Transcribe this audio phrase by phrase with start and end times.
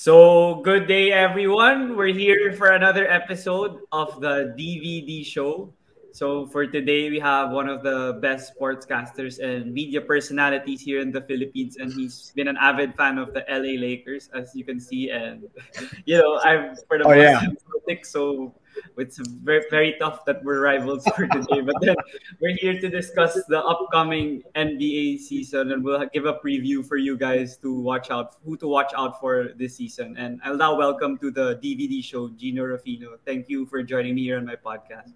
[0.00, 1.94] So, good day, everyone.
[1.94, 5.74] We're here for another episode of the DVD show.
[6.16, 11.12] So, for today, we have one of the best sportscasters and media personalities here in
[11.12, 14.80] the Philippines, and he's been an avid fan of the LA Lakers, as you can
[14.80, 15.10] see.
[15.10, 15.44] And
[16.06, 17.44] you know, I'm for the Oh, yeah.
[17.68, 18.54] Celtics, so
[18.96, 21.60] it's very very tough that we're rivals for today.
[21.60, 21.96] But then
[22.40, 27.16] we're here to discuss the upcoming NBA season, and we'll give a preview for you
[27.16, 30.16] guys to watch out, who to watch out for this season.
[30.16, 33.18] And I'll now welcome to the DVD show Jinno Rufino.
[33.24, 35.12] Thank you for joining me here on my podcast.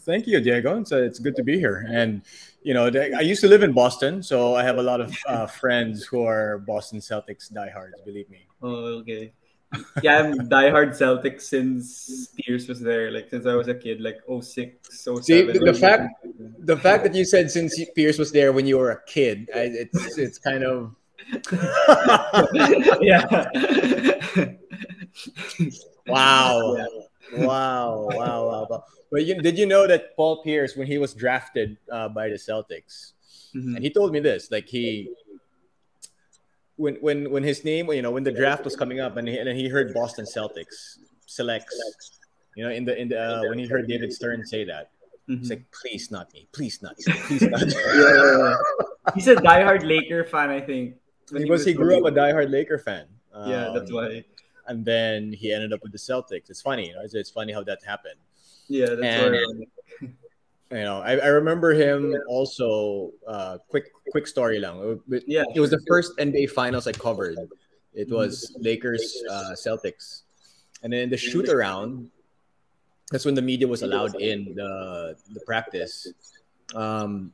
[0.00, 0.78] Thank you, Diego.
[0.80, 1.86] It's, uh, it's good to be here.
[1.90, 2.22] And,
[2.62, 5.46] you know, I used to live in Boston, so I have a lot of uh,
[5.46, 8.46] friends who are Boston Celtics diehards, believe me.
[8.62, 9.32] Oh, okay.
[10.02, 14.18] Yeah, I'm diehard Celtics since Pierce was there, like since I was a kid, like
[14.28, 15.22] 06, 07.
[15.22, 16.12] See, the, the fact
[16.58, 19.70] the fact that you said since Pierce was there when you were a kid, I,
[19.72, 20.94] it's it's kind of
[23.00, 23.24] yeah.
[26.06, 26.86] wow, Yeah.
[27.46, 28.84] wow, wow, wow, wow.
[29.10, 32.36] But you, did you know that Paul Pierce, when he was drafted uh, by the
[32.36, 33.12] Celtics,
[33.54, 33.76] Mhm.
[33.76, 35.10] and he told me this, like he.
[36.76, 39.36] When, when when his name you know when the draft was coming up and he,
[39.38, 41.76] and he heard Boston Celtics selects
[42.56, 44.90] you know in the in the uh, when he heard David Stern say that
[45.28, 45.38] Mhm.
[45.38, 47.72] He's like, please not me, please not me, please not me.
[47.94, 49.12] Yeah, yeah, yeah.
[49.14, 50.96] He's a diehard Laker fan, I think.
[51.30, 52.14] when he was he grew up a young.
[52.34, 53.06] diehard Laker fan.
[53.46, 54.24] Yeah, that's Um, why.
[54.66, 56.50] And then he ended up with the Celtics.
[56.50, 58.18] It's funny, you know, it's, it's funny how that happened.
[58.66, 59.64] Yeah, that's and- why.
[60.72, 63.10] You know, I, I remember him also.
[63.28, 65.00] Uh, quick quick story lang.
[65.12, 67.36] It, Yeah, it was the first NBA Finals I covered.
[67.92, 68.14] It Mm-hmm.
[68.16, 70.22] was Lakers uh, Celtics,
[70.82, 72.08] and then the shoot around.
[73.12, 76.08] That's when the media was allowed in the the practice.
[76.74, 77.32] Um,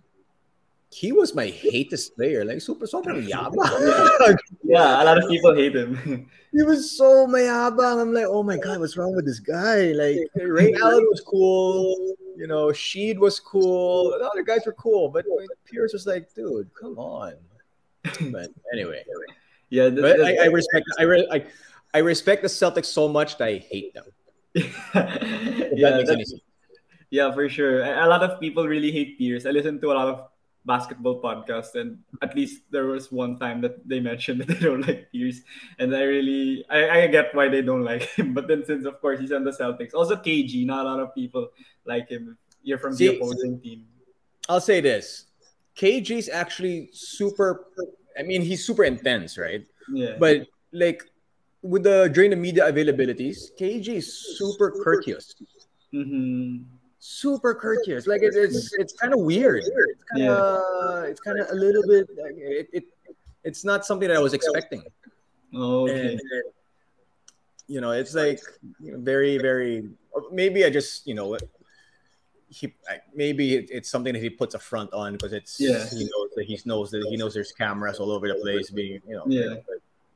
[0.91, 2.43] he was my hatest player.
[2.45, 4.35] Like super sobrang yabang.
[4.67, 5.95] Yeah, a lot of people hate him.
[6.51, 8.01] He was so mayabang.
[8.03, 9.93] I'm like, oh my god, what's wrong with this guy?
[9.95, 11.95] Like Ray Allen was cool,
[12.39, 15.25] you know, Sheed was cool, the other guys were cool, but
[15.67, 17.35] Pierce was like, dude, come on.
[18.31, 19.03] But anyway,
[19.71, 21.45] yeah, that- but I, I respect, I, re- I,
[21.93, 24.07] I respect the Celtics so much that I hate them.
[25.79, 26.43] Yeah, that makes any sense.
[27.11, 27.83] yeah, for sure.
[27.83, 29.47] A a lot of people really hate Pierce.
[29.47, 30.17] I listen to a lot of
[30.69, 34.85] basketball podcast, and at least there was one time that they mentioned that they don't
[34.87, 35.41] like Pierce,
[35.81, 38.35] and I really, I, I get why they don't like him.
[38.37, 41.15] But then, since of course he's on the Celtics, also KG, not a lot of
[41.17, 41.49] people
[41.89, 42.37] like him.
[42.63, 43.89] You're from the See- opposing team.
[44.49, 45.27] I'll say this:
[45.75, 47.67] KG's actually super.
[48.19, 49.65] I mean, he's super intense, right?
[49.93, 51.03] Yeah, But like
[51.63, 54.09] with the during the media availabilities, KG is
[54.39, 55.35] super courteous.
[55.93, 58.07] hmm super courteous.
[58.07, 59.63] Like it, it's it's kind of weird.
[59.65, 62.09] It's kind of it's kind of a little bit.
[62.17, 62.85] Like, it, it
[63.45, 64.83] it's not something that I was expecting.
[65.55, 66.13] Oh, okay.
[66.13, 66.21] And,
[67.67, 68.41] you know, it's like
[68.81, 69.89] you know, very very.
[70.33, 71.37] Maybe I just you know
[72.51, 75.87] he I- maybe it, it's something that he puts a front on because it's Yeah.
[75.91, 79.03] he knows that he knows that he knows there's cameras all over the place being
[79.07, 79.57] you know Yeah.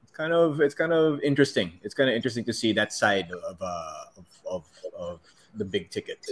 [0.01, 3.31] it's kind of it's kind of interesting it's kind of interesting to see that side
[3.47, 4.65] of uh of, of,
[4.97, 5.21] of
[5.57, 6.27] the big ticket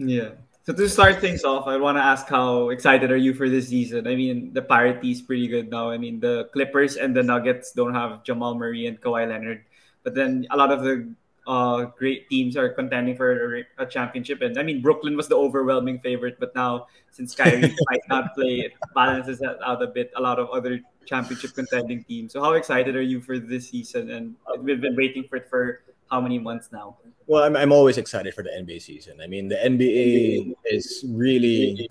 [0.00, 0.30] Yeah.
[0.64, 3.68] So to start things off, I want to ask how excited are you for this
[3.68, 4.06] season?
[4.06, 5.90] I mean, the parity is pretty good now.
[5.90, 9.64] I mean, the Clippers and the Nuggets don't have Jamal Murray and Kawhi Leonard,
[10.04, 11.12] but then a lot of the
[11.46, 14.42] uh, great teams are contending for a, a championship.
[14.42, 18.60] And I mean, Brooklyn was the overwhelming favorite, but now since Kyrie might not play,
[18.60, 20.12] it balances that out a bit.
[20.16, 22.32] A lot of other championship contending teams.
[22.32, 24.10] So how excited are you for this season?
[24.10, 26.96] And we've been waiting for it for how many months now?
[27.26, 29.20] Well, I'm, I'm always excited for the NBA season.
[29.20, 31.88] I mean, the NBA is really.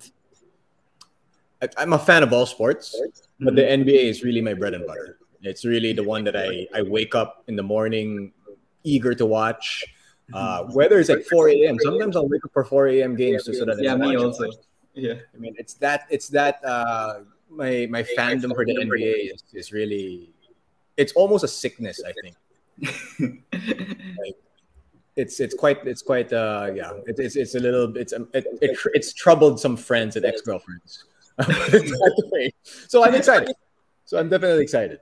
[1.62, 3.00] I, I'm a fan of all sports,
[3.38, 5.18] but the NBA is really my bread and butter.
[5.42, 8.32] It's really the one that I, I wake up in the morning
[8.84, 9.84] eager to watch.
[10.32, 11.76] Uh, whether it's like 4 a.m.
[11.80, 13.16] Sometimes I'll wake up for 4 a.m.
[13.16, 14.16] games just so that I Yeah, can me it.
[14.16, 14.48] also.
[14.94, 15.14] Yeah.
[15.34, 19.72] I mean, it's that it's that uh, my my fandom for the NBA is, is
[19.72, 20.30] really
[20.96, 22.02] it's almost a sickness.
[22.06, 22.36] I think
[25.16, 28.46] it's it's quite it's quite uh yeah it, it's it's a little it's um, it,
[28.62, 31.04] it it's troubled some friends and ex girlfriends.
[32.88, 33.54] so I'm excited.
[34.04, 35.00] So I'm definitely excited.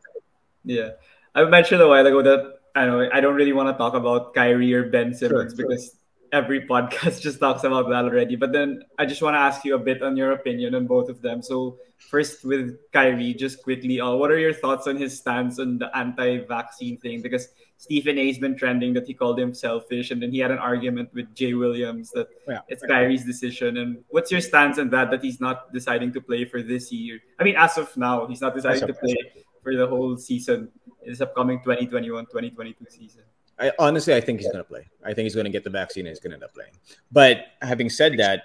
[0.64, 0.90] Yeah,
[1.34, 4.34] I mentioned a while ago that I know I don't really want to talk about
[4.34, 5.66] Kyrie or Ben Simmons sure.
[5.66, 5.97] because
[6.32, 8.36] every podcast just talks about that already.
[8.36, 11.08] But then I just want to ask you a bit on your opinion on both
[11.08, 11.42] of them.
[11.42, 15.78] So first with Kyrie, just quickly, uh, what are your thoughts on his stance on
[15.78, 17.22] the anti-vaccine thing?
[17.22, 20.58] Because Stephen A's been trending that he called him selfish, and then he had an
[20.58, 22.60] argument with Jay Williams that yeah.
[22.68, 23.76] it's Kyrie's decision.
[23.76, 25.10] And what's your stance on that?
[25.10, 27.20] That he's not deciding to play for this year.
[27.38, 29.16] I mean, as of now, he's not deciding to play
[29.62, 30.70] for the whole season.
[31.06, 33.22] This upcoming 2021-2022 season.
[33.60, 34.88] I honestly, I think he's going to play.
[35.04, 36.72] I think he's going to get the vaccine and he's going to end up playing.
[37.10, 38.44] But having said that,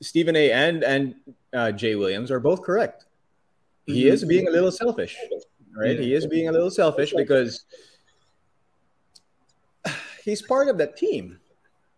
[0.00, 0.52] Stephen A.
[0.52, 1.14] and and
[1.52, 3.06] uh, Jay Williams are both correct.
[3.86, 4.14] He mm-hmm.
[4.14, 5.16] is being a little selfish,
[5.76, 5.96] right?
[5.96, 6.02] Yeah.
[6.02, 7.64] He is being a little selfish because
[10.24, 11.38] he's part of that team.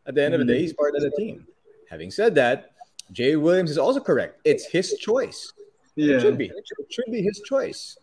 [0.07, 0.41] At the end mm-hmm.
[0.41, 0.63] of the day, mm-hmm.
[0.63, 1.47] he's part of the team.
[1.89, 2.73] Having said that,
[3.13, 4.41] Jay Williams is also correct.
[4.45, 5.53] It's his choice.
[5.95, 6.17] Yeah.
[6.17, 6.47] It should be.
[6.47, 7.97] It should be his choice.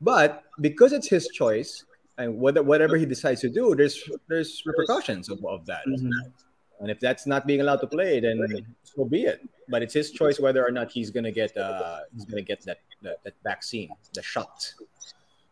[0.00, 1.84] But because it's his choice,
[2.18, 5.86] and whatever he decides to do, there's there's repercussions of, of that.
[5.86, 6.10] Mm-hmm.
[6.80, 8.38] And if that's not being allowed to play, then
[8.82, 9.40] so be it.
[9.68, 12.80] But it's his choice whether or not he's gonna get uh he's gonna get that
[13.02, 14.72] that, that vaccine, the shot.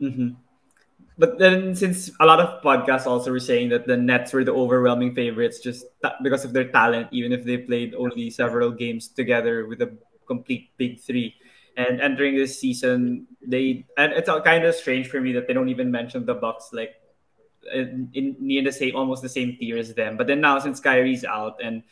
[0.01, 0.31] Mm-hmm.
[1.19, 4.53] But then, since a lot of podcasts also were saying that the Nets were the
[4.53, 5.85] overwhelming favorites just
[6.23, 9.93] because of their talent, even if they played only several games together with a
[10.27, 11.35] complete big three,
[11.77, 15.69] and entering this season, they and it's kind of strange for me that they don't
[15.69, 16.95] even mention the Bucks like
[17.73, 20.17] in, in near the same almost the same tier as them.
[20.17, 21.83] But then now since Kyrie's out and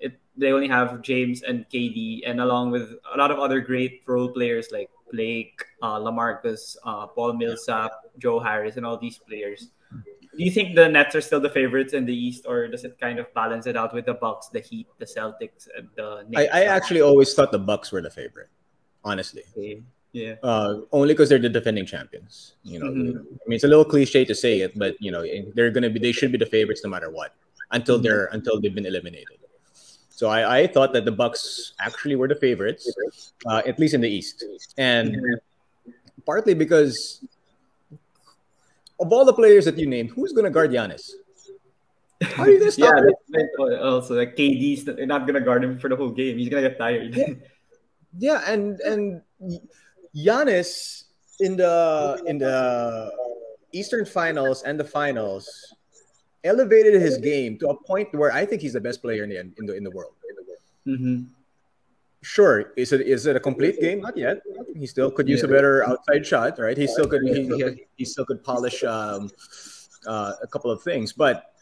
[0.00, 4.02] it they only have James and KD and along with a lot of other great
[4.06, 9.68] role players like Blake, uh, Lamarcus, uh, Paul Millsap, Joe Harris, and all these players.
[9.92, 12.98] Do you think the Nets are still the favorites in the East, or does it
[13.00, 16.26] kind of balance it out with the Bucks, the Heat, the Celtics, and the?
[16.28, 16.52] Knicks?
[16.52, 18.50] I, I actually always thought the Bucks were the favorite
[19.06, 19.44] honestly.
[20.12, 20.34] Yeah.
[20.42, 22.54] Uh, only because they're the defending champions.
[22.64, 23.18] You know, mm-hmm.
[23.18, 25.24] I mean, it's a little cliche to say it, but you know,
[25.54, 26.00] they're gonna be.
[26.00, 27.34] They should be the favorites no matter what,
[27.70, 28.04] until mm-hmm.
[28.04, 29.38] they're until they've been eliminated.
[30.08, 32.90] So I, I thought that the Bucks actually were the favorites,
[33.44, 34.42] uh, at least in the East,
[34.78, 35.92] and mm-hmm.
[36.24, 37.22] partly because
[38.98, 41.10] of all the players that you named, who's gonna guard Giannis?
[42.22, 42.94] How are you gonna stop
[43.28, 46.38] yeah, also like KD's not gonna guard him for the whole game.
[46.38, 47.14] He's gonna get tired.
[47.14, 47.34] Yeah.
[48.18, 49.22] Yeah, and and
[50.14, 51.04] Giannis
[51.40, 53.12] in the in the
[53.72, 55.74] Eastern Finals and the Finals
[56.44, 59.40] elevated his game to a point where I think he's the best player in the
[59.40, 60.14] in the in the world.
[60.86, 61.24] Mm-hmm.
[62.22, 64.00] Sure, is it is it a complete game?
[64.00, 64.40] Not yet.
[64.74, 65.48] He still could use yeah.
[65.48, 66.76] a better outside shot, right?
[66.76, 69.30] He still could he, he, he still could polish um,
[70.06, 71.52] uh, a couple of things, but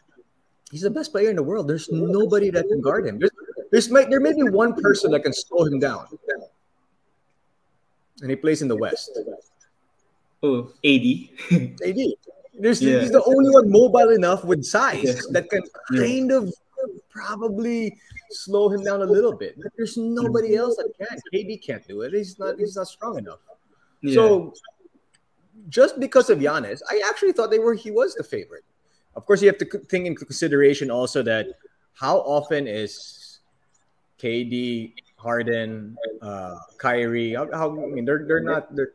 [0.70, 1.68] he's the best player in the world.
[1.68, 3.18] There's nobody that can guard him.
[3.18, 3.32] There's
[3.70, 6.06] there's may, there may be one person that can slow him down,
[8.20, 9.18] and he plays in the West.
[10.42, 11.06] Oh, AD.
[11.84, 11.96] AD.
[12.56, 13.00] There's yeah.
[13.00, 15.14] he's the only one mobile enough with size yeah.
[15.30, 16.36] that can kind yeah.
[16.36, 16.54] of
[17.10, 17.96] probably
[18.30, 19.56] slow him down a little bit.
[19.60, 20.60] But there's nobody mm-hmm.
[20.60, 21.18] else that can.
[21.32, 22.12] KD can't do it.
[22.12, 22.58] He's not.
[22.58, 23.40] He's not strong enough.
[24.12, 24.52] So
[25.68, 27.74] just because of Giannis, I actually thought they were.
[27.74, 28.64] He was the favorite.
[29.16, 31.46] Of course, you have to think in consideration also that
[31.94, 33.23] how often is
[34.24, 37.34] KD, Harden, uh, Kyrie.
[37.34, 38.74] How, how, I mean, they're they're not.
[38.74, 38.92] They're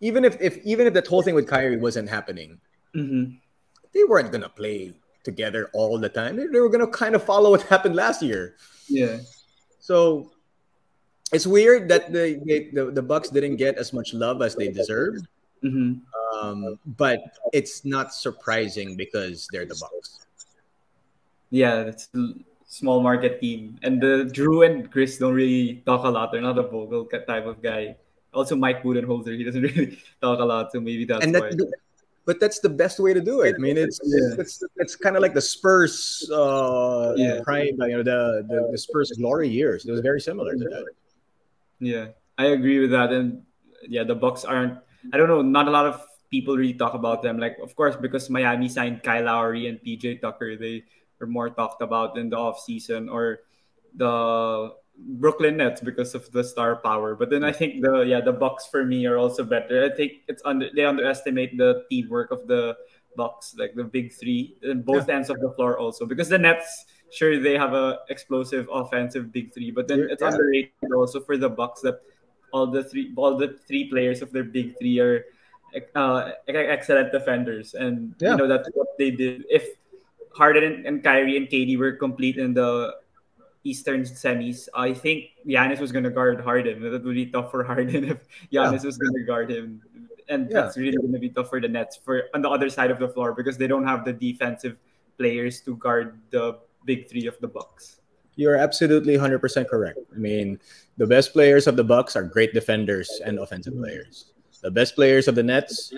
[0.00, 2.58] even if if even if that whole thing with Kyrie wasn't happening,
[2.96, 3.36] mm-hmm.
[3.92, 6.36] they weren't gonna play together all the time.
[6.36, 8.56] They, they were gonna kind of follow what happened last year.
[8.88, 9.18] Yeah.
[9.78, 10.32] So
[11.30, 12.40] it's weird that the
[12.72, 15.28] the, the Bucks didn't get as much love as they deserved.
[15.62, 16.00] Mm-hmm.
[16.34, 17.20] Um, but
[17.52, 20.26] it's not surprising because they're the Bucks.
[21.50, 22.08] Yeah, that's
[22.72, 23.78] small market team.
[23.82, 26.32] And the Jrue and Khris don't really talk a lot.
[26.32, 27.96] They're not a vocal type of guy.
[28.32, 31.68] Also, Mike Budenholzer, he doesn't really talk a lot, so maybe that's and that, why.
[32.24, 33.56] But that's the best way to do it.
[33.56, 34.40] I mean, it's yeah.
[34.40, 37.40] it's, it's kind of like the Spurs uh, yeah.
[37.44, 39.84] prime, you know, the, the the Spurs glory years.
[39.84, 40.86] It was very similar to that.
[41.80, 42.06] Yeah,
[42.38, 43.12] I agree with that.
[43.12, 43.42] And
[43.86, 44.78] yeah, the Bucks aren't.
[45.12, 45.42] I don't know.
[45.42, 46.00] Not a lot of
[46.30, 47.36] people really talk about them.
[47.38, 50.84] Like, of course, because Miami signed Kyle Lowry and PJ Tucker, they
[51.22, 53.40] are more talked about in the off season or
[53.94, 57.14] the Brooklyn Nets because of the star power.
[57.14, 59.84] But then I think the yeah the Bucks for me are also better.
[59.84, 62.76] I think it's under they underestimate the teamwork of the
[63.16, 65.16] Bucks, like the big three, and both yeah.
[65.16, 69.52] ends of the floor also because the Nets sure they have a explosive offensive big
[69.52, 70.28] three, but then it's yeah.
[70.28, 72.00] underrated also for the Bucks that
[72.52, 75.24] all the three all the three players of their big three are
[75.94, 78.32] uh, excellent defenders, and yeah.
[78.32, 79.44] you know that's what they did.
[79.48, 79.76] If
[80.34, 82.94] Harden and Kyrie and KD were complete in the
[83.64, 84.68] Eastern semis.
[84.74, 86.82] I think Giannis was going to guard Harden.
[86.82, 88.18] That would be tough for Harden if
[88.52, 88.86] Giannis yeah.
[88.86, 89.82] was going to guard him,
[90.28, 90.62] and yeah.
[90.62, 92.98] that's really going to be tough for the Nets for on the other side of
[92.98, 94.76] the floor because they don't have the defensive
[95.18, 98.00] players to guard the big three of the Bucks.
[98.34, 99.98] You're absolutely 100% correct.
[100.14, 100.58] I mean,
[100.96, 104.32] the best players of the Bucks are great defenders and offensive players.
[104.62, 105.92] The best players of the Nets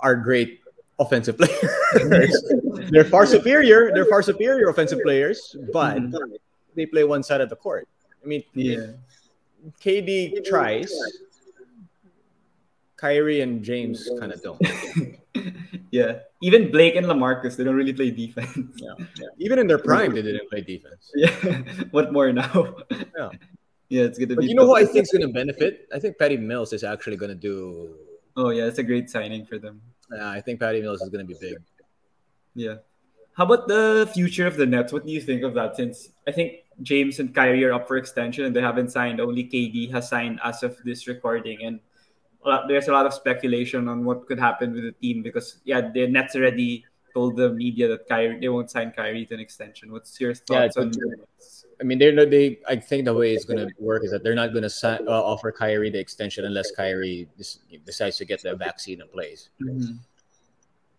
[0.00, 0.60] are great
[0.98, 2.44] offensive players.
[2.90, 3.92] they're far superior.
[3.92, 6.32] They're far superior offensive players, but mm-hmm.
[6.74, 7.88] they play one side of the court.
[8.22, 8.92] I mean, Yeah.
[9.80, 10.92] KD tries.
[12.96, 14.60] Kyrie and James kind of don't.
[15.90, 16.20] yeah.
[16.42, 18.56] Even Blake and Lamarcus, they don't really play defense.
[18.76, 19.28] Yeah, yeah.
[19.38, 21.12] Even in their prime, they didn't play defense.
[21.16, 21.30] Yeah.
[21.90, 22.76] what more now?
[22.90, 23.30] Yeah.
[23.88, 24.48] Yeah, it's gonna But be.
[24.48, 25.86] you know who I think is going to benefit?
[25.94, 27.94] I think Patty Mills is actually going to do.
[28.36, 29.80] Oh yeah, it's a great signing for them.
[30.14, 31.56] Yeah, I think Patty Mills is going to be big.
[32.54, 32.76] Yeah.
[33.36, 34.92] How about the future of the Nets?
[34.92, 35.74] What do you think of that?
[35.74, 39.44] Since I think James and Kyrie are up for extension and they haven't signed, only
[39.44, 41.80] KD has signed as of this recording, and
[42.44, 45.60] a lot, there's a lot of speculation on what could happen with the team because
[45.64, 49.40] yeah, the Nets already told the media that Kyrie they won't sign Kyrie to an
[49.40, 49.90] extension.
[49.90, 51.63] What's your Yeah, thoughts on the Nets?
[51.80, 52.58] I mean, they're not, they.
[52.68, 55.10] I think the way it's going to work is that they're not going to uh,
[55.10, 59.48] offer Kyrie the extension unless Kyrie dis- decides to get the vaccine and plays.
[59.60, 59.98] Mhm.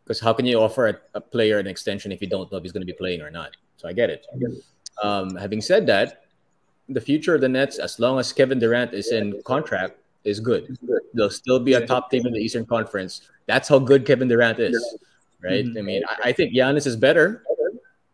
[0.03, 2.63] Because how can you offer a, a player an extension if you don't know if
[2.63, 3.55] he's going to be playing or not?
[3.77, 4.27] So I get it.
[5.01, 6.25] Um, having said that,
[6.89, 10.77] the future of the Nets, as long as Kevin Durant is in contract, is good.
[11.13, 13.22] They'll still be a top team in the Eastern Conference.
[13.48, 14.77] That's how good Kevin Durant is,
[15.44, 15.65] right?
[15.65, 15.77] Mhm.
[15.77, 17.44] I mean, I, I think Giannis is better,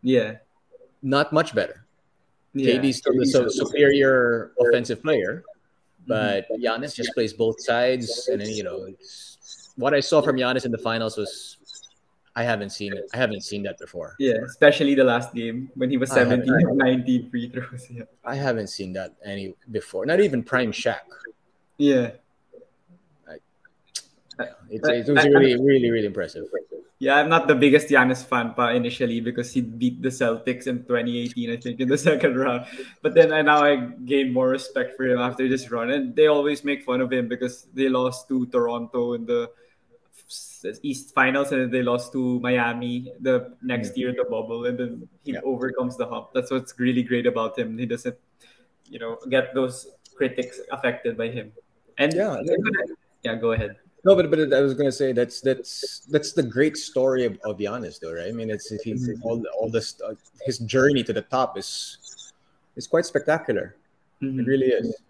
[0.02, 0.38] Yeah.
[1.02, 1.84] not much better.
[2.54, 2.76] Yeah.
[2.76, 6.08] KD's still the so superior offensive player, mm-hmm.
[6.08, 8.28] but Giannis just plays both sides.
[8.32, 11.58] And then, you know, it's, what I saw from Giannis in the finals was
[12.36, 13.10] I haven't seen it.
[13.14, 14.16] I haven't seen that before.
[14.20, 17.88] Yeah, especially the last game when he was I 17 of 19 free throws.
[17.90, 18.04] Yeah.
[18.24, 20.06] I haven't seen that any before.
[20.06, 21.02] Not even prime Shaq.
[21.78, 22.12] Yeah.
[24.70, 26.46] It's, it was really, really, really impressive.
[27.02, 30.86] Yeah, I'm not the biggest Giannis fan pa initially because he beat the Celtics in
[30.86, 32.70] 2018, I think, in the second round.
[33.02, 35.90] But then I now I gain more respect for him after this run.
[35.90, 39.50] And they always make fun of him because they lost to Toronto in the
[40.84, 44.66] East Finals and then they lost to Miami the next year in the bubble.
[44.70, 45.42] And then he Yeah.
[45.42, 46.38] overcomes the hump.
[46.38, 47.82] That's what's really great about him.
[47.82, 48.18] He doesn't,
[48.86, 51.52] you know, get those critics affected by him.
[51.98, 52.38] And Yeah,
[53.26, 53.82] yeah, go ahead.
[54.04, 57.58] No, but but I was gonna say that's that's that's the great story of, of
[57.58, 58.30] Giannis, though, right?
[58.30, 62.32] I mean, it's he's all all this uh, his journey to the top is
[62.76, 63.76] is quite spectacular.
[64.22, 65.02] It really is.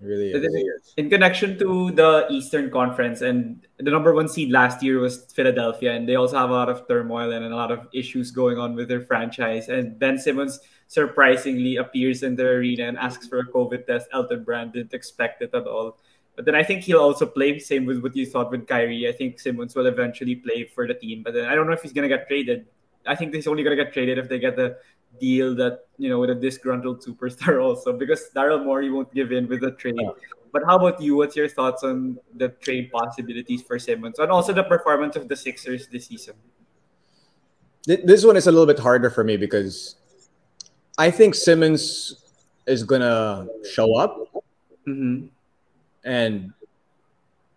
[0.00, 0.94] It really is.
[0.96, 5.94] in connection to the Eastern Conference, and the number one seed last year was Philadelphia,
[5.94, 8.76] and they also have a lot of turmoil and a lot of issues going on
[8.76, 9.68] with their franchise.
[9.68, 14.06] And Ben Simmons surprisingly appears in the arena and asks for a COVID test.
[14.12, 15.98] Elton Brand didn't expect it at all.
[16.38, 17.58] But then I think he'll also play.
[17.58, 19.08] Same with what you thought with Kyrie.
[19.08, 21.24] I think Simmons will eventually play for the team.
[21.24, 22.66] But then I don't know if he's gonna get traded.
[23.04, 24.78] I think he's only gonna get traded if they get the
[25.18, 29.48] deal that you know with a disgruntled superstar also because Daryl Morey won't give in
[29.48, 29.98] with the trade.
[30.52, 31.16] But how about you?
[31.16, 35.34] What's your thoughts on the trade possibilities for Simmons and also the performance of the
[35.34, 36.36] Sixers this season?
[37.84, 39.96] This one is a little bit harder for me because
[40.98, 42.14] I think Simmons
[42.68, 44.28] is gonna show up
[44.88, 45.26] Mm-hmm.
[46.08, 46.52] And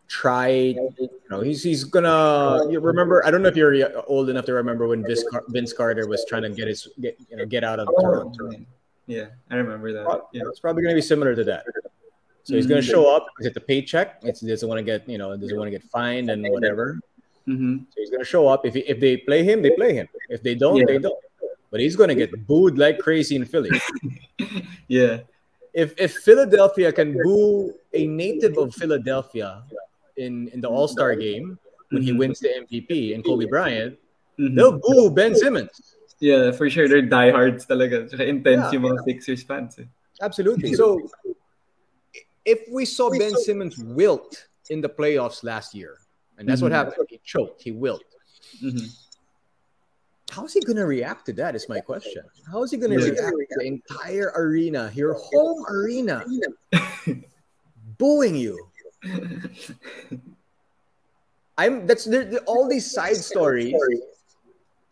[0.07, 0.49] try.
[0.49, 2.69] You know, he's he's gonna.
[2.69, 3.25] You remember?
[3.25, 3.73] I don't know if you're
[4.07, 7.17] old enough to remember when Vince, Car- Vince Carter was trying to get his get
[7.29, 8.51] you know get out of Toronto.
[9.07, 10.21] Yeah, I remember that.
[10.31, 10.43] Yeah.
[10.47, 11.65] It's probably going to be similar to that.
[12.43, 14.19] So he's going to show up, get the paycheck.
[14.23, 16.99] It's, doesn't want to get, you know, doesn't want to get fined and whatever.
[17.47, 17.79] Mm-hmm.
[17.89, 18.65] So he's going to show up.
[18.65, 20.07] If he, if they play him, they play him.
[20.29, 20.85] If they don't, Yeah.
[20.87, 21.19] they don't.
[21.69, 23.71] But he's going to get booed like crazy in Philly.
[24.87, 25.19] Yeah.
[25.73, 29.63] If if Philadelphia can boo a native of Philadelphia
[30.17, 31.57] in in the All Star game
[31.89, 32.17] when he Mhm.
[32.19, 33.97] wins the MVP and Kobe Bryant,
[34.37, 34.55] Mhm.
[34.55, 35.71] they'll boo Ben Simmons.
[36.19, 36.87] Yeah, for sure.
[36.87, 38.05] They're diehards talaga.
[38.07, 38.79] Tsaka intense Yeah.
[38.79, 39.79] yung mga Sixers fans.
[39.79, 39.87] Eh.
[40.21, 40.73] Absolutely.
[40.75, 41.09] So
[42.45, 45.97] if we saw Ben Simmons wilt in the playoffs last year,
[46.37, 46.75] and that's what Mhm.
[46.75, 48.03] happened, he choked, he wilt.
[48.61, 48.85] Mhm.
[50.31, 51.55] How is he going to react to that?
[51.55, 52.23] Is my question.
[52.49, 53.11] How is he going to Yeah.
[53.11, 56.23] react to the entire arena, your home arena,
[57.99, 58.55] booing you?
[61.57, 63.75] I'm that's there, there- all these side stories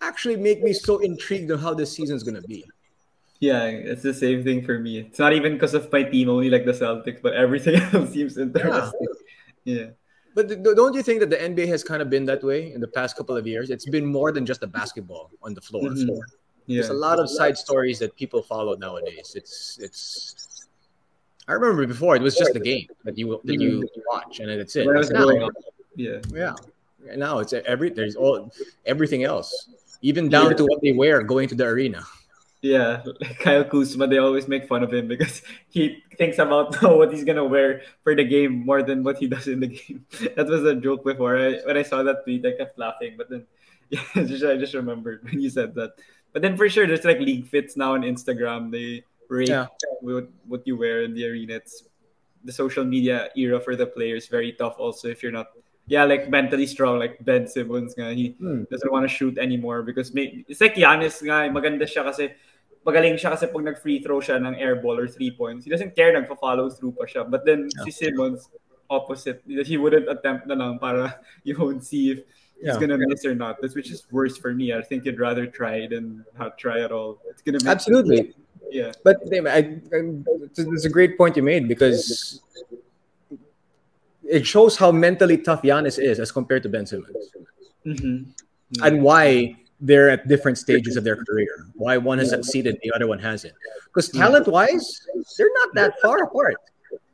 [0.02, 2.66] actually make me so intrigued on how this season's going to be.
[3.40, 5.00] Yeah, it's the same thing for me.
[5.00, 8.38] It's not even because of my team, only like the Celtics, but everything else seems
[8.38, 9.08] interesting.
[9.64, 9.88] Yeah.
[10.36, 12.88] But don't you think that the NBA has kind of been that way in the
[12.88, 13.70] past couple of years?
[13.70, 15.90] It's been more than just the basketball on the floor.
[15.90, 16.20] Mhm.
[16.68, 16.82] Yeah.
[16.82, 19.34] There's a lot of side stories that people follow nowadays.
[19.36, 20.68] It's it's.
[21.48, 24.60] I remember before it was just the game that you that you watch and then
[24.60, 24.86] that's it.
[24.86, 25.50] Was Now-.
[25.96, 26.20] Yeah.
[26.32, 26.54] yeah,
[27.16, 28.52] Now it's every there's all
[28.86, 29.70] everything else,
[30.04, 30.58] even down yeah.
[30.58, 32.04] to what they wear going to the arena.
[32.62, 37.14] Yeah, like Kyle Kuzma, they always make fun of him because he thinks about what
[37.14, 40.06] he's gonna wear for the game more than what he does in the game.
[40.36, 41.38] That was a joke before.
[41.38, 43.46] I, when I saw that tweet, I kept laughing, but then
[43.90, 45.92] yeah, just, I just remembered when you said that.
[46.34, 48.72] But then for sure, there's like league fits now on Instagram.
[48.72, 49.68] They rate yeah.
[50.02, 51.56] what, what you wear in the arena.
[51.56, 51.84] It's
[52.44, 54.76] the social media era for the players very tough.
[54.78, 55.48] Also, if you're not
[55.90, 58.64] yeah, like mentally strong, like Ben Simmons nga, he hmm.
[58.70, 62.30] doesn't want to shoot anymore because may, it's like Giannis nga, maganda siya kasi
[62.86, 65.96] magaling siya kasi pag nag-free throw siya ng air ball or three points, he doesn't
[65.96, 67.28] care, nagpa-follow through pa siya.
[67.30, 67.84] But then yeah.
[67.84, 68.50] si Simmons,
[68.90, 69.44] opposite.
[69.46, 72.18] He wouldn't attempt na lang para you won't see if
[72.58, 72.80] he's yeah.
[72.80, 73.62] gonna miss or not.
[73.62, 74.74] That's which is worse for me.
[74.74, 77.20] I think you'd rather try than not try at all.
[77.30, 78.34] It's gonna absolutely.
[78.72, 80.20] Yeah, but I, I,
[80.56, 82.40] it's a great point you made because
[84.24, 87.32] it shows how mentally tough Giannis is as compared to Ben Simmons,
[87.84, 88.30] mm-hmm.
[88.84, 91.68] and why they're at different stages of their career.
[91.76, 93.54] Why one has succeeded, the other one hasn't.
[93.54, 93.80] Hmm.
[93.86, 95.08] Because talent-wise,
[95.38, 96.58] they're not that far apart.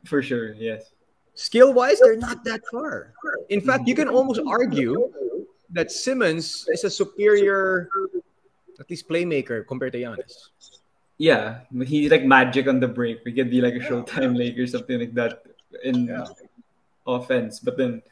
[0.04, 0.92] For sure, yes.
[1.34, 3.12] Skill-wise, they're not that far.
[3.50, 4.16] In fact, you can mm-hmm.
[4.16, 5.12] almost argue
[5.70, 7.88] that Simmons is a superior,
[8.80, 10.50] at least playmaker compared to Giannis.
[11.18, 13.24] Yeah, he's like magic on the break.
[13.24, 15.44] We could be like a Showtime Lakers, something like that
[15.82, 16.26] in yeah.
[17.06, 17.58] offense.
[17.58, 18.02] But then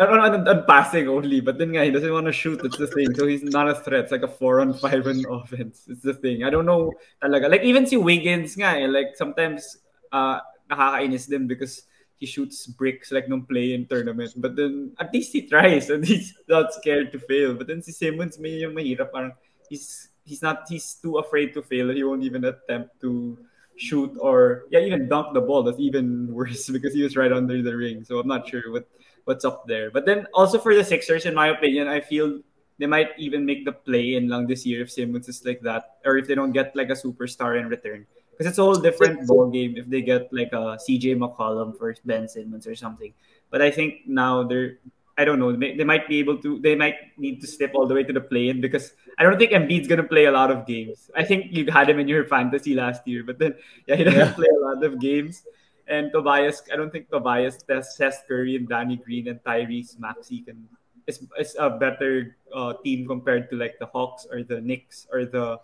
[0.00, 2.60] on, on, on, passing only, but then guy he doesn't want to shoot.
[2.64, 3.14] It's the thing.
[3.14, 4.04] So he's not a threat.
[4.04, 5.84] It's like a four on five in offense.
[5.88, 6.44] It's the thing.
[6.44, 7.50] I don't know talaga.
[7.50, 9.78] Like even si Wiggins nga eh, like sometimes
[10.12, 11.82] uh nakakainis din because
[12.16, 14.32] he shoots bricks like nung play in tournament.
[14.36, 17.54] But then at least he tries and he's not scared to fail.
[17.54, 19.32] But then si Simmons may yung mahirap parang
[19.68, 21.90] he's he's not he's too afraid to fail.
[21.90, 23.36] He won't even attempt to
[23.76, 25.62] shoot or yeah even dunk the ball.
[25.62, 28.04] That's even worse because he was right under the ring.
[28.04, 28.88] So I'm not sure what
[29.24, 29.90] what's up there.
[29.90, 32.40] But then also for the Sixers, in my opinion, I feel
[32.78, 35.98] they might even make the play in long this year if Simmons is like that,
[36.04, 38.06] or if they don't get like a superstar in return.
[38.32, 41.94] Because it's a whole different ball game if they get like a CJ McCollum for
[42.04, 43.12] Ben Simmons or something.
[43.50, 44.78] But I think now they're
[45.18, 45.52] I don't know.
[45.52, 46.58] They, they might be able to.
[46.58, 49.52] They might need to step all the way to the play-in because I don't think
[49.52, 51.10] Embiid's gonna play a lot of games.
[51.14, 53.54] I think you had him in your fantasy last year, but then
[53.86, 54.32] yeah, he doesn't yeah.
[54.32, 55.44] play a lot of games.
[55.88, 60.68] And Tobias, I don't think Tobias, Seth Curry, and Danny Green and Tyrese Maxey can
[61.06, 65.24] is, is a better uh, team compared to like the Hawks or the Knicks or
[65.24, 65.58] the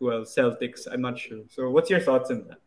[0.00, 0.88] well Celtics.
[0.90, 1.40] I'm not sure.
[1.50, 2.58] So, what's your thoughts on that?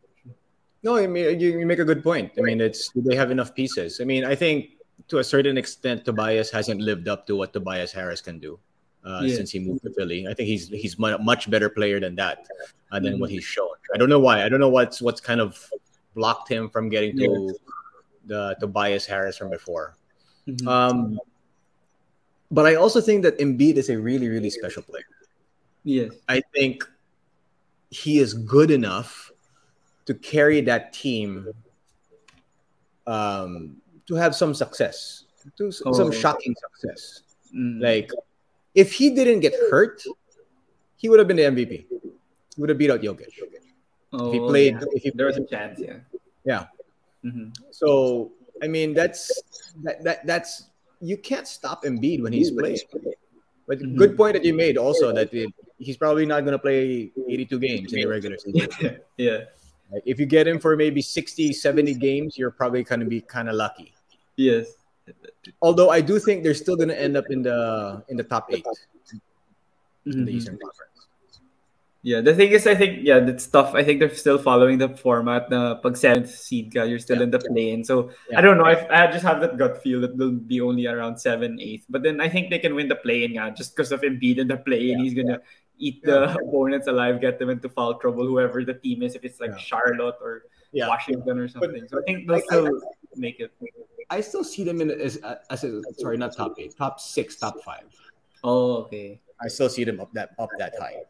[0.83, 2.31] No, I mean you, you make a good point.
[2.37, 3.99] I mean, it's do they have enough pieces.
[3.99, 4.77] I mean, I think
[5.09, 8.59] to a certain extent, Tobias hasn't lived up to what Tobias Harris can do.
[9.05, 9.35] Uh, yeah.
[9.35, 10.25] since he moved to Philly.
[10.27, 12.47] I think he's he's much better player than that,
[12.91, 13.21] uh, than mm-hmm.
[13.21, 13.69] what he's shown.
[13.93, 14.43] I don't know why.
[14.43, 15.61] I don't know what's what's kind of
[16.15, 17.57] blocked him from getting to yes.
[18.25, 19.95] the Tobias Harris from before.
[20.47, 20.67] Mm-hmm.
[20.67, 21.19] Um,
[22.51, 25.05] but I also think that Embiid is a really, really special player.
[25.83, 26.13] Yes.
[26.27, 26.83] I think
[27.89, 29.31] he is good enough
[30.05, 31.47] to carry that team
[33.07, 35.25] um, to have some success,
[35.57, 35.93] to oh.
[35.93, 37.21] some shocking success.
[37.55, 37.81] Mm.
[37.81, 38.09] Like,
[38.73, 40.03] if he didn't get hurt,
[40.97, 41.85] he would have been the MVP.
[41.89, 43.27] He would have beat out Jokic.
[44.17, 44.87] Oh, if he played, yeah.
[44.91, 45.97] if he there was a chance, yeah.
[46.43, 46.65] Yeah.
[47.23, 47.49] Mm-hmm.
[47.71, 49.31] So I mean, that's
[49.83, 50.69] that, that that's
[51.01, 52.79] you can't stop Embiid when he's playing.
[53.67, 53.97] But mm-hmm.
[53.97, 57.59] good point that you made also that it, he's probably not going to play 82
[57.59, 58.69] games in the regular season.
[59.17, 59.45] yeah.
[59.91, 63.21] Like if you get him for maybe 60, 70 games, you're probably going to be
[63.21, 63.93] kind of lucky.
[64.35, 64.67] Yes.
[65.61, 68.51] Although I do think they're still going to end up in the in the top
[68.51, 69.17] 8 mm-hmm.
[70.11, 70.37] in the mm-hmm.
[70.37, 70.94] Eastern Conference.
[72.05, 73.73] Yeah, the thing is, I think yeah, that's tough.
[73.73, 75.49] I think they're still following the format.
[75.49, 77.23] Na pag seventh seed ka, you're still yeah.
[77.23, 77.83] in the play-in.
[77.83, 78.37] So yeah.
[78.37, 78.65] I don't know.
[78.69, 81.87] I, I just have that gut feel that they'll be only around seven, eighth.
[81.89, 84.47] But then I think they can win the play-in, yeah, just because of Embiid in
[84.47, 84.99] the play-in.
[84.99, 85.03] Yeah.
[85.03, 85.39] He's gonna
[85.79, 88.27] eat the opponents alive, get them into foul trouble.
[88.27, 90.43] Whoever the team is, if it's like Charlotte or
[90.75, 91.89] Washington or something.
[91.89, 93.49] But, so I think they'll still I, make it.
[94.11, 95.17] I still see them in as,
[95.49, 97.89] as a, sorry, not top eight, top six, top five.
[98.43, 99.19] Oh, okay.
[99.41, 101.01] I still see them up that up that high.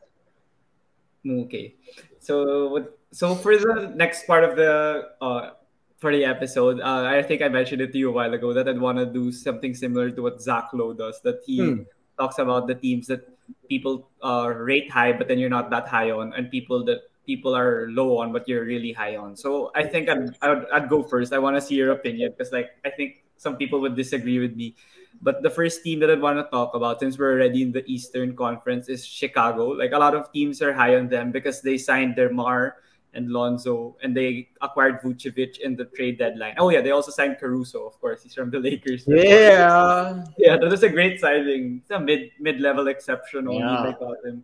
[1.26, 1.76] Okay.
[2.20, 5.52] So so for the next part of the uh
[5.98, 8.68] for the episode, uh, I think I mentioned it to you a while ago that
[8.68, 11.22] I'd want to do something similar to what Zach Lowe does.
[11.24, 11.82] That he hmm.
[12.20, 13.26] talks about the teams that
[13.70, 17.56] people uh, rate high, but then you're not that high on, and people that people
[17.56, 19.36] are low on, but you're really high on.
[19.36, 21.34] So I think I'd I'd, I'd go first.
[21.34, 24.56] I want to see your opinion because like I think some people would disagree with
[24.56, 24.76] me.
[25.22, 27.84] But the first team that I want to talk about, since we're already in the
[27.90, 29.70] Eastern Conference, is Chicago.
[29.70, 32.78] Like a lot of teams are high on them because they signed DeMar
[33.16, 36.56] and Lonzo, and they acquired Vucevic in the trade deadline.
[36.58, 38.24] Oh yeah, they also signed Caruso, of course.
[38.24, 39.06] He's from the Lakers.
[39.08, 41.80] Yeah, yeah, that was a great signing.
[41.82, 43.84] It's a mid mid level exception only Yeah.
[43.86, 44.44] they got him.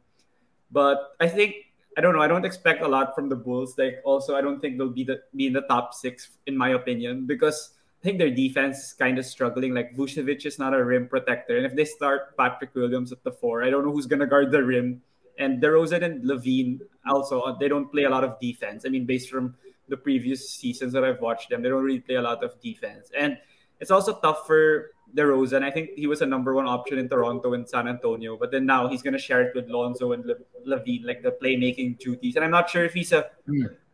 [0.72, 1.56] But I think
[1.98, 2.22] I don't know.
[2.22, 3.78] I don't expect a lot from the Bulls.
[3.78, 6.70] Like also, I don't think they'll be the be in the top six in my
[6.70, 9.76] opinion because I think their defense is kind of struggling.
[9.76, 13.32] Like Vucevic is not a rim protector, and if they start Patrick Williams at the
[13.32, 15.04] four, I don't know who's gonna guard the rim.
[15.38, 18.86] And DeRozan and LaVine also uh, they don't play a lot of defense.
[18.86, 19.56] I mean, based from
[19.88, 23.12] the previous seasons that I've watched them, they don't really play a lot of defense.
[23.16, 23.38] And
[23.80, 25.62] it's also tough for DeRozan.
[25.62, 28.66] I think he was a number one option in Toronto and San Antonio, but then
[28.66, 30.36] now he's gonna share it with Lonzo and Le-
[30.66, 32.36] LaVine, like the playmaking duties.
[32.36, 33.30] And I'm not sure if he's a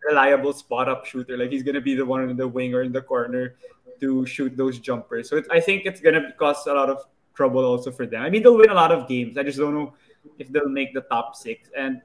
[0.08, 1.38] reliable spot up shooter.
[1.38, 3.56] Like he's gonna be the one in the wing or in the corner
[4.00, 5.30] to shoot those jumpers.
[5.30, 8.24] So it, I think it's gonna cause a lot of trouble also for them.
[8.24, 9.38] I mean, they'll win a lot of games.
[9.38, 9.94] I just don't know
[10.40, 11.70] if they'll make the top six.
[11.78, 12.02] And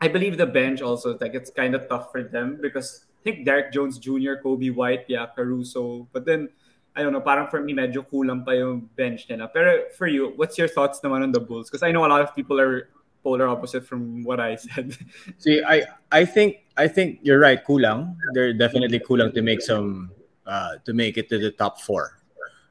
[0.00, 3.44] I believe the bench also like it's kind of tough for them because I think
[3.44, 6.48] Derrick Jones Jr., Coby White, yeah, Caruso, but then
[6.96, 9.50] I don't know, parang for me medyo kulang pa yung bench nila.
[9.52, 11.68] Pero for you, what's your thoughts naman on the Bulls?
[11.68, 12.88] Because I know a lot of people are
[13.22, 14.96] polar opposite from what I said.
[15.38, 17.60] See, I I think I think you're right.
[17.62, 20.10] Kulang, they're definitely kulang to make some
[20.50, 22.18] uh, to make it to the top four.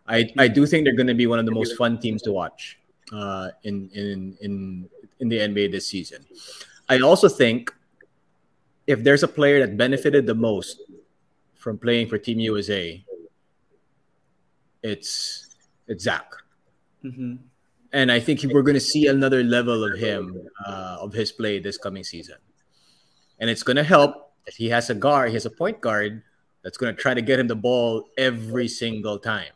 [0.08, 2.32] I I do think they're going to be one of the most fun teams to
[2.36, 2.76] watch
[3.16, 4.54] uh, in in in
[5.24, 6.26] in the NBA this season.
[6.92, 7.72] I also think
[8.88, 10.82] if there's a player that benefited the most
[11.56, 13.00] from playing for Team USA,
[14.84, 15.48] it's
[15.88, 16.32] it's Zach
[17.04, 17.40] Mhm.
[17.94, 20.36] and I think we're going to see another level of him,
[20.68, 22.36] uh, of his play this coming season.
[23.40, 26.22] And it's going to help that he has a guard, he has a point guard
[26.64, 29.52] that's going to try to get him the ball every single time.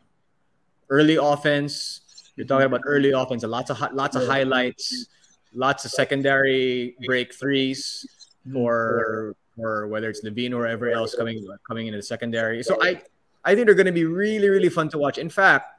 [0.88, 5.06] Early offense, you're talking about early offense, lots of lots of highlights,
[5.54, 8.06] lots of secondary break threes
[8.52, 12.62] for or whether it's LaVine or whoever else coming coming into the secondary.
[12.62, 13.02] So I
[13.44, 15.18] I think they're going to be really really fun to watch.
[15.18, 15.74] In fact,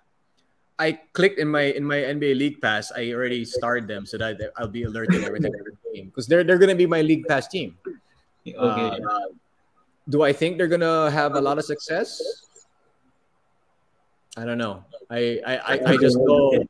[0.80, 2.92] I clicked in my in my NBA League Pass.
[2.92, 6.44] I already started them so that I'll be alerted every time they're game because they're
[6.44, 7.78] they're gonna be my League Pass team.
[8.48, 8.56] Okay.
[8.58, 9.20] Uh,
[10.10, 12.22] do I think they're gonna have a lot of success?
[14.38, 14.84] I don't know.
[15.10, 16.64] I I, I, I just know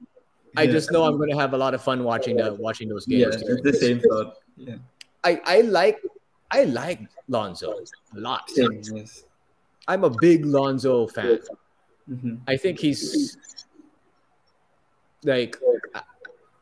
[0.58, 3.30] I just know I'm gonna have a lot of fun watching the watching those yeah,
[3.30, 3.42] games.
[3.42, 4.36] it's the same thought.
[4.58, 4.76] Yeah.
[5.24, 6.00] I I like
[6.52, 7.80] I like Lonzo
[8.16, 8.50] a lot.
[8.50, 9.24] Same, yes.
[9.88, 11.40] I'm a big Lonzo fan.
[12.10, 12.40] Mhm.
[12.48, 13.38] I think he's
[15.24, 15.58] like
[15.94, 16.04] I-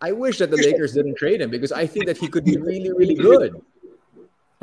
[0.01, 2.57] I wish that the Lakers didn't trade him because I think that he could be
[2.57, 3.61] really, really good.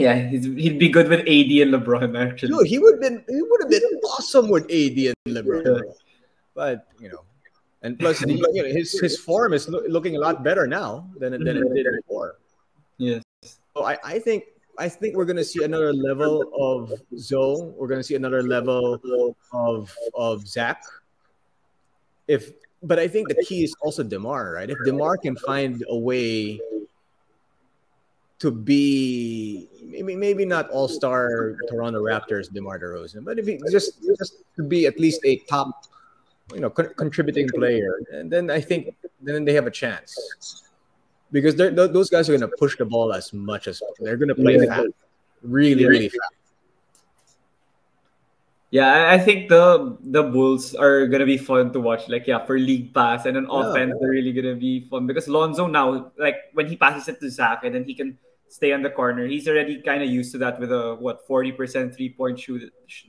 [0.01, 2.51] Yeah, he's, he'd be good with AD and LeBron actually.
[2.53, 5.65] Dude, he would have been he would have been awesome with AD and LeBron.
[5.65, 5.93] Yeah.
[6.55, 7.23] But you know,
[7.83, 11.33] and plus you know, his his form is loo- looking a lot better now than
[11.35, 12.37] it- than it did before.
[12.99, 13.23] Yes.
[13.77, 14.45] So I, I think
[14.79, 17.73] I think we're gonna see another level of Zoe.
[17.77, 19.01] We're gonna see another level
[19.53, 20.83] of of Zach.
[22.29, 24.71] If but I think the key is also Demar, right?
[24.71, 26.61] If Demar can find a way
[28.41, 34.01] to be maybe maybe not all star Toronto Raptors Demar Derozan, but if he just
[34.19, 35.85] just to be at least a top
[36.55, 40.17] you know con- contributing player, and then I think then they have a chance
[41.31, 44.17] because they're, th- those guys are going to push the ball as much as they're
[44.17, 44.67] going to play Yeah.
[44.83, 44.89] fast,
[45.43, 46.35] really, really fast.
[48.71, 52.09] Yeah, I- think the the Bulls are gonna be fun to watch.
[52.09, 53.71] Like, yeah, for League Pass and an Yeah.
[53.71, 57.29] offense, they're really gonna be fun because Lonzo now, like when he passes it to
[57.29, 58.17] Zach and then he can
[58.51, 61.53] stay on the corner, he's already kind of used to that with a what forty
[61.55, 62.67] percent three point shoot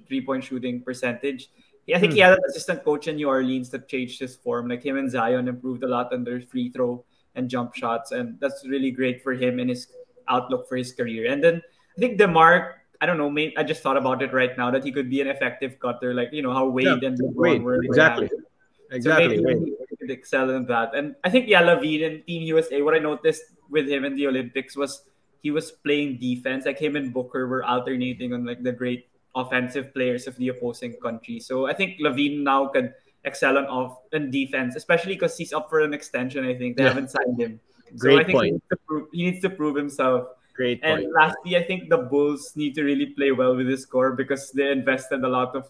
[0.08, 1.49] three point shooting percentage.
[1.91, 2.30] I think he Hmm.
[2.32, 4.69] had an assistant coach in New Orleans that changed his form.
[4.69, 7.04] Like him and Zion improved a lot on their free throw
[7.36, 9.88] and jump shots, and that's really great for him and his
[10.30, 11.27] outlook for his career.
[11.34, 11.60] And then
[11.97, 14.86] I think Demar, I don't know, maybe I just thought about it right now that
[14.86, 17.84] he could be an effective cutter, like you know how Wade Yeah, and LeBron were.
[17.84, 18.30] exactly.
[18.30, 19.41] So Exactly.
[19.41, 20.93] maybe he could excel in that.
[20.93, 22.82] And I think yeah, LaVine and Team USA.
[22.82, 25.04] What I noticed with him in the Olympics was
[25.41, 26.65] he was playing defense.
[26.65, 30.93] Like him and Booker were alternating on like the great offensive players of the opposing
[31.01, 31.39] country.
[31.39, 35.69] So I think LaVine now can excel on off and defense, especially because he's up
[35.69, 36.45] for an extension.
[36.45, 36.89] I think they Yeah.
[36.89, 37.60] haven't signed him.
[37.91, 38.51] so Great I think He, point.
[38.54, 40.27] needs to prove, he needs to prove himself.
[40.54, 41.13] Great And point.
[41.13, 44.71] lastly, I think the Bulls need to really play well with this core because they
[44.71, 45.67] invested a lot of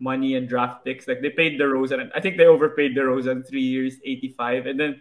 [0.00, 1.06] money and draft picks.
[1.06, 5.00] Like they paid DeRozan, and I think they overpaid DeRozan three years, eighty-five, and then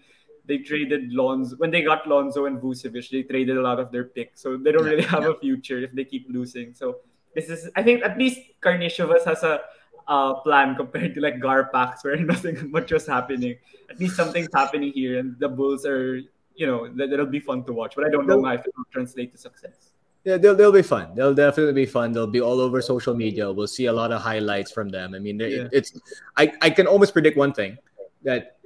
[0.52, 1.56] they traded Lonzo.
[1.56, 4.74] When they got Lonzo and Vucevic, they traded a lot of their picks, so they
[4.74, 6.74] don't really have a future if they keep losing.
[6.74, 6.98] So
[7.34, 9.62] this is, I think, at least Karnisovas has a
[10.10, 13.56] uh, plan compared to like GarPax, where nothing much was happening.
[13.90, 16.20] At least something's happening here, and the Bulls are.
[16.54, 18.92] You know that it'll be fun to watch, but I don't know if it will
[18.92, 19.94] translate to success.
[20.26, 21.16] Yeah, they'll they'll be fun.
[21.16, 22.12] They'll definitely be fun.
[22.12, 23.50] They'll be all over social media.
[23.50, 25.16] We'll see a lot of highlights from them.
[25.16, 25.72] I mean, yeah.
[25.72, 25.98] it's
[26.36, 27.78] I I can almost predict one thing
[28.24, 28.58] that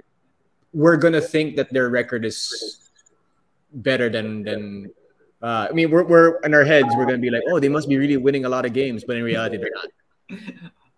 [0.76, 2.92] we're gonna think that their record is
[3.72, 4.92] better than than.
[5.42, 6.90] Uh, I mean, we're, we're in our heads.
[6.98, 9.16] We're gonna be like, oh, they must be really winning a lot of games, but
[9.16, 9.90] in reality, they're not.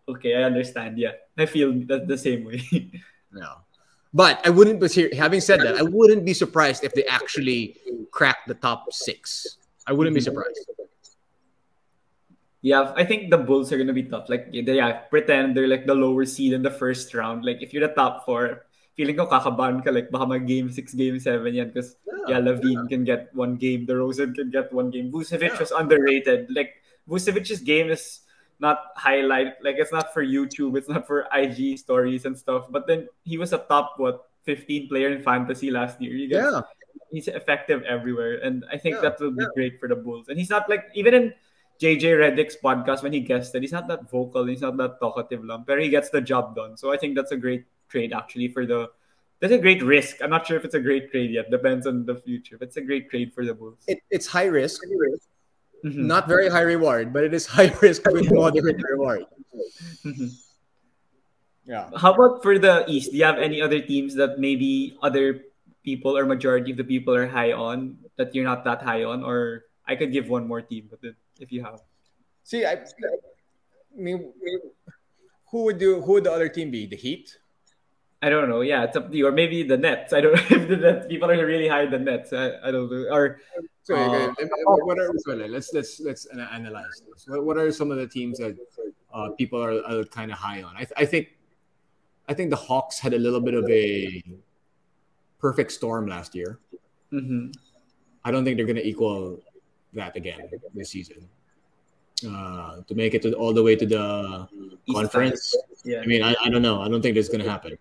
[0.07, 0.97] Okay, I understand.
[0.97, 2.63] Yeah, I feel that the same way.
[3.33, 3.59] no,
[4.13, 4.79] but I wouldn't.
[4.79, 7.75] But here, having said that, I wouldn't be surprised if they actually
[8.09, 9.57] crack the top six.
[9.85, 10.63] I wouldn't be surprised.
[12.61, 14.29] Yeah, I think the Bulls are gonna be tough.
[14.29, 17.43] Like, they yeah, pretend they're like the lower seed in the first round.
[17.43, 18.66] Like, if you're the top four,
[18.97, 22.39] feeling ko kakabahan ka like baka mag game 6 game 7 yan because yeah, yeah
[22.41, 22.89] LaVine yeah.
[22.89, 25.13] can get one game the DeRozan can get one game.
[25.13, 25.61] Vucevic yeah.
[25.61, 26.49] was underrated.
[26.49, 28.25] Like Vucevic's game is
[28.57, 32.89] not highlight like it's not for YouTube it's not for IG stories and stuff but
[32.89, 36.17] then he was a top what 15 player in fantasy last year.
[36.17, 36.65] You yeah.
[37.13, 40.25] he's effective everywhere and I think that will be great for the Bulls.
[40.27, 41.25] And he's not like even in
[41.77, 45.69] JJ Redick's podcast when he guested he's not that vocal he's not that talkative lump
[45.69, 46.73] but he gets the job done.
[46.81, 48.89] So I think that's a great trade actually for the.
[49.39, 50.21] That's a great risk.
[50.21, 51.51] I'm not sure if it's a great trade yet.
[51.51, 52.57] Depends on the future.
[52.57, 53.77] But it's a great trade for the Bulls.
[53.87, 54.81] It, it's high risk,
[55.85, 56.07] mm-hmm.
[56.07, 59.25] not very high reward, but it is high risk with moderate reward.
[60.03, 60.27] Mm-hmm.
[61.67, 61.91] Yeah.
[61.95, 63.11] How about for the East?
[63.11, 65.43] Do you have any other teams that maybe other
[65.83, 69.23] people or majority of the people are high on that you're not that high on?
[69.23, 70.99] Or I could give one more team, but
[71.39, 71.81] if you have.
[72.43, 74.31] See, I, I mean,
[75.51, 76.01] who would do?
[76.01, 76.85] Who would the other team be?
[76.85, 77.37] The Heat.
[78.21, 78.61] I don't know.
[78.61, 79.27] Yeah, it's up to you.
[79.27, 80.11] Or maybe the Nets.
[80.11, 82.33] I don't know if the Nets people are really high the Nets.
[82.33, 83.05] I, I don't know.
[83.11, 83.39] Or
[83.83, 84.33] sorry, uh,
[84.65, 85.13] what are
[85.47, 87.27] let's let's let's analyze this.
[87.27, 88.57] What, what are some of the teams that
[89.13, 90.75] uh, people are, are kind of high on?
[90.75, 91.37] I, th- I think
[92.27, 94.23] I think the Hawks had a little bit of a
[95.39, 96.59] perfect storm last year.
[97.13, 97.51] Mm-hmm.
[98.25, 99.39] I don't think they're going to equal
[99.93, 101.29] that again this season.
[102.25, 104.47] Uh, to make it to all the way to the
[104.87, 105.55] East conference.
[105.85, 106.01] Yeah.
[106.01, 106.81] I mean, I, I don't know.
[106.81, 107.77] I don't think that's going to happen.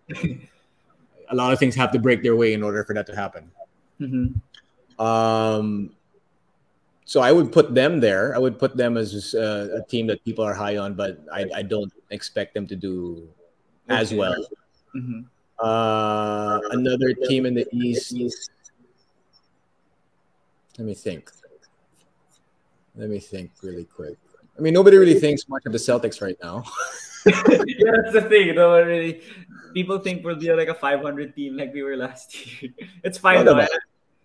[1.31, 3.51] a lot of things have to break their way in order for that to happen.
[3.99, 5.01] Mm-hmm.
[5.03, 5.97] Um,
[7.07, 8.35] so I would put them there.
[8.35, 11.47] I would put them as uh, a team that people are high on, but I,
[11.55, 13.27] I don't expect them to do
[13.89, 14.37] as well.
[14.95, 15.21] Mm-hmm.
[15.59, 18.51] Uh, another team in the East.
[20.77, 21.31] Let me think.
[22.97, 24.19] Let me think really quick.
[24.57, 26.65] I mean, nobody really thinks much of the Celtics right now.
[27.27, 28.55] yeah, that's the thing.
[28.55, 29.21] No one really.
[29.75, 32.73] People think we'll be like a 500 team like we were last year.
[33.05, 33.67] It's fine no, though.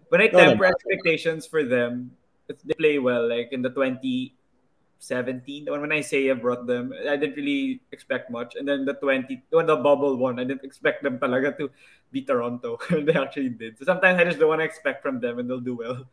[0.10, 2.12] When I temper no, expectations for them,
[2.48, 3.28] they play well.
[3.28, 8.56] Like in the 2017, when I say I brought them, I didn't really expect much.
[8.56, 11.72] And then the 20, when the bubble one, I didn't expect them talaga to
[12.12, 12.78] beat Toronto.
[12.92, 13.78] they actually did.
[13.78, 16.06] So sometimes I just don't want to expect from them, and they'll do well.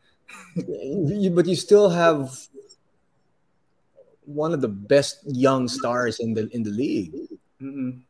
[1.35, 2.35] but you still have
[4.29, 7.17] one of the best young stars in the in the league,
[7.61, 8.05] mm-hmm.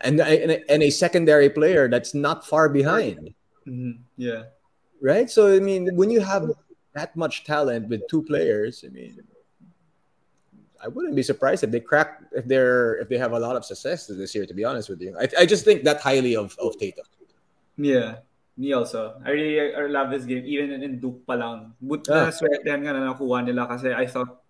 [0.00, 3.32] and, and a, and a secondary player that's not far behind.
[3.66, 4.04] Mm-hmm.
[4.16, 4.44] Yeah,
[5.00, 5.30] right.
[5.30, 6.52] So I mean, when you have
[6.92, 9.24] that much talent with two players, I mean,
[10.82, 13.64] I wouldn't be surprised if they crack if they're if they have a lot of
[13.64, 14.46] success this year.
[14.46, 17.06] To be honest with you, I, I just think that highly of of Tatum.
[17.76, 18.22] Yeah,
[18.56, 19.18] Me also.
[19.26, 20.46] I really I love this game.
[20.46, 21.74] Even in Duke pa lang.
[21.82, 22.30] But yeah.
[22.30, 24.43] naswertehan nga na nakuha nila kasi I thought,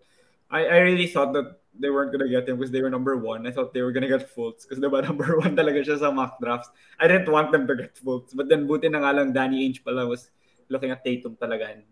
[0.55, 3.47] I, I really thought that they weren't gonna get him because they were number one.
[3.47, 6.38] I thought they were gonna get Fultz because diba number one talaga siya sa mock
[6.38, 6.71] drafts.
[7.01, 8.31] I didn't want them to get Fultz.
[8.35, 10.31] But then buti na nga lang Danny Ainge pala was
[10.71, 11.75] looking at Tatum talaga.
[11.75, 11.83] And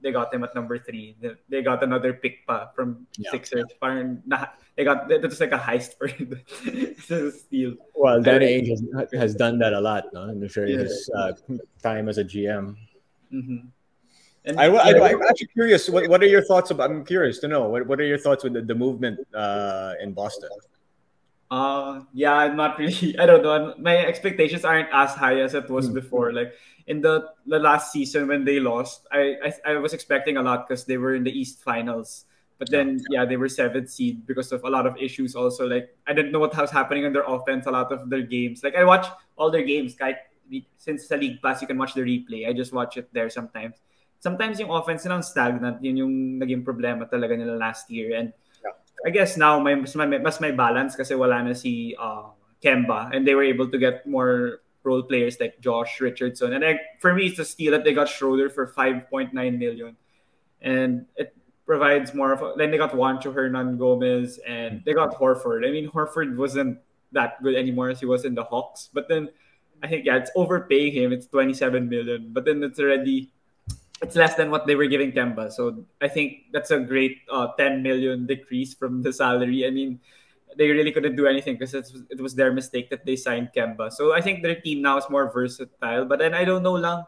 [0.00, 1.18] they got him at number three.
[1.50, 3.34] They got another pick pa from yeah.
[3.34, 3.66] Sixers.
[3.82, 6.38] Parang na, they got it was like a heist for him.
[6.64, 7.74] it's a steal.
[7.98, 10.30] Well, Danny Ainge has, has done that a lot, no?
[10.30, 10.86] Yeah.
[10.86, 11.34] his uh,
[11.82, 12.78] time as a GM.
[13.34, 13.73] Mm-hmm.
[14.46, 15.88] And, I, I, I'm actually curious.
[15.88, 16.90] What, what are your thoughts about?
[16.90, 17.68] I'm curious to know.
[17.68, 20.50] What, what are your thoughts with the, the movement uh, in Boston?
[21.50, 23.18] Uh, yeah, I'm not really.
[23.22, 23.74] I don't know.
[23.78, 25.94] My expectations aren't as high as it was mm-hmm.
[25.94, 26.32] before.
[26.32, 26.52] Like
[26.86, 30.68] in the the last season when they lost, I I, I was expecting a lot
[30.68, 32.26] because they were in the East Finals.
[32.58, 35.34] But then, yeah, they were seventh seed because of a lot of issues.
[35.34, 37.66] Also, like I didn't know what was happening in their offense.
[37.66, 39.96] A lot of their games, like I watch all their games.
[40.00, 40.18] Like
[40.76, 42.48] since the league pass, you can watch the replay.
[42.48, 43.76] I just watch it there sometimes.
[44.24, 45.84] Sometimes yung offense nilang stagnant.
[45.84, 48.16] Yun yung naging problema talaga nila last year.
[48.16, 48.32] And
[48.64, 48.72] yeah.
[49.04, 52.32] I guess now may mas may, mas may balance kasi wala na si uh,
[52.64, 56.56] Kemba and they were able to get more role players like Josh Richardson.
[56.56, 59.96] And I, for me, it's a steal that they got Schroeder for 5.9 million.
[60.64, 65.68] And it provides more of a, then they got Juancho Hernangomez and they got Horford.
[65.68, 66.78] I mean, Horford wasn't
[67.12, 68.88] that good anymore as he was in the Hawks.
[68.92, 69.28] But then
[69.82, 71.12] I think, yeah, it's overpaying him.
[71.12, 72.32] It's 27 million.
[72.32, 73.32] But then it's already
[74.02, 75.52] it's less than what they were giving Kemba.
[75.52, 79.66] So I think that's a great uh, 10 million decrease from the salary.
[79.66, 80.00] I mean,
[80.56, 83.92] they really couldn't do anything because it was their mistake that they signed Kemba.
[83.92, 86.04] So I think their team now is more versatile.
[86.04, 87.04] But then I don't know lang.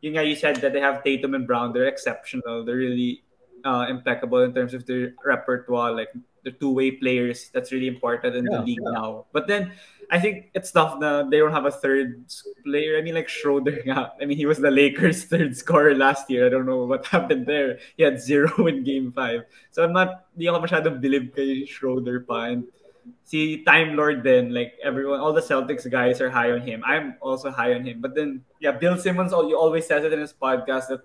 [0.00, 1.72] You know, you said that they have Tatum and Brown.
[1.72, 2.64] They're exceptional.
[2.64, 3.24] They're really
[3.64, 5.92] uh, impeccable in terms of their repertoire.
[5.92, 6.10] Like
[6.44, 7.50] the two-way players.
[7.52, 8.92] That's really important in yeah, the league yeah.
[8.92, 9.26] now.
[9.32, 9.72] But then
[10.10, 12.24] I think it's tough that they don't have a third
[12.64, 12.96] player.
[12.96, 13.84] I mean, like Schroeder.
[14.20, 16.46] I mean, he was the Lakers' third scorer last year.
[16.46, 17.78] I don't know what happened there.
[17.96, 19.44] He had zero in Game Five.
[19.70, 20.32] So I'm not.
[20.36, 22.48] Di ako masyadong believe kay Schroeder pa.
[22.48, 22.64] And
[23.24, 26.82] see Time Lord then like everyone all the Celtics guys are high on him.
[26.84, 28.00] I'm also high on him.
[28.00, 31.04] But then yeah, Bill Simmons always says it in his podcast that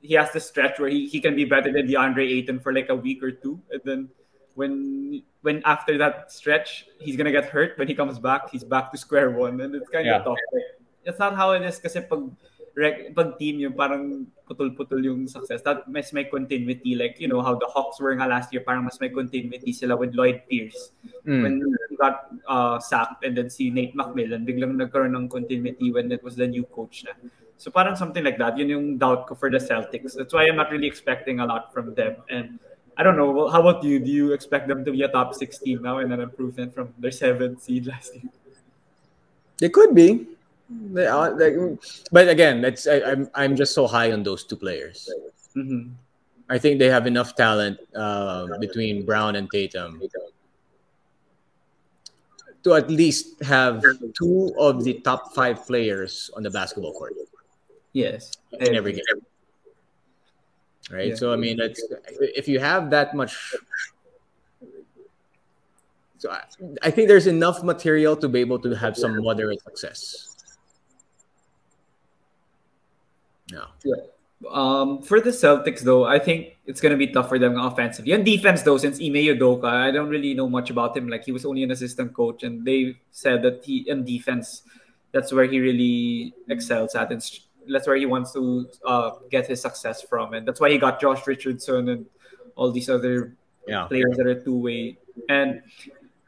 [0.00, 2.88] he has to stretch where he, he can be better than DeAndre Ayton for like
[2.88, 3.60] a week or two.
[3.70, 4.08] And then
[4.54, 7.78] when when after that stretch he's gonna get hurt.
[7.78, 9.60] When he comes back he's back to square one.
[9.60, 10.18] And it's kind yeah.
[10.18, 10.62] of tough like,
[11.04, 12.30] it's not how it is kasi pag
[13.14, 15.62] pag team yung parang putol-putol yung success.
[15.66, 16.94] That mas may continuity.
[16.94, 19.98] Like you know how the Hawks were nga last year parang mas may continuity sila
[19.98, 20.94] with Lloyd Pierce.
[21.26, 21.42] Mm.
[21.42, 21.54] when
[21.90, 26.22] he got uh, sacked and then si Nate McMillan biglang nagkaroon ng continuity when it
[26.22, 27.12] was the new coach na.
[27.58, 28.56] So parang something like that.
[28.56, 30.14] Yun yung doubt ko for the Celtics.
[30.14, 32.22] That's why I'm not really expecting a lot from them.
[32.30, 32.62] And
[32.98, 33.30] I don't know.
[33.30, 34.00] Well, how about you?
[34.00, 37.12] Do you expect them to be a top 16 now and an improvement from their
[37.12, 38.24] seventh seed last year?
[39.58, 40.26] They could be.
[40.68, 41.56] They are, they,
[42.12, 45.08] but again, it's I, am I'm, I'm just so high on those two players.
[45.56, 45.92] Mm-hmm.
[46.50, 50.02] I think they have enough talent uh, between Brown and Tatum
[52.64, 53.82] to at least have
[54.18, 57.14] two of the top five players on the basketball court.
[57.92, 59.22] Yes, in every game
[60.90, 61.08] right?
[61.08, 61.14] Yeah.
[61.14, 61.82] So I mean, that's
[62.20, 63.54] if you have that much.
[66.18, 66.42] So I,
[66.82, 70.34] I think there's enough material to be able to have some moderate success.
[73.52, 73.64] No.
[73.84, 73.94] Yeah.
[74.50, 78.12] Um, for the Celtics, though, I think it's gonna be tough for them offensively.
[78.12, 81.08] And defense, though, since Ime Udoka, I don't really know much about him.
[81.08, 84.62] Like he was only an assistant coach, and they said that he in defense,
[85.12, 87.10] that's where he really excels at.
[87.10, 87.22] And
[87.68, 91.00] that's where he wants to uh, get his success from, and that's why he got
[91.00, 92.06] Josh Richardson and
[92.56, 93.84] all these other yeah.
[93.84, 94.98] players that are two way.
[95.28, 95.62] And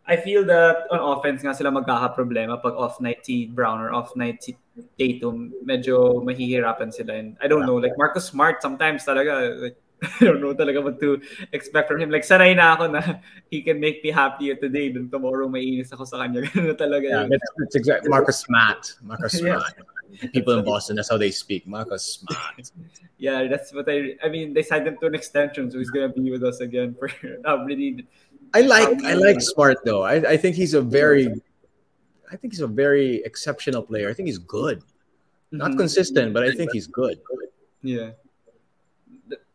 [0.07, 4.15] I feel that on offense nga sila magkaka-problema pag off night si Brown or off
[4.17, 4.57] night si
[4.99, 7.15] Tatum, medyo mahihirapan sila.
[7.15, 9.79] And I don't know, like Marcus Smart sometimes talaga like
[10.21, 11.21] I don't know talaga what to
[11.53, 12.11] expect from him.
[12.11, 13.01] Like, sanay na ako na
[13.51, 16.43] he can make me happier today, then tomorrow mainis ako sa kanya.
[16.53, 17.09] Ganun talaga.
[17.09, 18.97] Yeah, that's, that's exactly Marcus Smart.
[19.03, 19.75] Marcus Smart.
[19.77, 19.85] yeah
[20.33, 21.67] people in Boston, that's how they speak.
[21.67, 22.71] Marcus Smart.
[23.19, 24.17] yeah, that's what I.
[24.25, 26.95] I mean, they signed him to an extension, so he's gonna be with us again
[26.99, 27.11] for
[27.47, 28.07] uh, really.
[28.55, 30.03] I like I like Smart though.
[30.03, 31.31] I, I think he's a very,
[32.31, 34.11] I think he's a very exceptional player.
[34.11, 34.83] I think he's good,
[35.53, 35.79] not mm-hmm.
[35.79, 37.21] consistent, but I think he's good.
[37.83, 38.11] Yeah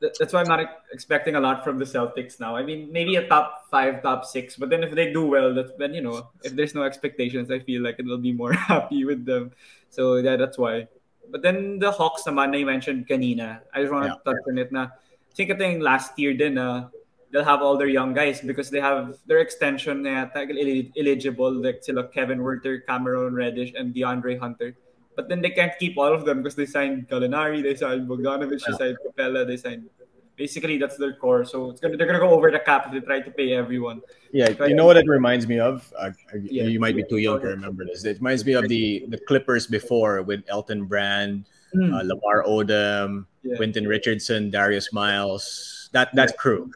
[0.01, 0.59] that's why I'm not
[0.91, 2.55] expecting a lot from the Celtics now.
[2.55, 5.71] I mean, maybe a top five, top six, but then if they do well, that's
[5.77, 9.25] then you know, if there's no expectations, I feel like it'll be more happy with
[9.25, 9.51] them.
[9.89, 10.87] So yeah, that's why.
[11.31, 14.31] But then the Hawks naman na you mentioned kanina, I just want to yeah.
[14.31, 14.83] touch on it na.
[14.85, 16.87] I think I think last year then uh,
[17.31, 22.07] they'll have all their young guys because they have their extension na eligible like sila
[22.07, 24.77] Kevin Huerter, Cameron Reddish, and DeAndre Hunter.
[25.15, 28.63] But then they can't keep all of them because they signed Gallinari, they signed Bogdanovich,
[28.67, 29.89] they signed Capela, they signed.
[30.35, 31.45] Basically, that's their core.
[31.45, 34.01] So it's gonna they're gonna go over the cap if they try to pay everyone.
[34.33, 35.93] Yeah, you know what it reminds me of?
[35.97, 36.11] Uh,
[36.43, 36.63] yeah.
[36.63, 38.03] You might be too young to remember this.
[38.03, 41.87] It reminds me of the the Clippers before with Elton Brand, mm.
[41.87, 43.55] uh, Lamar Odom, yeah.
[43.55, 45.89] Quentin Richardson, Darius Miles.
[45.93, 46.69] That that crew.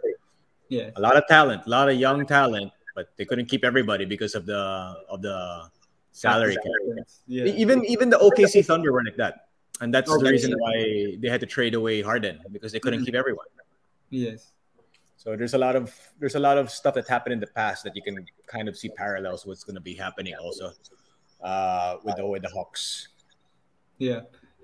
[0.69, 4.05] Yeah, a lot of talent, a lot of young talent, but they couldn't keep everybody
[4.05, 5.67] because of the of the
[6.11, 7.05] salary cap.
[7.27, 7.45] Yeah.
[7.45, 9.47] Even even the OKC Thunder were like that,
[9.81, 10.23] and that's okay.
[10.23, 13.05] the reason why they had to trade away Harden because they couldn't mm-hmm.
[13.05, 13.45] keep everyone.
[14.09, 14.51] Yes.
[15.17, 17.83] So there's a lot of there's a lot of stuff that happened in the past
[17.83, 20.71] that you can kind of see parallels what's going to be happening also
[21.43, 23.09] uh, with the with the Hawks.
[23.97, 24.21] Yeah.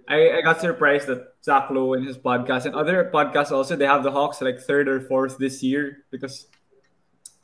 [0.07, 3.87] I, I got surprised that Zach Lowe in his podcast and other podcasts also they
[3.87, 6.47] have the Hawks like third or fourth this year because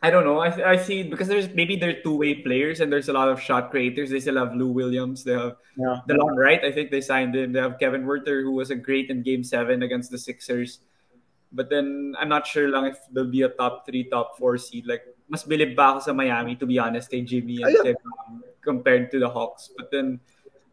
[0.02, 0.39] I don't know.
[0.39, 3.39] I, I see because there's maybe they're two way players and there's a lot of
[3.39, 4.10] shot creators.
[4.10, 5.24] They still have Lou Williams.
[5.24, 6.02] They have yeah.
[6.10, 6.64] Delon Wright.
[6.66, 7.54] I think they signed him.
[7.54, 10.80] They have Kevin Huerter, who was a great in Game Seven against the Sixers.
[11.54, 14.88] But then I'm not sure long if there'll be a top three, top four seed.
[14.88, 18.43] Like mas bilib ba ako sa Miami to be honest, kay Jimmy and Kevin, um,
[18.66, 19.70] compared to the Hawks.
[19.78, 20.20] But then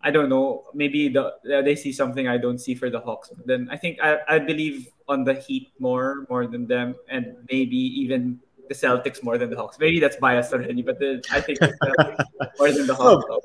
[0.00, 0.64] I don't know.
[0.72, 3.28] Maybe the uh, they see something I don't see for the Hawks.
[3.28, 7.36] But then I think I, I believe on the Heat more more than them, and
[7.52, 9.78] maybe even the Celtics more than the Hawks.
[9.78, 11.60] Maybe that's biased already, but the, I think
[12.58, 13.24] more than the Hawks.
[13.28, 13.40] No,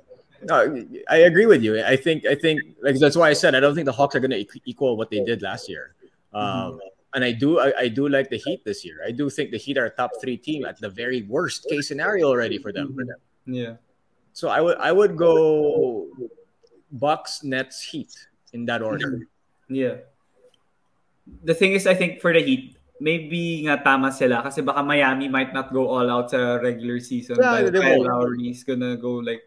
[0.46, 1.82] No, I agree with you.
[1.84, 4.20] I think I think like that's why I said I don't think the Hawks are
[4.20, 5.96] going to equal what they did last year.
[6.34, 6.78] Um, mm-hmm.
[7.16, 8.98] And I do I, I, do like the Heat this year.
[9.06, 11.88] I do think the Heat are a top three team at the very worst case
[11.88, 12.90] scenario already for them.
[12.90, 13.54] Mm-hmm.
[13.54, 13.74] Yeah.
[14.34, 16.08] So I would I would go
[16.92, 18.14] Bucks, Nets, Heat
[18.52, 19.28] in that order.
[19.70, 19.98] Yeah.
[21.44, 25.28] The thing is, I think for the Heat, maybe nga tama sila kasi baka Miami
[25.28, 27.36] might not go all out sa regular season.
[27.36, 29.44] Yeah, Kyle Lowry is gonna go like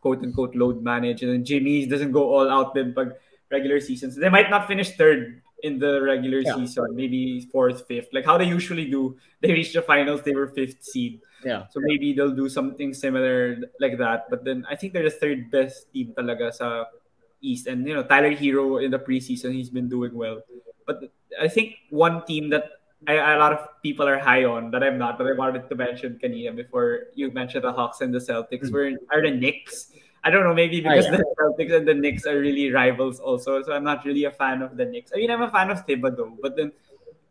[0.00, 3.20] quote unquote load manage and then Jimmy doesn't go all out then pag
[3.52, 4.08] regular season.
[4.08, 6.56] So they might not finish third in the regular yeah.
[6.56, 8.08] season, maybe fourth, fifth.
[8.16, 9.20] Like how they usually do.
[9.40, 11.22] They reach the finals, they were fifth seed.
[11.46, 11.70] Yeah.
[11.70, 14.26] So maybe they'll do something similar like that.
[14.26, 16.90] But then I think they're the third best team talaga sa
[17.38, 17.70] East.
[17.70, 20.42] And you know, Tyler Herro in the preseason, he's been doing well.
[20.86, 22.70] But I think one team that
[23.06, 25.74] I, a lot of people are high on that I'm not, but I wanted to
[25.76, 28.74] mention kanina before you mentioned the Hawks and the Celtics mm-hmm.
[28.74, 29.92] were are the Knicks.
[30.24, 31.16] I don't know, maybe because oh, yeah.
[31.18, 33.62] the Celtics and the Knicks are really rivals also.
[33.62, 35.12] So I'm not really a fan of the Knicks.
[35.14, 36.72] I mean, I'm a fan of Thibodeau, but then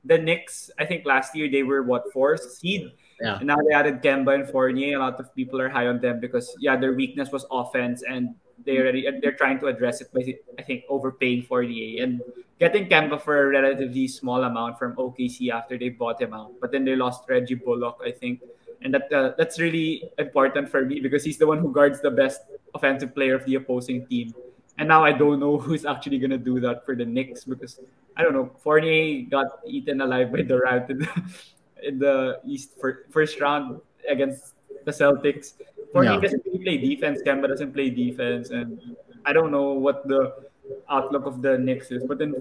[0.05, 2.93] the Knicks, I think last year they were what fourth seed.
[3.19, 3.37] Yeah.
[3.37, 4.95] And now they added Kemba and Fournier.
[4.95, 8.35] A lot of people are high on them because yeah, their weakness was offense, and
[8.65, 10.21] they already they're trying to address it by
[10.57, 12.21] I think overpaying for Fournier and
[12.59, 16.53] getting Kemba for a relatively small amount from OKC after they bought him out.
[16.59, 18.41] But then they lost Reggie Bullock, I think,
[18.81, 22.11] and that uh, that's really important for me because he's the one who guards the
[22.11, 22.41] best
[22.73, 24.33] offensive player of the opposing team.
[24.77, 27.79] And now I don't know who's actually gonna do that for the Knicks because
[28.15, 28.51] I don't know.
[28.63, 31.09] Fournier got eaten alive by Durant in the,
[31.83, 34.56] in the East for, first round against
[34.87, 35.53] the Celtics.
[35.91, 36.19] Fournier yeah.
[36.19, 37.21] doesn't really play defense.
[37.21, 38.79] Kemba doesn't play defense, and
[39.25, 40.47] I don't know what the
[40.89, 42.03] outlook of the Knicks is.
[42.03, 42.33] But then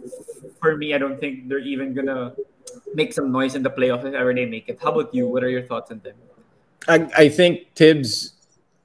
[0.63, 2.35] for me, I don't think they're even gonna
[2.95, 4.79] make some noise in the playoffs if ever they make it.
[4.83, 5.27] How about you?
[5.27, 6.17] What are your thoughts on them?
[6.89, 8.35] I, I think Thibs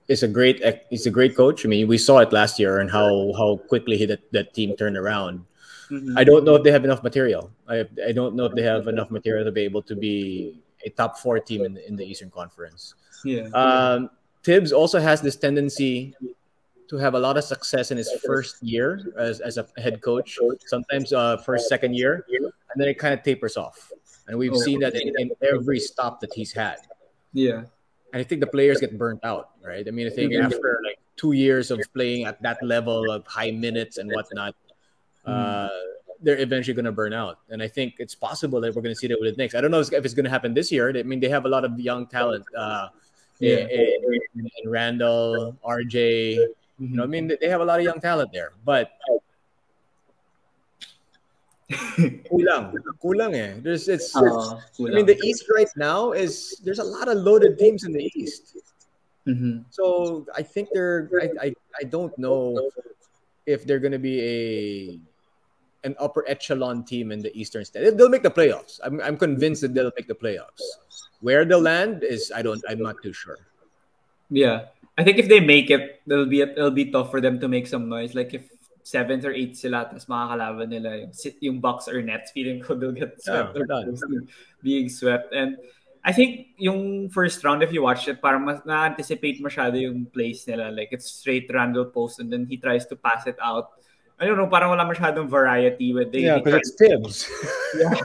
[0.07, 1.65] is a great he's a great coach.
[1.65, 4.75] I mean, we saw it last year and how how quickly he, that, that team
[4.75, 5.45] turned around.
[5.89, 6.17] Mm-hmm.
[6.17, 7.51] I don't know if they have enough material.
[7.67, 10.89] I I don't know if they have enough material to be able to be a
[10.89, 12.95] top four team in the, in the Eastern Conference.
[13.23, 13.47] Yeah.
[13.53, 14.09] Um,
[14.43, 16.15] Thibs also has this tendency
[16.91, 20.37] to have a lot of success in his first year as, as a head coach,
[20.65, 23.91] sometimes uh, first, second year, and then it kind of tapers off.
[24.27, 26.77] And we've oh, seen that in, in, every stop that he's had.
[27.33, 27.63] Yeah.
[28.13, 29.87] And I think the players get burnt out, right?
[29.87, 30.45] I mean, I think mm-hmm.
[30.45, 34.55] after like two years of playing at that level of high minutes and whatnot,
[35.25, 35.69] uh, mm.
[36.21, 37.39] they're eventually going to burn out.
[37.49, 39.55] And I think it's possible that we're going to see that with the Knicks.
[39.55, 40.89] I don't know if it's going to happen this year.
[40.89, 42.43] I mean, they have a lot of young talent.
[42.57, 42.89] Uh,
[43.41, 43.67] yeah.
[43.67, 44.03] in,
[44.35, 46.35] in, in Randle, RJ,
[46.79, 48.91] you know, I mean, they have a lot of young talent there, but
[52.29, 53.53] kulang, kulang eh.
[53.61, 57.57] There's it's, uh, I mean, the East right now is there's a lot of loaded
[57.57, 58.57] teams in the East.
[59.27, 59.69] Mm-hmm.
[59.69, 62.69] So I think they're I, I I don't know
[63.45, 64.99] if they're gonna be a
[65.83, 67.97] an upper echelon team in the Eastern State.
[67.97, 68.79] They'll make the playoffs.
[68.83, 70.61] I'm I'm convinced that they'll make the playoffs.
[71.21, 73.39] Where they'll land is I don't I'm not too sure.
[74.29, 74.69] Yeah.
[74.97, 77.65] I think if they make it, it'll be it'll be tough for them to make
[77.65, 78.13] some noise.
[78.13, 78.49] Like if
[78.83, 82.91] seventh or eighth sila, tapos makakalaban nila yung, yung Bucks or Nets, feeling ko they'll
[82.91, 84.25] get swept yeah, or
[84.61, 85.33] being swept.
[85.33, 85.57] And
[86.03, 90.47] I think yung first round, if you watch it, parang mas na-anticipate masyado yung plays
[90.47, 90.73] nila.
[90.73, 93.77] Like, it's straight Randle post and then he tries to pass it out.
[94.21, 97.25] I don't know, parang wala masyadong variety with they, Yeah, because it's Thibs.
[97.75, 97.97] yeah.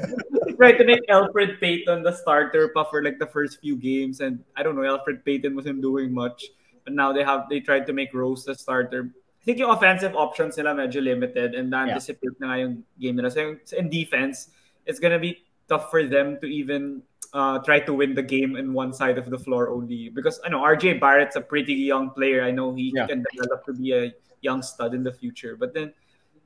[0.57, 4.41] try to make Elfrid Payton the starter pa for like the first few games and
[4.57, 6.49] I don't know, Elfrid Payton wasn't doing much.
[6.85, 9.13] But now they have they tried to make Rose the starter.
[9.13, 12.41] I think yung offensive options nila medyo limited and na-anticipate yeah.
[12.41, 13.31] na nga yung game nila.
[13.31, 14.49] So yung, in defense,
[14.87, 17.03] it's gonna be tough for them to even
[17.35, 20.09] uh, try to win the game in one side of the floor only.
[20.09, 22.43] Because I know RJ Barrett's a pretty young player.
[22.43, 23.07] I know he yeah.
[23.07, 25.57] can develop to be a young stud in the future.
[25.59, 25.93] But then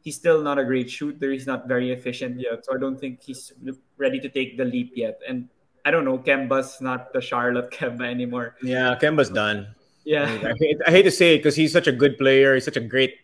[0.02, 1.30] he's still not a great shooter.
[1.30, 2.64] He's not very efficient yet.
[2.64, 3.52] So I don't think he's
[3.96, 5.20] ready to take the leap yet.
[5.28, 5.48] And
[5.84, 8.56] I don't know, Kemba's not the Charlotte Kemba anymore.
[8.62, 9.74] Yeah, Kemba's done.
[10.04, 12.54] Yeah, I, hate, I hate to say it because he's such a good player.
[12.54, 13.16] He's such a great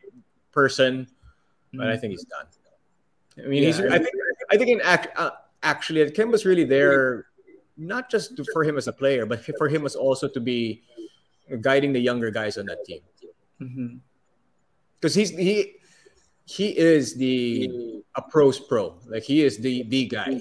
[0.52, 1.08] person,
[1.72, 1.92] but mm-hmm.
[1.92, 2.46] I think he's done.
[3.38, 3.80] I mean, yeah, he's.
[3.80, 4.14] I think.
[4.50, 5.30] I think in act, uh,
[5.62, 7.26] actually, Kemba's really there,
[7.76, 10.82] not just to, for him as a player, but for him as also to be
[11.60, 13.00] guiding the younger guys on that team.
[13.58, 15.18] Because mm-hmm.
[15.18, 15.76] he's he
[16.46, 18.94] he is the a pros pro.
[19.06, 20.40] Like he is the the guy.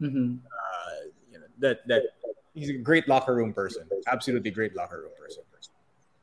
[0.00, 0.42] Mm-hmm.
[0.42, 1.00] Uh,
[1.30, 2.02] you know, that that
[2.54, 3.86] he's a great locker room person.
[4.08, 5.44] Absolutely great locker room person.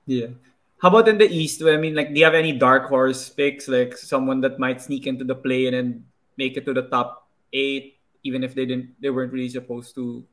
[0.05, 0.33] Yeah.
[0.81, 1.61] How about in the East?
[1.61, 5.05] I mean, like, do you have any dark horse picks, like someone that might sneak
[5.05, 6.05] into the play and then
[6.37, 10.23] make it to the top eight, even if they didn't, they weren't really supposed to,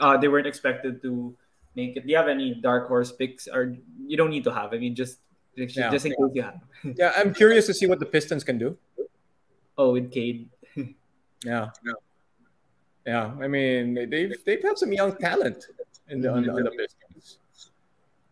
[0.00, 1.34] uh, they weren't expected to
[1.74, 2.06] make it.
[2.06, 3.76] Do you have any dark horse picks, or
[4.06, 4.72] you don't need to have?
[4.72, 5.18] I mean, just
[5.56, 5.90] Just, yeah.
[5.90, 6.60] just in case you have.
[6.96, 8.76] yeah, I'm curious to see what the Pistons can do.
[9.78, 10.48] Oh, with Cade.
[10.76, 10.84] yeah.
[11.44, 11.92] yeah.
[13.06, 15.64] Yeah, I mean they've they've had some young talent
[16.08, 17.38] in the on the, on the Pistons.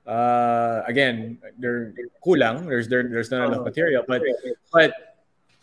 [0.04, 1.94] Uh, again, they're
[2.26, 2.66] kulang.
[2.66, 4.20] There's there, there's not enough material, but
[4.72, 4.92] but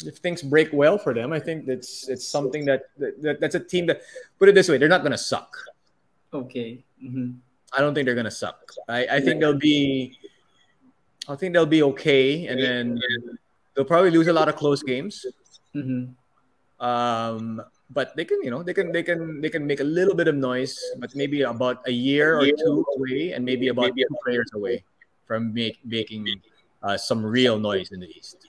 [0.06, 3.60] if things break well for them, I think that's it's something that, that that's a
[3.60, 4.02] team that
[4.40, 5.58] put it this way, they're not gonna suck.
[6.34, 6.84] Okay.
[7.04, 7.32] Mm-hmm.
[7.74, 8.72] I don't think they're gonna suck.
[8.88, 10.18] I, I think they'll be
[11.32, 13.00] I think they'll be okay, and then
[13.76, 15.26] they'll probably lose a lot of close games.
[15.76, 16.12] Mm-hmm.
[16.84, 20.16] Um, but they can, you know, they can, they can, they can make a little
[20.16, 24.18] bit of noise, but maybe about a year or two away, and maybe about two
[24.24, 24.84] players away
[25.26, 26.28] from make, making
[26.84, 28.48] uh, some real noise in the East.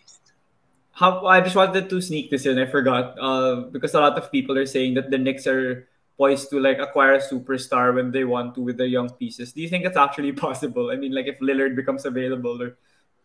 [0.92, 2.58] How I just wanted to sneak this in.
[2.58, 5.88] I forgot uh, because a lot of people are saying that the Knicks are
[6.22, 9.52] poised to like acquire a superstar when they want to with their young pieces.
[9.52, 10.90] Do you think it's actually possible?
[10.94, 12.78] I mean, like if Lillard becomes available or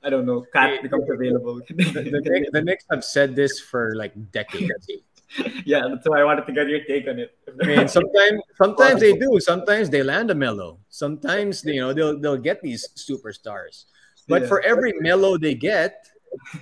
[0.03, 1.55] I don't know, KAT becomes available.
[1.67, 4.87] the, the, the Knicks have said this for like decades.
[5.65, 7.37] yeah, that's why I wanted to get your take on it.
[7.61, 9.39] I mean, sometimes sometimes they do.
[9.39, 10.79] Sometimes they land a Melo.
[10.89, 13.85] Sometimes you know they'll they'll get these superstars.
[14.27, 14.47] But yeah.
[14.47, 16.07] for every Melo they get,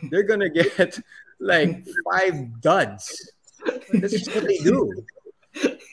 [0.10, 1.00] they're gonna get
[1.40, 3.06] like five duds.
[3.94, 5.06] That's just what they do.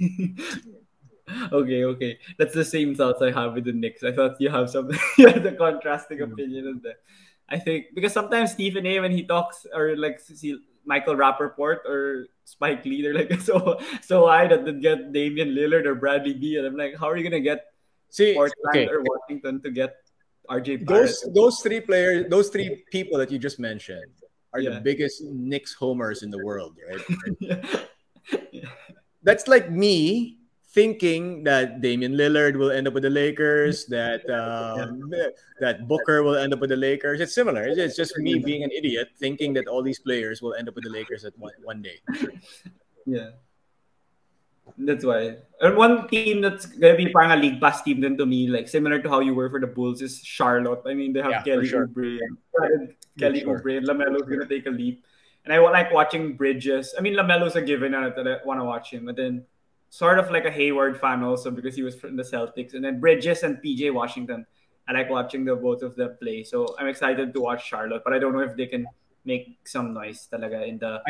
[1.53, 2.19] okay, okay.
[2.39, 4.03] That's the same thoughts I have with the Knicks.
[4.05, 6.33] I thought you have something you have the contrasting mm.
[6.33, 7.01] opinion on that.
[7.49, 12.27] I think because sometimes Stephen A when he talks or like see Michael Rapaport or
[12.45, 13.03] Spike Lee.
[13.03, 16.65] They're like so so high that they get Damian Lillard or Bradley Beal.
[16.65, 17.67] And I'm like, how are you gonna get
[18.11, 18.89] See, Portland okay.
[18.89, 19.97] or Washington to get
[20.51, 24.13] RJ Those those three players, those three people that you just mentioned
[24.53, 24.71] are yeah.
[24.71, 27.87] the biggest Knicks homers in the world, right?
[28.53, 28.69] yeah.
[29.23, 30.39] That's like me
[30.73, 35.11] thinking that Damian Lillard will end up with the Lakers, that um,
[35.61, 37.21] that Booker will end up with the Lakers.
[37.21, 37.65] It's similar.
[37.69, 40.85] It's just me being an idiot thinking that all these players will end up with
[40.85, 42.01] the Lakers at one, one day.
[43.07, 43.31] Yeah.
[44.79, 45.37] That's why.
[45.61, 49.01] And one team that's gonna be a league pass team then to me, like similar
[49.01, 50.83] to how you were for the Bulls, is Charlotte.
[50.87, 51.89] I mean, they have yeah, Kelly sure.
[51.89, 52.19] Oubre,
[53.19, 53.61] Kelly sure.
[53.61, 55.05] Oubre, LaMelo's gonna take a leap.
[55.45, 56.95] And I like watching Bridges.
[56.97, 59.07] I mean, LaMelo's a given, and I want to watch him.
[59.07, 59.45] But then
[59.93, 63.01] sort of like a Hayward fan also because he was from the Celtics, and then
[63.01, 64.47] Bridges and PJ Washington.
[64.89, 68.03] I like watching the both of them play, so I'm excited to watch Charlotte.
[68.05, 68.87] But I don't know if they can
[69.25, 71.01] make some noise talaga in the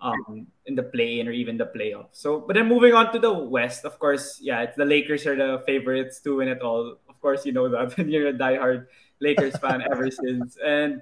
[0.00, 2.08] um in the play in or even the playoff.
[2.12, 5.36] So, but then moving on to the West, of course, yeah, it's the Lakers are
[5.36, 6.98] the favorites to win it all.
[7.08, 8.86] Of course, you know that when you're a diehard
[9.20, 11.00] Lakers fan ever since, and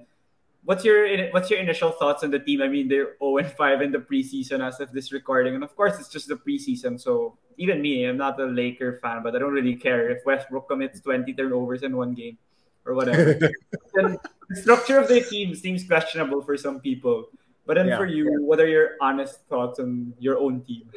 [0.64, 2.62] what's your what's your initial thoughts on the team?
[2.62, 5.76] I mean, they're 0 and 5 in the preseason as of this recording, and of
[5.76, 7.00] course, it's just the preseason.
[7.00, 10.68] So even me, I'm not a Laker fan, but I don't really care if Westbrook
[10.68, 12.38] commits 20 turnovers in one game
[12.84, 13.34] or whatever.
[13.94, 14.18] the
[14.54, 17.28] structure of the team seems questionable for some people.
[17.66, 17.96] But then yeah.
[17.96, 20.90] for you, what are your honest thoughts on your own team?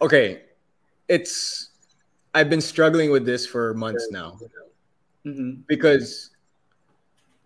[0.00, 0.42] okay,
[1.08, 1.70] it's
[2.34, 4.38] I've been struggling with this for months now
[5.24, 5.62] mm-hmm.
[5.66, 6.30] because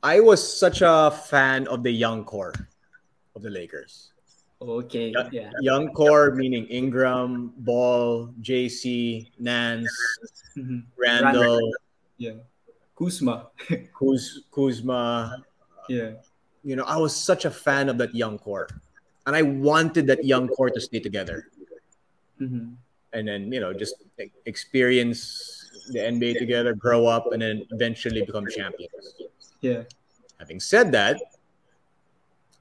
[0.02, 2.54] I was such a fan of the young core
[3.36, 4.12] of the Lakers.
[4.62, 5.12] Okay.
[5.30, 5.50] Yeah.
[5.60, 9.90] Young core meaning Ingram, Ball, JC, Nance,
[10.56, 10.80] mm-hmm.
[10.98, 11.72] Randle.
[12.18, 12.44] Yeah.
[12.96, 13.48] Kuzma.
[13.98, 15.42] Kuz, Kuzma.
[15.88, 16.12] Yeah.
[16.62, 18.68] You know, I was such a fan of that young core.
[19.26, 21.48] And I wanted that young core to stay together.
[22.40, 22.72] Mm-hmm.
[23.12, 23.96] And then, you know, just
[24.46, 29.14] experience the NBA together, grow up, and then eventually become champions.
[29.60, 29.82] Yeah.
[30.38, 31.20] Having said that,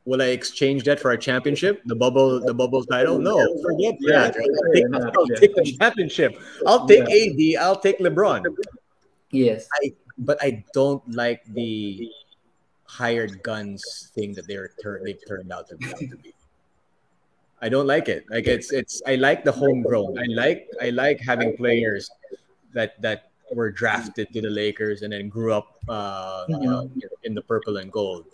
[0.06, 1.82] will I exchange that for a championship?
[1.86, 3.20] The bubble, the bubble title?
[3.20, 4.36] No, forget yeah, that.
[4.36, 6.42] I'll, take, I'll take, the championship.
[6.66, 7.60] I'll take yeah.
[7.60, 7.64] AD.
[7.64, 8.44] I'll take LeBron.
[9.32, 9.68] Yes.
[9.82, 12.10] I, but I don't like the
[12.86, 16.34] hired guns thing that they're tur- they've turned out to be.
[17.62, 18.26] I don't like it.
[18.30, 19.02] Like it's it's.
[19.06, 20.18] I like the homegrown.
[20.18, 22.10] I like I like having players
[22.74, 27.00] that that were drafted to the Lakers and then grew up, uh, mm-hmm.
[27.24, 28.26] in the purple and gold.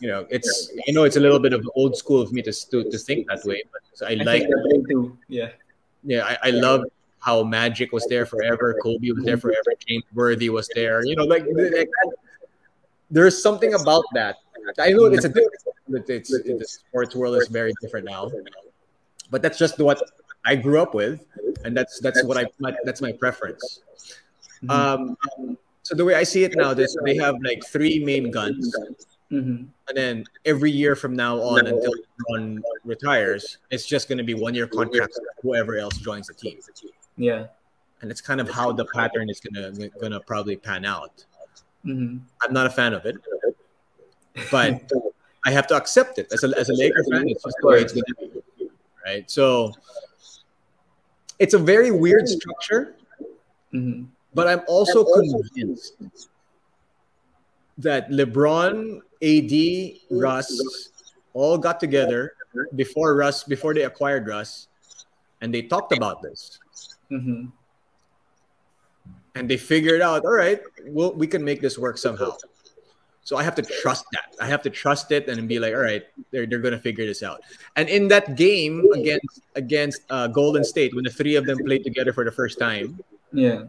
[0.00, 2.52] You know, it's I know it's a little bit of old school of me to
[2.70, 4.48] to, to think that way, but so I, I like
[4.90, 5.16] too.
[5.28, 5.50] Yeah,
[6.02, 6.82] yeah, I, I love
[7.20, 11.04] how Magic was there forever, Kobe was there forever, James Worthy was there.
[11.04, 11.88] You know, like, like
[13.10, 14.36] there's something about that.
[14.78, 15.32] I know it's a
[15.88, 18.30] it's, it's the sports world is very different now,
[19.30, 20.02] but that's just what
[20.44, 21.24] I grew up with,
[21.64, 22.46] and that's that's what I
[22.84, 23.82] that's my preference.
[24.64, 24.70] Mm-hmm.
[24.70, 28.74] Um, so the way I see it now, this they have like three main guns,
[29.30, 29.64] mm-hmm.
[29.88, 31.92] and then every year from now on until
[32.26, 36.58] one retires, it's just going to be one year contracts whoever else joins the team.
[37.16, 37.46] Yeah,
[38.00, 41.24] and it's kind of how the pattern is gonna gonna probably pan out.
[41.84, 42.18] Mm-hmm.
[42.42, 43.16] I'm not a fan of it,
[44.50, 44.90] but
[45.44, 47.28] I have to accept it as a as a Laker fan.
[47.28, 48.68] It's just the way it's to be,
[49.04, 49.30] right?
[49.30, 49.72] So
[51.38, 52.96] it's a very weird structure,
[53.72, 54.06] mm-hmm.
[54.36, 55.96] But I'm also convinced
[57.78, 59.54] that LeBron, AD,
[60.10, 60.92] Russ
[61.32, 62.34] all got together
[62.74, 64.68] before Russ before they acquired Russ,
[65.40, 66.58] and they talked about this.
[67.10, 67.46] Mm-hmm.
[69.34, 72.36] And they figured out, all right, well, we can make this work somehow.
[73.24, 74.36] So I have to trust that.
[74.40, 77.22] I have to trust it and be like, all right, they're, they're gonna figure this
[77.22, 77.42] out.
[77.74, 81.84] And in that game against against uh, Golden State, when the three of them played
[81.84, 83.00] together for the first time,
[83.32, 83.64] yeah,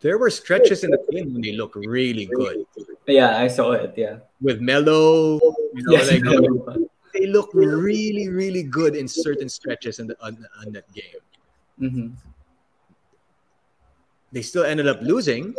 [0.00, 2.64] there were stretches in the game when they look really good.
[3.06, 3.94] Yeah, I saw it.
[3.96, 5.40] Yeah, with Melo,
[5.74, 6.22] you know, yes, like
[7.14, 11.22] they look really, really good in certain stretches in the on, on that game.
[11.80, 12.28] Mm-hmm
[14.32, 15.54] they still ended up losing.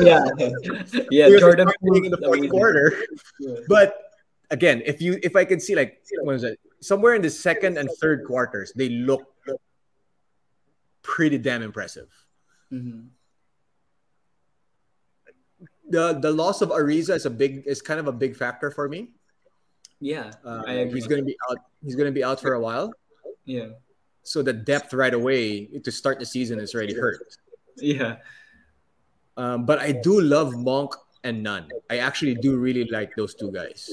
[0.00, 0.24] yeah,
[1.10, 1.28] yeah.
[1.38, 3.04] Jordan in the fourth quarter.
[3.68, 4.12] But
[4.50, 7.78] again, if you if I can see like what was it somewhere in the second
[7.78, 9.32] and third quarters, they look
[11.02, 12.08] pretty damn impressive.
[12.72, 13.06] Mm-hmm.
[15.88, 18.88] The the loss of Ariza is a big is kind of a big factor for
[18.88, 19.10] me.
[20.00, 21.58] Yeah, uh, he's going to be out.
[21.82, 22.92] He's going to be out for a while.
[23.44, 23.68] Yeah.
[24.22, 27.22] So the depth right away to start the season is already hurt.
[27.76, 28.16] Yeah.
[29.36, 31.70] Um, but I do love Monk and Nunn.
[31.88, 33.88] I actually do really like those two guys.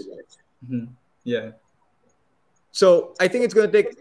[0.65, 0.91] Mm-hmm.
[1.23, 1.51] Yeah.
[2.71, 3.95] So I think it's going to take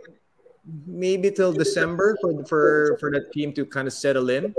[0.87, 4.55] maybe till December for for for the team to kind of settle in.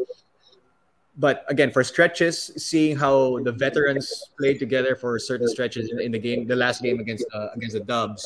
[1.16, 6.11] But again, for stretches, seeing how the veterans played together for certain stretches in, in
[6.11, 8.26] the game, the last game against uh, against the Dubs,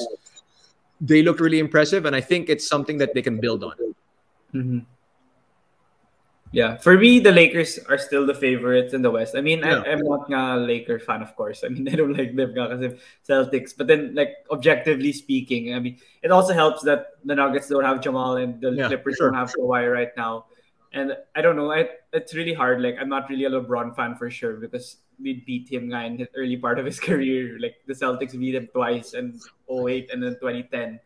[1.02, 3.76] they look really impressive, and I think it's something that they can build on.
[4.54, 4.80] Mm-hmm.
[6.52, 9.36] Yeah, for me, the Lakers are still the favorites in the West.
[9.36, 9.84] I mean, yeah.
[9.86, 11.64] I, am not a Laker fan, of course.
[11.64, 12.94] I mean, I don't like them because
[13.28, 13.74] Celtics.
[13.78, 18.02] But then, like objectively speaking, I mean, it also helps that the Nuggets don't have
[18.02, 19.30] Jamal and the yeah, Clippers sure.
[19.30, 20.46] don't have Kawhi right now.
[20.94, 22.82] And I don't know, I, it's really hard.
[22.82, 26.18] Like, I'm not really a LeBron fan for sure because we beat him guy in
[26.18, 27.58] the early part of his career.
[27.60, 31.00] Like, the Celtics beat him twice in 08 and then 2010.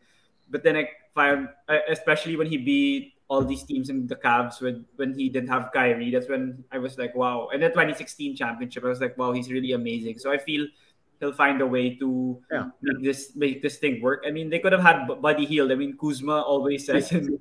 [0.49, 1.49] But then, I find,
[1.89, 5.71] especially when he beat all these teams in the Cavs when when he didn't have
[5.71, 6.11] Kyrie.
[6.11, 7.47] That's when I was like, wow.
[7.53, 10.19] And the 2016 championship, I was like, wow, he's really amazing.
[10.19, 10.67] So I feel
[11.21, 12.67] he'll find a way to yeah.
[12.81, 14.25] make this make this thing work.
[14.27, 15.71] I mean, they could have had Buddy Hield.
[15.71, 17.39] I mean, Kuzma always says in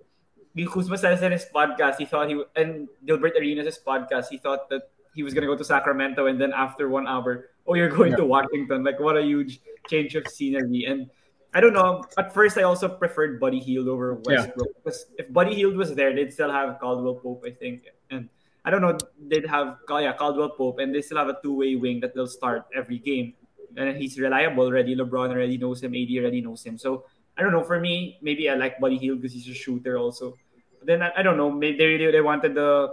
[0.57, 4.91] Kuzma says in his podcast he thought he and Gilbert Arenas' podcast he thought that
[5.15, 8.19] he was gonna go to Sacramento and then after one hour, oh, you're going yeah.
[8.19, 8.85] to Washington.
[8.85, 11.11] Like what a huge change of scenery and
[11.53, 12.05] I don't know.
[12.17, 14.81] At first, I also preferred Buddy Hield over Westbrook yeah.
[14.85, 18.29] because if Buddy Hield was there, they'd still have Caldwell Pope, I think, and
[18.65, 18.97] I don't know.
[19.19, 22.67] They'd have yeah Caldwell Pope, and they still have a two-way wing that they'll start
[22.75, 23.35] every game,
[23.77, 24.95] and he's reliable already.
[24.95, 25.95] LeBron already knows him.
[25.95, 26.79] AD already knows him.
[26.79, 27.05] So
[27.41, 27.65] I don't know.
[27.65, 30.37] For me, maybe I like Buddy Hield because he's a shooter also.
[30.79, 31.51] But then I, I don't know.
[31.51, 32.93] Maybe they really they wanted the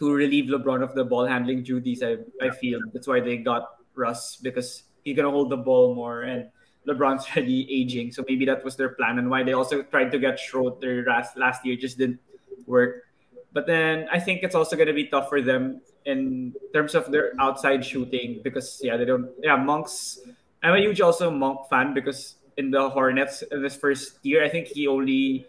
[0.00, 2.02] to relieve LeBron of the ball handling duties.
[2.02, 6.22] I I feel that's why they got Russ because he's gonna hold the ball more
[6.22, 6.50] and
[6.88, 10.18] LeBron's already aging, so maybe that was their plan and why they also tried to
[10.18, 12.18] get Schroeder last last year just didn't
[12.66, 13.06] work.
[13.52, 17.12] But then I think it's also going to be tough for them in terms of
[17.12, 20.18] their outside shooting because yeah they don't yeah Monks.
[20.62, 24.66] I'm a huge also Monk fan because in the Hornets this first year I think
[24.66, 25.46] he only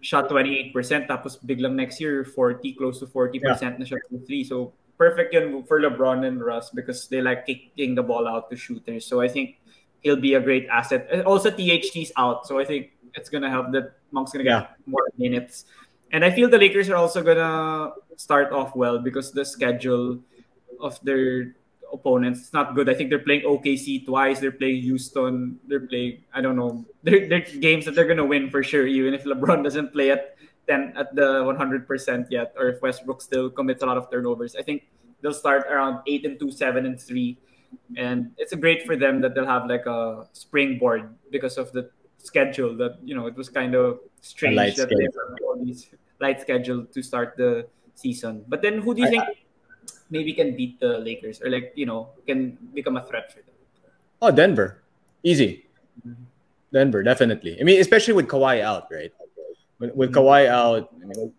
[0.00, 0.72] shot 28%.
[1.10, 3.76] Tapos biglang next year 40 close to 40% yeah.
[3.76, 4.46] na shot from three.
[4.46, 8.56] So perfect yun for LeBron and Russ because they like kicking the ball out to
[8.56, 9.04] shooters.
[9.04, 9.58] So I think
[10.00, 11.10] he'll be a great asset.
[11.26, 14.66] Also, THT's out, so I think it's gonna help that Monk's gonna get yeah.
[14.86, 15.66] more minutes.
[16.12, 20.22] And I feel the Lakers are also gonna start off well because the schedule
[20.80, 21.56] of their
[21.92, 22.88] opponents it's not good.
[22.88, 24.40] I think they're playing OKC twice.
[24.40, 25.58] They're playing Houston.
[25.66, 26.84] They're playing I don't know.
[27.02, 30.36] They're, they're games that they're gonna win for sure, even if LeBron doesn't play at
[30.66, 34.10] ten at the one hundred percent yet, or if Westbrook still commits a lot of
[34.10, 34.56] turnovers.
[34.56, 34.84] I think
[35.22, 37.38] they'll start around eight and two, seven and three
[37.96, 42.76] and it's great for them that they'll have like a springboard because of the schedule
[42.76, 44.98] that you know it was kind of strange that schedule.
[44.98, 45.08] they
[45.44, 45.88] were on these
[46.20, 48.44] light schedule to start the season.
[48.48, 49.24] But then who do you I, think
[50.10, 53.54] maybe can beat the Lakers or like you know can become a threat for them?
[54.22, 54.82] Oh, Denver,
[55.22, 55.66] easy.
[56.06, 56.24] Mm-hmm.
[56.72, 57.60] Denver, definitely.
[57.60, 59.12] I mean, especially with Kawhi out, right?
[59.78, 60.18] With, with mm-hmm.
[60.18, 61.32] Kawhi out, I mean,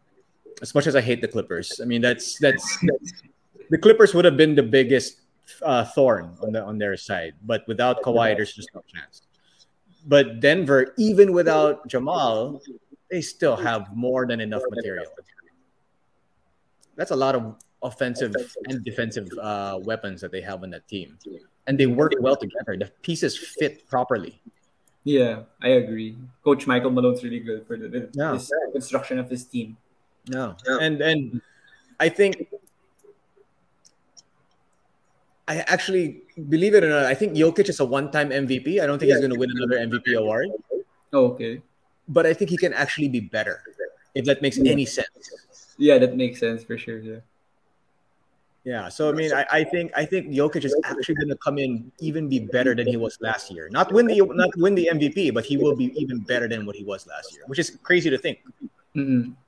[0.61, 3.23] as much as I hate the Clippers, I mean that's that's, that's
[3.69, 5.21] the Clippers would have been the biggest
[5.61, 7.33] uh, thorn on the on their side.
[7.43, 9.21] But without Kawhi, there's just no chance.
[10.07, 12.61] But Denver, even without Jamal,
[13.11, 15.05] they still have more than enough material.
[16.95, 18.33] That's a lot of offensive
[18.67, 21.17] and defensive uh, weapons that they have on that team,
[21.67, 22.77] and they work well together.
[22.77, 24.41] The pieces fit properly.
[25.03, 26.17] Yeah, I agree.
[26.43, 28.37] Coach Michael Malone's really good for the, yeah.
[28.73, 29.77] construction of his team.
[30.27, 30.77] No, yeah.
[30.81, 31.41] and and
[31.99, 32.47] I think
[35.47, 38.81] I actually believe it or not, I think Jokic is a one-time MVP.
[38.81, 39.15] I don't think yeah.
[39.15, 40.49] he's going to win another MVP award.
[41.13, 41.61] Oh, okay.
[42.07, 43.63] But I think he can actually be better,
[44.13, 44.71] if that makes yeah.
[44.71, 45.75] any sense.
[45.77, 46.99] Yeah, that makes sense for sure.
[46.99, 47.19] Yeah.
[48.67, 48.89] Yeah.
[48.89, 51.89] So I mean, I, I think I think Jokic is actually going to come in
[52.03, 53.71] even be better than he was last year.
[53.71, 56.75] Not win the not win the MVP, but he will be even better than what
[56.75, 58.43] he was last year, which is crazy to think.
[58.91, 59.39] Mm-hmm.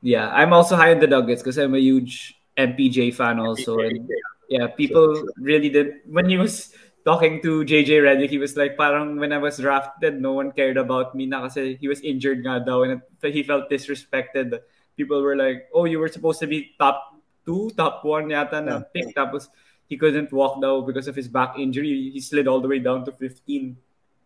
[0.00, 4.06] Yeah, I'm also high on the Nuggets because I'm a huge MPJ fan also, and
[4.48, 6.70] yeah, people really did when he was
[7.02, 10.76] talking to JJ Redick, he was like, parang when I was drafted, no one cared
[10.78, 14.54] about me na kasi he was injured nga daw and he felt disrespected.
[14.94, 17.15] People were like, oh, you were supposed to be top
[17.46, 19.14] two, top one yata na pick.
[19.14, 19.48] Tapos
[19.86, 22.10] he couldn't walk daw because of his back injury.
[22.10, 23.76] He slid all the way down to 15.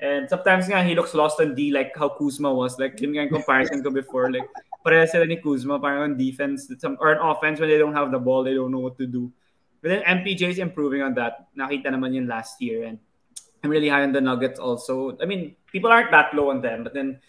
[0.01, 2.79] And sometimes nga, he looks lost on D like how Kuzma was.
[2.79, 4.33] Like, yun nga comparison ko before.
[4.33, 4.49] Like,
[4.81, 8.11] pareha sila ni Kuzma, parang on defense some, or on offense when they don't have
[8.11, 9.31] the ball, they don't know what to do.
[9.83, 11.53] But then MPJ is improving on that.
[11.53, 12.85] Nakita naman yun last year.
[12.85, 12.99] And
[13.63, 15.19] I'm really high on the Nuggets also.
[15.21, 16.83] I mean, people aren't that low on them.
[16.83, 17.21] But then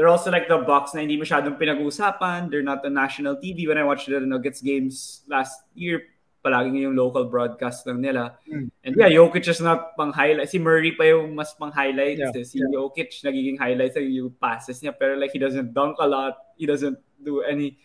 [0.00, 2.48] they're also like the Bucks na hindi masyadong pinag-uusapan.
[2.48, 3.68] They're not on national TV.
[3.68, 6.00] When I watched the Nuggets games last year,
[6.40, 8.40] palaging yung local broadcast lang nila.
[8.48, 8.72] Mm.
[8.80, 10.48] And yeah, Jokic is not pang highlight.
[10.48, 12.32] Si Murray pa yung mas pang highlights.
[12.32, 12.32] Yeah.
[12.32, 14.96] Si Jokic nagiging highlights yung passes niya.
[14.96, 16.56] Pero like he doesn't dunk a lot.
[16.56, 17.76] He doesn't do any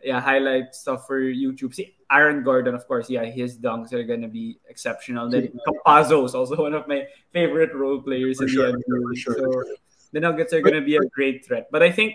[0.00, 1.76] yeah highlight stuff for YouTube.
[1.76, 5.28] See Aaron Gordon, of course, yeah, his dunks are gonna be exceptional.
[5.28, 7.04] Then Campazzo is also one of my
[7.36, 9.16] favorite role players for in sure, the NBA.
[9.20, 9.66] Sure, so sure.
[10.12, 11.68] The Nuggets are gonna be a great threat.
[11.70, 12.14] But I think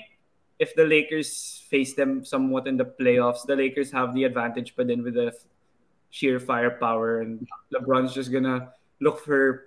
[0.60, 4.88] if the Lakers face them somewhat in the playoffs, the Lakers have the advantage, but
[4.88, 5.34] then with the
[6.10, 8.72] sheer firepower, and LeBron's just gonna
[9.02, 9.66] look for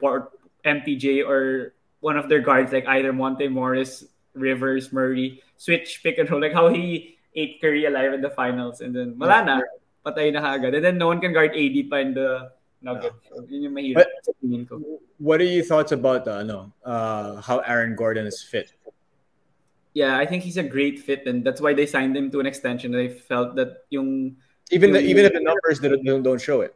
[0.65, 4.05] MPJ or one of their guards, like either Monte Morris,
[4.35, 8.81] Rivers, Murray, switch pick and roll, like how he ate Curry alive in the finals.
[8.81, 9.61] And then, wala na.
[10.05, 10.75] Patay na agad.
[10.75, 12.53] And then, no one can guard AD pa in the
[12.87, 13.19] Nuggets.
[13.27, 14.79] So, yun yung mahirap sa tingin ko.
[15.19, 18.71] What are your thoughts about uh, no, uh, how Aaron Gordon is fit?
[19.91, 22.47] Yeah, I think he's a great fit, and that's why they signed him to an
[22.47, 22.93] extension.
[22.95, 24.37] They felt that yung
[24.71, 26.75] even the, even if the numbers don't, don't show it.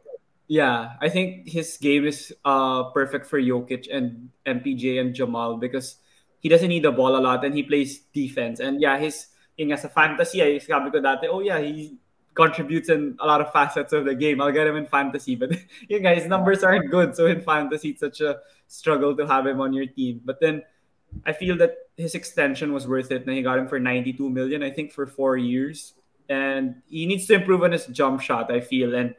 [0.51, 5.95] Yeah, I think his game is uh perfect for Jokic and MPJ and Jamal because
[6.43, 8.59] he doesn't need the ball a lot and he plays defense.
[8.59, 12.00] And yeah, his yun nga sa fantasy, ay sabi ko dati, oh yeah, he
[12.33, 14.41] contributes in a lot of facets of the game.
[14.41, 15.35] I'll get him in fantasy.
[15.35, 15.51] But
[15.89, 17.15] you guys, numbers aren't good.
[17.15, 20.21] So in fantasy, it's such a struggle to have him on your team.
[20.23, 20.63] But then
[21.25, 23.25] I feel that his extension was worth it.
[23.25, 25.93] And he got him for 92 million, I think, for four years.
[26.29, 28.95] And he needs to improve on his jump shot, I feel.
[28.95, 29.15] And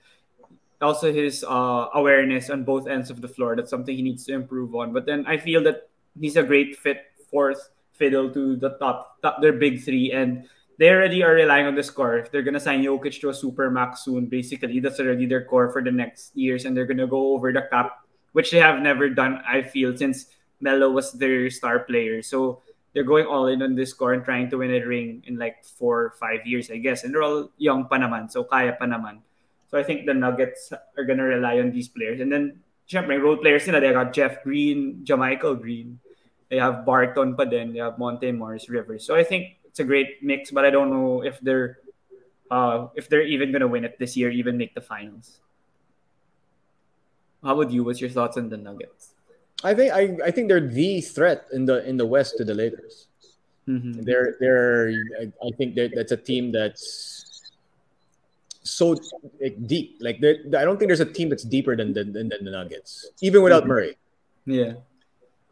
[0.80, 3.54] also his uh, awareness on both ends of the floor.
[3.54, 4.92] That's something he needs to improve on.
[4.92, 5.88] But then I feel that
[6.18, 10.48] he's a great fit fourth fiddle to the top, top their big three, and
[10.78, 12.26] they already are relying on this core.
[12.30, 15.82] They're gonna sign Jokic to a super max soon, basically that's already their core for
[15.82, 19.42] the next years, and they're gonna go over the cap, which they have never done.
[19.46, 22.62] I feel since Melo was their star player, so
[22.92, 25.64] they're going all in on this core and trying to win a ring in like
[25.64, 27.04] four or five years, I guess.
[27.04, 29.24] And they're all young pa naman, so kaya pa naman.
[29.72, 32.60] So I think the Nuggets are gonna rely on these players, and then.
[32.82, 36.02] Siyempre, role players nila, they got Jeff Green, JaMychal Green.
[36.50, 37.72] They have Barton pa din.
[37.72, 39.06] They have Monte Morris Rivers.
[39.06, 41.80] So I think it's a great mix, but I don't know if they're
[42.50, 45.40] uh, if they're even gonna win it this year, even make the finals.
[47.42, 47.82] How about you?
[47.82, 49.16] What's your thoughts on the Nuggets?
[49.64, 52.52] I think I, I think they're the threat in the in the West to the
[52.52, 53.08] Lakers.
[53.66, 54.02] Mm-hmm.
[54.02, 57.50] They're they're I, I think that's a team that's
[58.62, 59.00] so
[59.40, 59.96] like, deep.
[60.00, 63.42] Like I don't think there's a team that's deeper than, than, than the Nuggets, even
[63.42, 63.96] without Murray.
[64.44, 64.84] Yeah.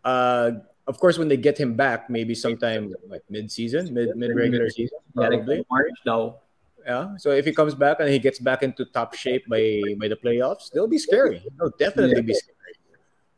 [0.04, 0.60] Uh,
[0.90, 4.98] of course, when they get him back, maybe sometime like mid-season, mid mid regular season,
[5.14, 6.42] probably March though.
[6.84, 7.14] Yeah.
[7.16, 10.18] So if he comes back and he gets back into top shape by by the
[10.18, 11.46] playoffs, they'll be scary.
[11.56, 12.74] They'll definitely be scary.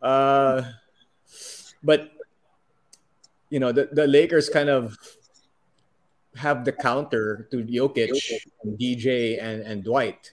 [0.01, 0.73] Uh,
[1.85, 2.11] but
[3.53, 4.97] you know the, the Lakers kind of
[6.35, 8.17] have the counter to Jokic,
[8.81, 10.33] DJ, and and Dwight.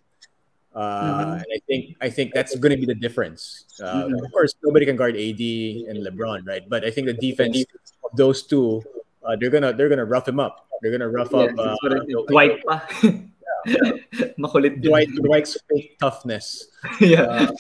[0.75, 1.31] Uh, mm-hmm.
[1.31, 3.65] And I think I think that's going to be the difference.
[3.81, 4.23] Uh, mm-hmm.
[4.23, 5.41] Of course, nobody can guard AD
[5.89, 6.67] and LeBron, right?
[6.67, 7.65] But I think the defense
[8.03, 8.83] of those two,
[9.23, 10.67] uh, they're gonna they're gonna rough him up.
[10.81, 11.75] They're gonna rough yeah, up uh,
[12.27, 12.61] Dwight.
[13.65, 13.91] yeah.
[14.81, 16.67] Dwight Dwight's fake toughness.
[16.99, 17.23] yeah.
[17.23, 17.51] Uh,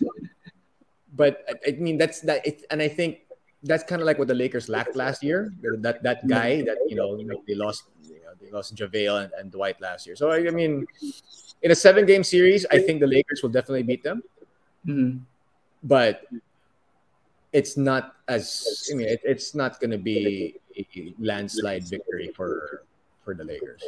[1.13, 3.19] but I, I mean that's that, it, and I think
[3.63, 5.53] that's kind of like what the Lakers lacked last year.
[5.61, 9.51] That that guy that you know they lost, you know, they, lost JaVale and, and
[9.51, 10.15] Dwight last year.
[10.15, 10.85] So I, I, mean,
[11.61, 14.23] in a seven game series, I think the Lakers will definitely beat them.
[14.85, 15.19] Mm-hmm.
[15.83, 16.23] But
[17.51, 22.83] it's not as I mean, it, it's not going to be a landslide victory for
[23.25, 23.83] for the Lakers.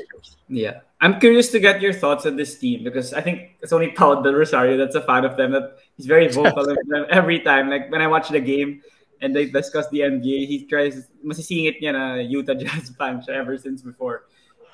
[0.50, 3.92] Yeah, I'm curious to get your thoughts on this team because I think it's only
[3.92, 5.52] Paul Del Rosario that's a fan of them.
[5.52, 7.70] That he's very vocal of them every time.
[7.70, 8.82] Like when I watch the game
[9.22, 13.82] and they discuss the NBA, he tries masisingit it na Utah Jazz fan ever since
[13.82, 14.26] before.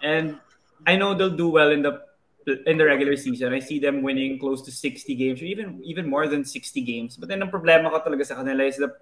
[0.01, 0.39] And
[0.85, 2.01] I know they'll do well in the
[2.65, 3.53] in the regular season.
[3.53, 7.17] I see them winning close to 60 games or even even more than 60 games.
[7.17, 8.95] But then ang problema ko talaga sa kanila is the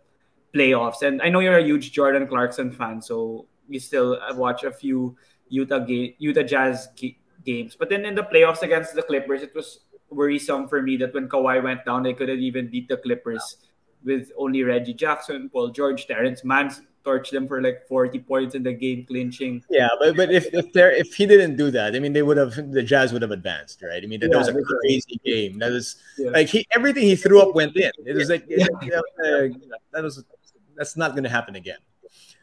[0.53, 1.03] playoffs.
[1.03, 4.71] And I know you're a huge Jordan Clarkson fan, so you still uh, watch a
[4.71, 5.15] few
[5.49, 6.89] Utah game, Utah Jazz
[7.45, 7.75] games.
[7.77, 11.29] But then in the playoffs against the Clippers, it was worrisome for me that when
[11.29, 13.57] Kawhi went down, they couldn't even beat the Clippers
[14.05, 16.71] with only Reggie Jackson, Paul George, Terance Mann
[17.05, 19.63] torched them for like 40 points in the game clinching.
[19.69, 22.37] Yeah, but but if if there if he didn't do that, I mean they would
[22.37, 24.01] have the Jazz would have advanced, right?
[24.03, 25.23] I mean that, yeah, was a crazy right.
[25.23, 25.59] game.
[25.59, 26.31] That was yeah.
[26.31, 27.91] like he everything he threw up went in.
[28.05, 28.65] It was like yeah.
[29.23, 29.49] uh,
[29.93, 30.23] that was
[30.75, 31.79] that's not going to happen again.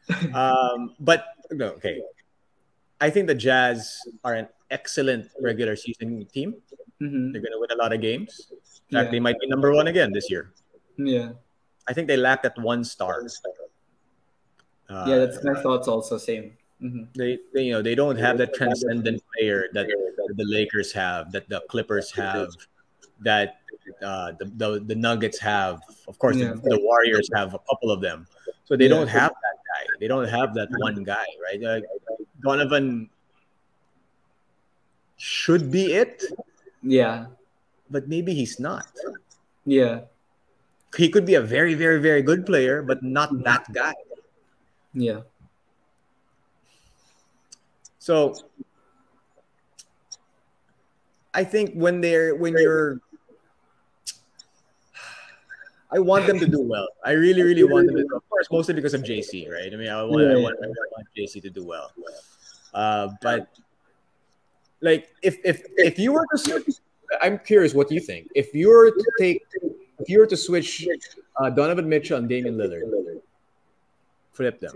[0.35, 2.03] Um, but no, okay.
[3.01, 6.55] I think the Jazz are an excellent regular season team.
[7.01, 7.33] Mm-hmm.
[7.33, 8.51] They're going to win a lot of games.
[8.91, 10.53] In fact, they might be number one again this year.
[10.99, 11.33] Yeah.
[11.89, 13.27] I think they lack that one star.
[14.89, 15.89] Uh, yeah, that's my thoughts.
[15.89, 16.53] Also, same.
[16.83, 17.05] Mm-hmm.
[17.15, 21.49] They, they, you know, they don't have that transcendent player that the Lakers have, that
[21.49, 22.49] the Clippers have,
[23.21, 23.61] that
[24.03, 25.81] uh, the, the, the Nuggets have.
[26.09, 26.55] Of course, yeah.
[26.55, 28.27] the, the, Warriors have a couple of them.
[28.65, 28.91] So they yeah.
[28.91, 29.97] don't have that guy.
[30.01, 31.63] They don't have that one guy, right?
[31.63, 31.81] Uh,
[32.43, 33.09] Donovan
[35.17, 36.25] should be it.
[36.83, 37.27] Yeah.
[37.91, 38.87] But maybe he's not.
[39.65, 40.01] Yeah
[40.97, 43.95] he could be a very, very, very good player, but not that guy.
[44.93, 45.21] Yeah.
[47.99, 48.35] So
[51.33, 53.01] I think when they're when you're
[55.93, 56.89] I want them to do well.
[57.05, 59.71] I really, really want them to do Of course, mostly because of JC, right?
[59.73, 61.93] I mean, I want, I want, I want JC to do well.
[62.73, 63.49] Uh, but
[64.81, 66.65] like, if if if you were to,
[67.21, 68.29] I'm curious, what do you think?
[68.35, 69.43] If you were to take
[70.03, 70.87] if you were to switch
[71.39, 73.23] uh, Donovan Mitchell and Damian Lillard,
[74.33, 74.75] flip them.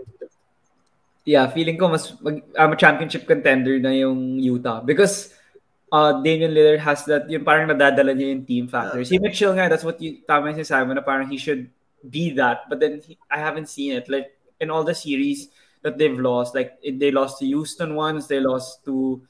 [1.27, 5.35] Yeah, feeling ko mas mag, um, championship contender na yung Utah because
[5.91, 9.03] uh, Damian Lillard has that yung parang nadadala niya yung team factor.
[9.03, 11.67] Si Mitchell nga, that's what you tama sinasabi mo na parang he should
[12.07, 12.71] be that.
[12.71, 14.07] But then he, I haven't seen it.
[14.07, 14.31] Like
[14.63, 15.51] in all the series
[15.83, 19.21] that they've lost, like they lost to Houston once, they lost to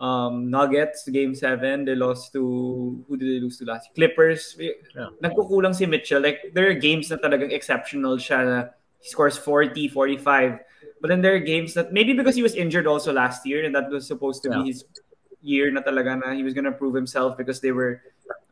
[0.00, 3.90] um, Nuggets, game 7, they lost to, who did they lose to last?
[3.94, 4.56] Clippers.
[4.58, 5.08] Yeah.
[5.22, 6.20] Nagkukulang si Mitchell.
[6.20, 8.68] Like, there are games na talagang exceptional siya na
[9.00, 10.58] he scores 40, 45.
[11.00, 13.74] But then there are games that, maybe because he was injured also last year and
[13.74, 14.62] that was supposed to yeah.
[14.62, 14.84] be his
[15.42, 18.02] year na talaga na he was gonna prove himself because they were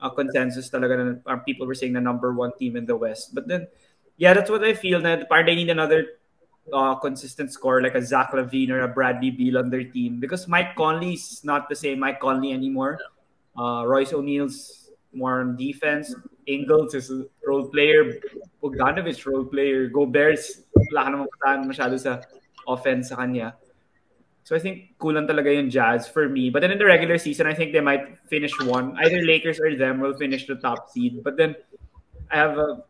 [0.00, 3.34] a consensus talaga na uh, people were saying the number one team in the West.
[3.34, 3.68] But then,
[4.16, 6.17] yeah, that's what I feel na parang they need another
[6.72, 10.48] uh, consistent score like a Zach LaVine or a Bradley Beal on their team because
[10.48, 12.98] Mike Conley's not the same Mike Conley anymore.
[13.58, 16.14] Uh, Royce O'Neale's more on defense.
[16.46, 18.20] Ingles is a role player.
[18.62, 19.88] Bogdanovich role player.
[19.88, 20.62] Gobert's
[20.92, 22.20] wala sa
[22.66, 23.52] offense sa.
[24.44, 26.48] So I think kulang talaga yung Jazz for me.
[26.48, 28.96] But then in the regular season, I think they might finish one.
[28.96, 31.22] Either Lakers or them will finish the top seed.
[31.22, 31.54] But then
[32.30, 32.84] I have a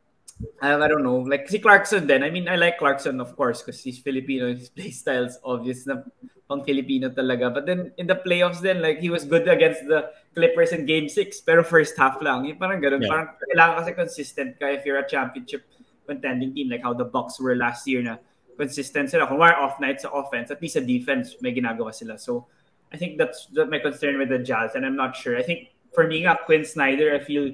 [0.62, 1.18] I, don't know.
[1.18, 2.22] Like si Clarkson then.
[2.22, 4.54] I mean, I like Clarkson of course because he's Filipino.
[4.54, 6.02] His play style's obvious na
[6.48, 7.52] pang Filipino talaga.
[7.52, 11.08] But then in the playoffs then, like he was good against the Clippers in game
[11.08, 12.44] 6 pero first half lang.
[12.44, 13.02] Yung parang ganun.
[13.02, 13.10] Yeah.
[13.10, 15.66] Parang kailangan kasi consistent ka if you're a championship
[16.06, 18.16] contending team like how the Bucks were last year na
[18.56, 19.26] consistent sila.
[19.26, 22.18] Kung off night sa offense, at least sa defense may ginagawa sila.
[22.18, 22.46] So
[22.90, 25.36] I think that's, that's my concern with the Jazz and I'm not sure.
[25.36, 27.52] I think for me nga, Quinn Snyder, I feel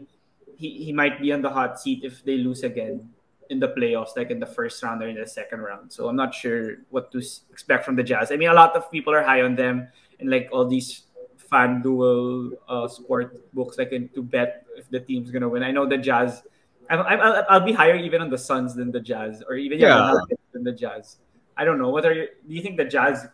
[0.56, 3.08] he, he might be on the hot seat if they lose again
[3.50, 5.92] in the playoffs, like in the first round or in the second round.
[5.92, 7.18] So I'm not sure what to
[7.50, 8.32] expect from the Jazz.
[8.32, 9.88] I mean, a lot of people are high on them,
[10.18, 11.04] and like all these
[11.50, 15.62] FanDuel uh, sport books, like to bet if the team's gonna win.
[15.62, 16.42] I know the Jazz.
[16.90, 20.14] i I'll, I'll be higher even on the Suns than the Jazz, or even yeah,
[20.52, 21.18] than the Jazz.
[21.56, 21.90] I don't know.
[21.90, 23.26] What are you, do you think the Jazz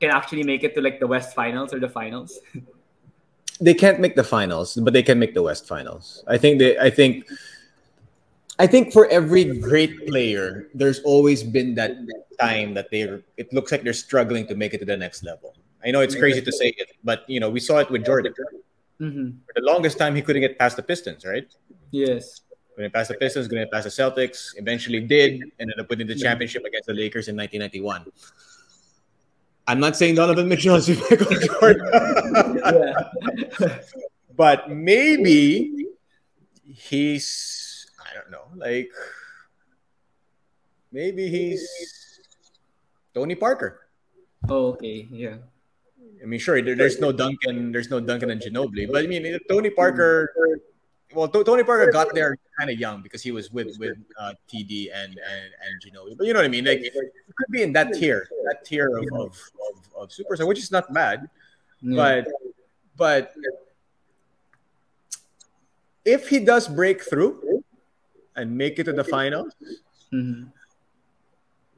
[0.00, 2.38] can actually make it to like the West Finals or the Finals?
[3.60, 6.24] they can't make the finals, but they can make the West Finals.
[6.26, 6.78] I think they.
[6.78, 7.28] I think.
[8.58, 11.96] I think for every great player, there's always been that
[12.40, 13.22] time that they're.
[13.36, 15.54] It looks like they're struggling to make it to the next level.
[15.84, 18.34] I know it's crazy to say it, but you know we saw it with Jordan.
[19.00, 19.30] Mm-hmm.
[19.46, 21.48] For the longest time, he couldn't get past the Pistons, right?
[21.90, 22.42] Yes.
[22.74, 24.52] Couldn't pass the Pistons, couldn't pass the Celtics.
[24.56, 28.04] Eventually, did ended up winning the championship against the Lakers in 1991.
[29.66, 31.86] I'm not saying Donovan Mitchell is Michael Jordan.
[34.36, 35.86] but maybe
[36.64, 38.90] he's I don't know, like
[40.92, 41.68] maybe he's
[43.14, 43.86] Tony Parker.
[44.48, 45.36] Oh, okay, yeah.
[46.22, 49.38] I mean, sure, there, there's no Duncan, there's no Duncan and Ginobili, but I mean,
[49.48, 50.32] Tony Parker.
[51.12, 54.90] Well, Tony Parker got there kind of young because he was with with uh, TD
[54.94, 56.16] and, and and Ginobili.
[56.16, 56.64] But you know what I mean?
[56.64, 59.32] Like, it could be in that tier, that tier of of,
[59.68, 61.28] of, of superstar, which is not bad.
[61.80, 61.96] Yeah.
[61.96, 62.28] But
[63.00, 63.32] but
[66.04, 67.64] if he does break through
[68.36, 69.56] and make it to the finals,
[70.12, 70.52] mm-hmm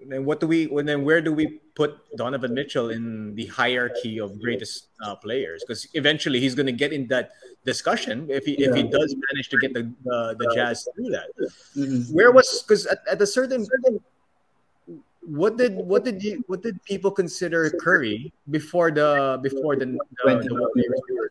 [0.09, 4.41] then what do we then where do we put Donovan Mitchell in the hierarchy of
[4.41, 5.63] greatest uh, players?
[5.67, 7.33] Because eventually he's going to get in that
[7.65, 8.69] discussion if he yeah.
[8.69, 11.29] if he does manage to get the the, the Jazz through that.
[11.77, 12.15] Mm-hmm.
[12.15, 13.67] Where was because at, at a certain
[15.25, 19.87] what did what did you what did people consider Curry before the before the,
[20.25, 21.29] the, the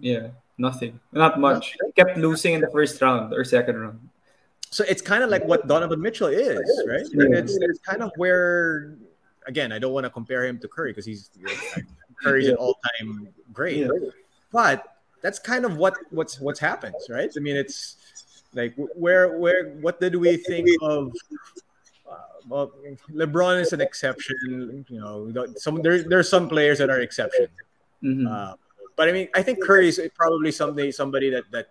[0.00, 4.00] yeah nothing not much kept losing in the first round or second round
[4.74, 6.58] so it's kind of like what Donovan Mitchell is,
[6.88, 7.06] right?
[7.12, 7.38] Yeah.
[7.38, 8.96] It's, it's kind of where,
[9.46, 11.30] again, I don't want to compare him to Curry because he's
[12.20, 12.54] Curry's yeah.
[12.54, 13.86] an all-time great, yeah.
[14.50, 17.30] but that's kind of what what's what's happens, right?
[17.36, 17.98] I mean, it's
[18.52, 21.12] like where where what did we think of?
[22.48, 22.72] Well,
[23.10, 24.84] LeBron is an exception.
[24.88, 27.48] You know, some there there's some players that are exception.
[28.02, 28.26] Mm-hmm.
[28.26, 28.54] Uh,
[28.96, 31.68] but I mean, I think Curry is probably somebody somebody that that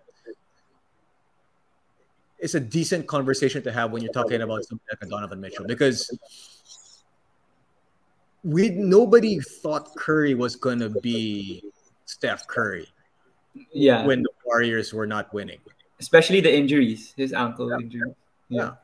[2.38, 6.10] it's a decent conversation to have when you're talking about something like Donovan Mitchell because
[8.42, 11.62] we nobody thought Curry was gonna be
[12.04, 12.88] Steph Curry.
[13.72, 14.04] Yeah.
[14.04, 15.60] When the Warriors were not winning.
[16.00, 17.76] Especially the injuries, his ankle yeah.
[17.80, 18.14] injury.
[18.48, 18.62] Yeah.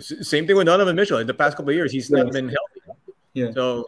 [0.00, 1.18] Same thing with Donovan Mitchell.
[1.18, 2.80] In the past couple of years, he's not been healthy.
[3.34, 3.52] Yeah.
[3.52, 3.86] So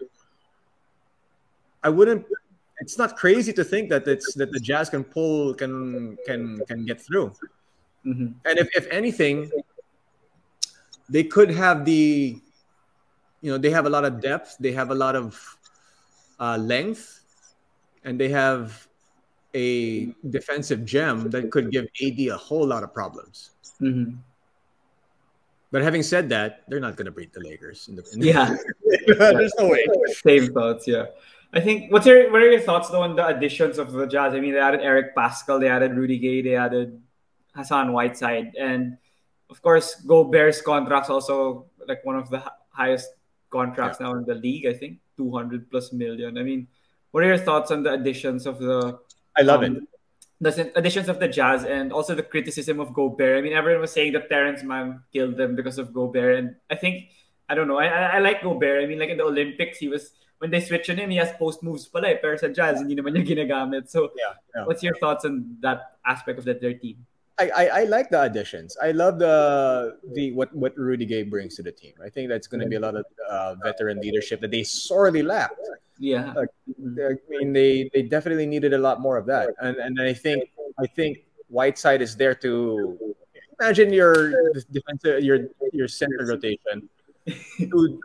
[1.83, 2.27] I wouldn't
[2.81, 6.85] it's not crazy to think that it's that the Jazz can pull can can can
[6.85, 7.33] get through.
[8.07, 8.27] Mm-hmm.
[8.45, 9.51] And if, if anything,
[11.09, 12.41] they could have the,
[13.41, 15.59] you know, they have a lot of depth, they have a lot of
[16.39, 17.21] uh, length,
[18.05, 18.87] and they have
[19.55, 23.51] a defensive gem that could give AD a whole lot of problems.
[23.81, 24.17] Mm-hmm.
[25.71, 27.89] But having said that, they're not going to beat the Lakers.
[27.89, 28.57] In the, in the yeah,
[29.33, 29.85] there's no way.
[30.25, 30.89] Same thoughts.
[30.89, 31.07] Yeah.
[31.53, 34.35] I think what's your what are your thoughts though on the additions of the Jazz?
[34.35, 37.01] I mean, they added Eric Paschall, they added Rudy Gay, they added
[37.55, 38.99] Hassan Whiteside, and
[39.49, 43.09] of course, Gobert's contracts also like one of the highest
[43.51, 44.09] contracts yeah.
[44.09, 44.67] now in the league.
[44.67, 46.37] I think 200 plus million.
[46.37, 46.69] I mean,
[47.13, 48.99] what are your thoughts on the additions of the?
[49.37, 49.83] I love um, it.
[50.41, 53.39] The additions of the Jazz and also the criticism of Gobert.
[53.39, 56.77] I mean, everyone was saying that Terance Mann killed them because of Gobert, and I
[56.77, 57.11] think
[57.49, 57.79] I don't know.
[57.79, 58.83] I, I, I like Gobert.
[58.83, 61.33] I mean, like in the Olympics, he was when they switch on him, he has
[61.33, 63.91] post moves pala eh, pero sa Jazz, hindi naman niya ginagamit.
[63.91, 64.65] So, yeah, yeah.
[64.65, 67.05] what's your thoughts on that aspect of the, their team?
[67.39, 68.77] I, I, I like the additions.
[68.83, 71.95] I love the the what what Rudy Gay brings to the team.
[72.03, 75.23] I think that's going to be a lot of uh, veteran leadership that they sorely
[75.23, 75.63] lacked.
[75.99, 76.47] Yeah, uh,
[76.79, 79.51] I mean they they definitely needed a lot more of that.
[79.61, 80.45] And and I think
[80.79, 81.19] I think
[81.49, 82.99] Whiteside is there to
[83.61, 84.33] imagine your
[84.71, 86.89] defensive your your center rotation,
[87.59, 88.01] two,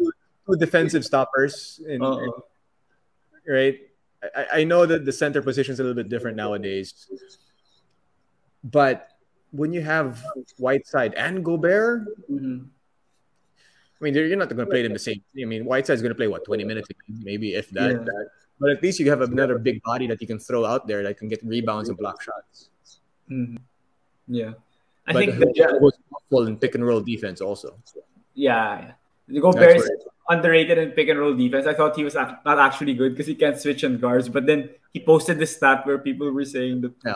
[0.46, 2.32] two defensive stoppers, in, in,
[3.48, 3.80] right?
[4.36, 7.08] I, I know that the center position is a little bit different nowadays,
[8.64, 9.10] but
[9.52, 10.24] when you have
[10.58, 12.66] Whiteside and Gobert, mm-hmm.
[14.04, 15.24] I mean, you're not going to play them the same.
[15.42, 17.98] I mean, Whiteside's going to play what 20 minutes, maybe if that, yeah.
[17.98, 18.28] that.
[18.60, 21.18] But at least you have another big body that you can throw out there that
[21.18, 22.68] can get rebounds and block shots.
[23.32, 23.56] Mm-hmm.
[24.28, 24.54] Yeah,
[25.08, 27.78] I but think the was helpful in pick and roll defense also.
[28.34, 28.92] Yeah,
[29.28, 29.40] yeah.
[29.40, 29.90] Gobert is
[30.30, 31.66] underrated in pick and roll defense.
[31.66, 34.28] I thought he was not actually good because he can't switch on guards.
[34.28, 37.14] But then he posted this stat where people were saying that yeah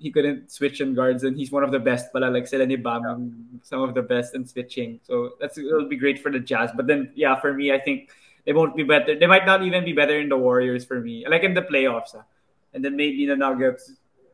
[0.00, 2.08] he couldn't switch in guards, and he's one of the best.
[2.12, 4.98] But like sila ni Bam, some of the best in switching.
[5.04, 6.70] So that's it'll be great for the Jazz.
[6.74, 8.10] But then, yeah, for me, I think
[8.46, 9.18] they won't be better.
[9.18, 11.26] They might not even be better in the Warriors for me.
[11.28, 12.24] Like in the playoffs, ah.
[12.72, 13.92] and then maybe the Nuggets,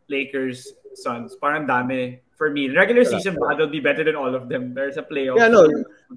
[0.09, 1.35] Lakers, Suns.
[1.35, 2.71] Parang dami for me.
[2.71, 3.55] Regular season, yeah.
[3.55, 4.73] will be better than all of them.
[4.73, 5.37] There's a playoff.
[5.37, 5.67] Yeah, no,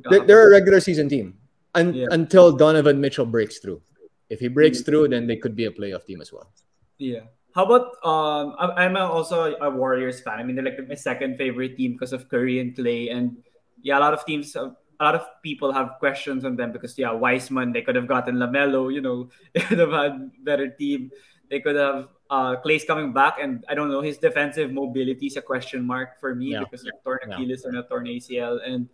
[0.09, 1.33] they're, they're a regular season team
[1.73, 2.07] Un- yeah.
[2.11, 3.81] until Donovan Mitchell breaks through.
[4.29, 4.85] If he breaks mm-hmm.
[4.85, 6.51] through, then they could be a playoff team as well.
[6.99, 7.21] Yeah.
[7.55, 8.55] How about um?
[8.59, 10.39] I'm also a Warriors fan.
[10.39, 13.37] I mean, they're like my second favorite team because of Curry and Clay, and
[13.81, 17.11] yeah, a lot of teams, a lot of people have questions on them because yeah,
[17.11, 18.93] Wiseman they could have gotten LaMelo.
[18.93, 21.09] You know, they could have had better team.
[21.49, 25.37] They could have uh, Clay's coming back, and I don't know his defensive mobility is
[25.37, 26.59] a question mark for me yeah.
[26.59, 27.69] because of torn Achilles yeah.
[27.69, 28.87] and a torn ACL, and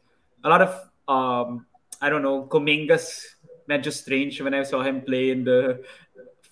[0.44, 0.72] a lot of
[1.12, 1.66] um,
[2.02, 3.36] I don't know Kuminga's
[3.70, 5.84] medyo strange when I saw him play in the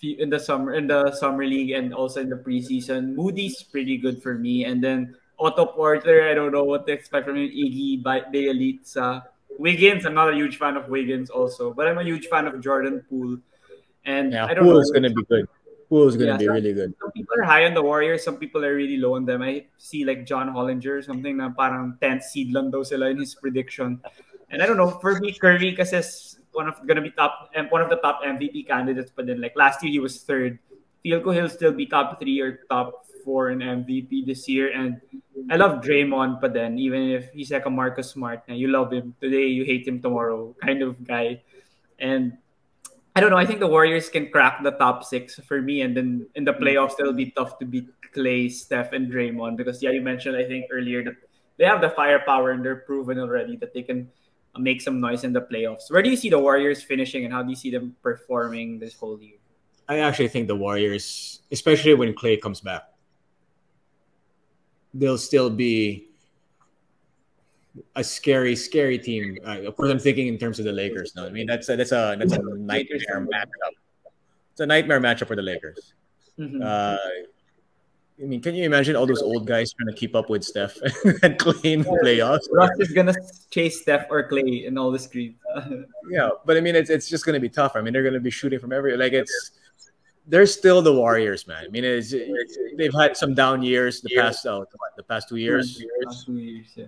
[0.03, 3.15] in the summer in the summer league and also in the preseason.
[3.15, 6.27] Moody's pretty good for me, and then Otto Porter.
[6.27, 7.47] I don't know what to expect from him.
[7.49, 9.23] Iggy Bjelica.
[9.59, 10.05] Wiggins.
[10.05, 13.05] I'm not a huge fan of Wiggins also, but I'm a huge fan of Jordan
[13.07, 13.37] Poole.
[14.03, 14.79] And yeah, I don't Poole know.
[14.81, 15.45] is going to be good.
[15.89, 16.93] Poole is going to Yeah, be some- really good.
[16.99, 19.41] Some people are high on the Warriors, some people are really low on them.
[19.45, 23.35] I see like John Hollinger, something na parang 10th seed lang daw sila in his
[23.37, 24.01] prediction.
[24.49, 27.81] And I don't know, for me, Curry kasi is one of gonna be top one
[27.81, 30.59] of the top MVP candidates, but then like last year he was third.
[31.01, 34.71] Feel ko he'll still be top three or top four in MVP this year.
[34.71, 35.01] And
[35.49, 38.91] I love Draymond, but then even if he's like a Marcus Smart, na you love
[38.91, 41.41] him today, you hate him tomorrow kind of guy.
[41.99, 42.37] And
[43.15, 43.37] I don't know.
[43.37, 46.53] I think the Warriors can crack the top six for me, and then in the
[46.53, 50.45] playoffs, it'll be tough to beat Clay, Steph, and Draymond because yeah, you mentioned I
[50.45, 51.15] think earlier that
[51.57, 54.09] they have the firepower and they're proven already that they can
[54.57, 55.89] make some noise in the playoffs.
[55.89, 58.93] Where do you see the Warriors finishing, and how do you see them performing this
[58.93, 59.37] whole year?
[59.89, 62.83] I actually think the Warriors, especially when Clay comes back,
[64.93, 66.07] they'll still be
[67.95, 69.37] a scary, scary team.
[69.45, 71.15] Uh, of course, I'm thinking in terms of the Lakers.
[71.15, 73.73] No, I mean that's a, that's a that's a nightmare matchup.
[74.51, 75.93] It's a nightmare matchup for the Lakers.
[76.39, 76.63] Mhm.
[76.63, 76.97] Uh,
[78.21, 80.77] I mean, can you imagine all those old guys trying to keep up with Steph
[81.23, 82.41] and Clay in the playoffs?
[82.51, 83.15] Russ is gonna
[83.49, 85.35] chase Steph or Clay in all the screens.
[86.09, 87.75] Yeah, but I mean, it's it's just going to be tough.
[87.75, 89.51] I mean, they're going to be shooting from every like it's.
[90.27, 91.63] They're still the Warriors, man.
[91.65, 95.29] I mean, it's, it's they've had some down years the past oh, what, the past
[95.29, 95.81] two years,
[96.25, 96.85] two years, yeah.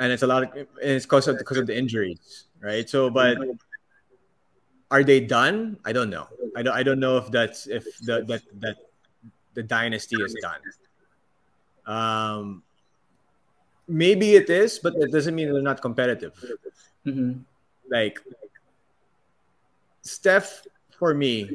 [0.00, 2.88] and it's a lot of and it's because of because of the injuries, right?
[2.88, 3.38] So, but
[4.90, 5.78] are they done?
[5.84, 6.26] I don't know.
[6.56, 8.76] I don't I don't know if that's if the that that
[9.56, 10.60] the dynasty is done.
[11.88, 12.62] Um,
[13.88, 16.32] maybe it is, but that doesn't mean they're not competitive.
[17.06, 17.44] Mhm.
[17.88, 18.18] like
[20.02, 20.66] Steph
[20.98, 21.50] for me.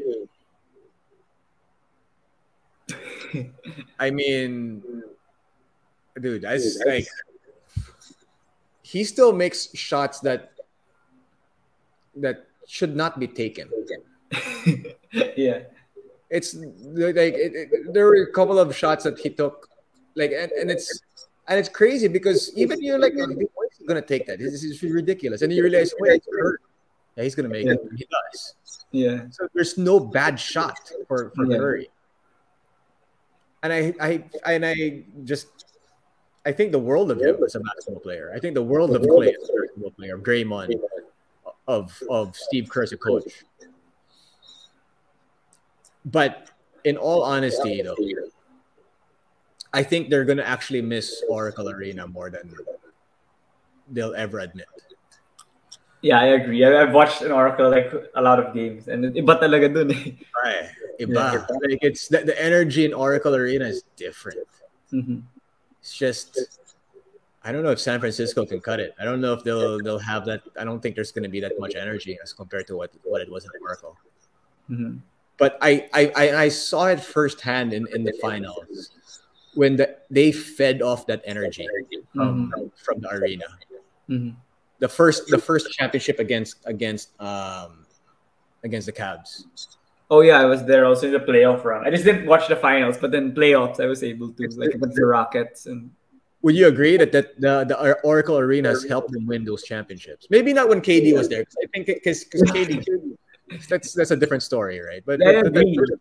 [4.00, 4.82] I mean,
[6.20, 7.08] dude, I s- like
[8.82, 10.52] he still makes shots that
[12.16, 13.70] that should not be taken.
[15.36, 15.64] yeah.
[16.32, 19.68] It's like it, it- there were a couple of shots that he took,
[20.16, 20.88] like, and, and it's
[21.48, 24.40] and it's crazy because even you're like, oh, why is he gonna take that?
[24.40, 26.24] This is ridiculous, and you realize, wait.
[27.18, 27.78] Yeah, he's gonna make it.
[27.98, 28.56] He does.
[28.92, 29.26] Yeah.
[29.32, 31.58] So there's no bad shot for, for Yeah.
[31.58, 31.90] Curry.
[33.64, 34.24] And I, I
[34.54, 35.48] and I just
[36.46, 38.32] I think the world of him as a basketball player.
[38.34, 40.80] I think the world of Clay as a basketball player, of Draymond,
[41.68, 43.44] of of Steve Kerr as a coach.
[46.06, 46.50] But
[46.84, 47.96] in all honesty, though,
[49.74, 52.54] I think they're gonna actually miss Oracle Arena more than
[53.90, 54.68] they'll ever admit.
[56.02, 56.66] Yeah, I agree.
[56.66, 60.18] I, I've watched an Oracle like a lot of games, and iba talaga dun eh.
[60.44, 60.70] Right.
[61.00, 61.46] Iba.
[61.62, 64.40] Like it's the, the energy in Oracle Arena is different.
[64.92, 65.22] Mhm.
[65.80, 66.60] It's just
[67.44, 68.94] I don't know if San Francisco can cut it.
[69.00, 70.42] I don't know if they'll they'll have that.
[70.60, 73.22] I don't think there's going to be that much energy as compared to what what
[73.22, 73.98] it was in Oracle.
[74.70, 75.02] Mhm.
[75.42, 78.92] But I I, I, saw it firsthand in, in the finals
[79.56, 81.68] when the, they fed off that energy
[82.14, 83.46] from, from the arena.
[84.08, 84.36] Mhm.
[84.78, 87.88] The first the first championship against against um
[88.64, 89.46] against the Cavs.
[90.12, 91.88] Oh yeah, I was there also in the playoff run.
[91.88, 94.94] I just didn't watch the finals, but then playoffs I was able to like with
[94.94, 95.90] the Rockets and
[96.44, 100.28] Would you agree that, that the the Oracle Arena has helped them win those championships?
[100.30, 102.86] Maybe not when KD was there, I think because KD
[103.70, 105.04] that's that's a different story, right?
[105.06, 105.76] But, Yeah, but the- agree.
[105.76, 105.98] the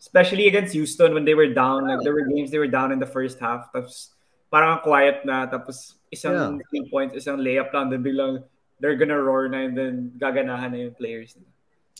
[0.00, 1.88] especially against Houston when they were down.
[1.88, 3.72] Like there were games they were down in the first half.
[3.72, 4.12] Tapos
[4.52, 5.46] parang ang quiet na.
[5.48, 7.88] Tapos isang three points, isang layup lang.
[7.90, 8.44] Then biglang
[8.80, 11.36] they're gonna roar na and then gaganahan na yung players.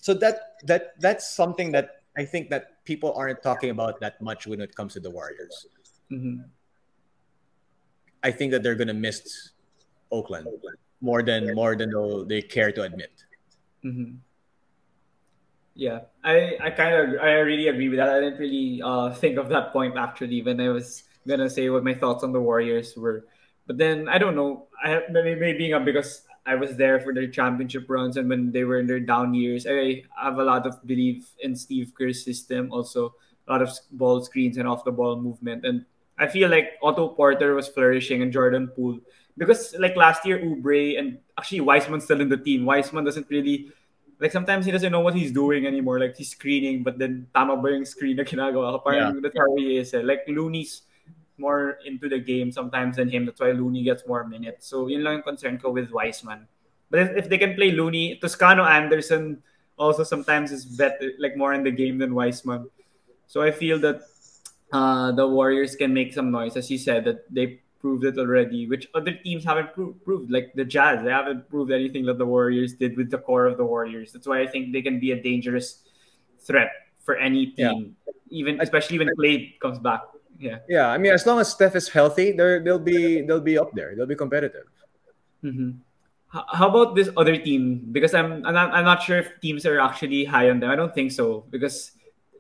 [0.05, 4.45] so that that that's something that I think that people aren't talking about that much
[4.47, 5.65] when it comes to the Warriors.
[6.13, 6.45] Mhm.
[8.23, 9.51] I think that they're gonna miss
[10.13, 10.47] Oakland
[11.01, 13.13] more than more than they'll- care to admit.
[13.81, 14.21] Mhm.
[15.75, 18.09] Yeah, I I kind of I really agree with that.
[18.09, 21.83] I didn't really uh think of that point actually when I was gonna say what
[21.83, 23.27] my thoughts on the Warriors were,
[23.67, 24.69] but then I don't know.
[24.79, 28.87] I maybe because I was there for their championship runs and when they were in
[28.87, 32.71] their down years, I have a lot of belief in Steve Kerr's system.
[32.71, 33.15] Also,
[33.49, 35.85] a lot of ball screens and off the ball movement, and
[36.19, 39.01] I feel like Otto Porter was flourishing and Jordan Poole
[39.37, 42.65] because like last year Oubre and actually Wiseman's still in the team.
[42.65, 43.73] Wiseman doesn't really
[44.21, 45.99] like sometimes he doesn't know what he's doing anymore.
[45.99, 48.79] Like he's screening, but then tama ba yung screen na ginagawa ko?
[48.85, 49.95] Parang that's how he is.
[49.95, 50.03] Eh.
[50.03, 50.83] Like Looney's
[51.39, 53.27] more into the game sometimes than him.
[53.27, 54.67] That's why Looney gets more minutes.
[54.69, 56.47] So yun lang yung concern ko with Wiseman.
[56.91, 59.43] But if, if they can play Looney, Toscano Anderson
[59.77, 62.71] also sometimes is better, like more in the game than Wiseman.
[63.27, 64.03] So I feel that
[64.73, 68.65] uh, the Warriors can make some noise, as you said, that they proved it already,
[68.65, 70.33] which other teams haven't pro- proved.
[70.33, 73.61] Like the Jazz, they haven't proved anything that the Warriors did with the core of
[73.61, 74.09] the Warriors.
[74.09, 75.85] That's why I think they can be a dangerous
[76.41, 76.73] threat
[77.05, 78.13] for any team, yeah.
[78.33, 80.01] even especially when Clay comes back.
[80.41, 80.65] Yeah.
[80.67, 83.77] Yeah, I mean, as long as Steph is healthy, they they'll be they'll be up
[83.77, 83.93] there.
[83.93, 84.65] They'll be competitive.
[85.45, 85.85] Mm-hmm.
[86.33, 87.85] How about this other team?
[87.93, 90.73] Because I'm, I'm not, I'm not sure if teams are actually high on them.
[90.73, 91.93] I don't think so because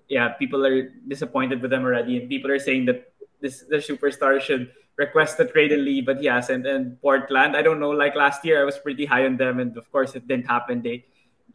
[0.08, 3.12] yeah, people are disappointed with them already, and people are saying that
[3.44, 6.66] this the superstar should request a trade and leave, but he hasn't.
[6.66, 7.90] And Portland, I don't know.
[7.90, 10.82] Like last year, I was pretty high on them, and of course, it didn't happen.
[10.82, 11.06] They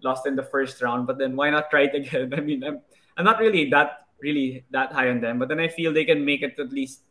[0.03, 2.33] lost in the first round, but then why not try it again?
[2.33, 2.81] I mean, I'm
[3.17, 6.23] I'm not really that really that high on them, but then I feel they can
[6.25, 7.03] make it at least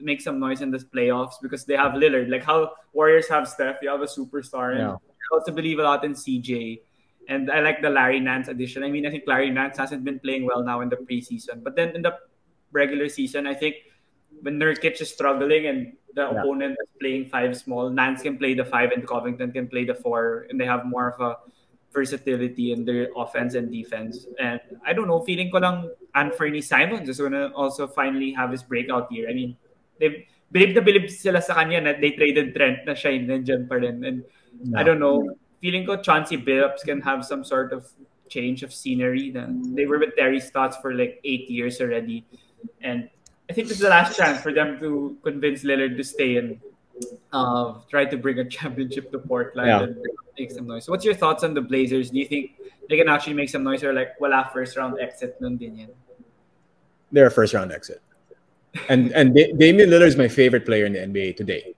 [0.00, 2.30] make some noise in this playoffs because they have Lillard.
[2.30, 4.94] Like how Warriors have Steph, you have a superstar, and yeah.
[4.94, 6.80] I also believe a lot in CJ.
[7.26, 8.84] And I like the Larry Nance addition.
[8.84, 11.74] I mean, I think Larry Nance hasn't been playing well now in the preseason, but
[11.74, 12.14] then in the
[12.70, 13.76] regular season, I think
[14.44, 16.36] when Nurkic is struggling and the yeah.
[16.36, 19.94] opponent is playing five small, Nance can play the five and Covington can play the
[19.94, 21.40] four, and they have more of a
[21.92, 24.26] versatility in their offense and defense.
[24.38, 28.62] And I don't know, feeling ko lang Anthony Simons is gonna also finally have his
[28.62, 29.30] breakout year.
[29.30, 29.56] I mean,
[29.98, 33.80] they believe na believe sila sa kanya na they traded Trent na siya nandiyan pa
[33.80, 34.04] rin.
[34.04, 34.28] And
[34.76, 35.24] I don't know,
[35.64, 37.88] feeling ko Chauncey Billups can have some sort of
[38.28, 39.32] change of scenery.
[39.32, 42.28] Na they were with Terry Stotts for like eight years already.
[42.84, 43.08] And
[43.48, 46.60] I think this is the last chance for them to convince Lillard to stay and
[47.32, 49.82] uh, try to bring a championship to Portland yeah.
[49.82, 49.96] and
[50.38, 50.84] make some noise.
[50.84, 52.10] So what's your thoughts on the Blazers?
[52.10, 52.52] Do you think
[52.88, 55.88] they can actually make some noise or like wala first round exit nun din yan?
[57.12, 58.00] They're a first round exit.
[58.88, 61.74] And and Damian Lillard is my favorite player in the NBA today.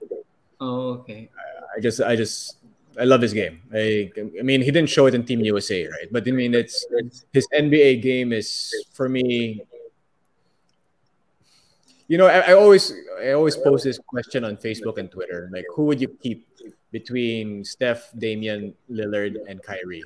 [0.61, 1.29] Oh, okay.
[1.77, 2.57] I just I just
[2.99, 3.61] I love his game.
[3.75, 6.09] I, I mean, he didn't show it in Team USA, right?
[6.11, 9.63] But I mean, it's, it's his NBA game is for me
[12.09, 15.65] you know, I, I, always I always post this question on Facebook and Twitter, like
[15.75, 16.47] who would you keep
[16.93, 20.05] between Steph, Damian, Lillard, and Kyrie?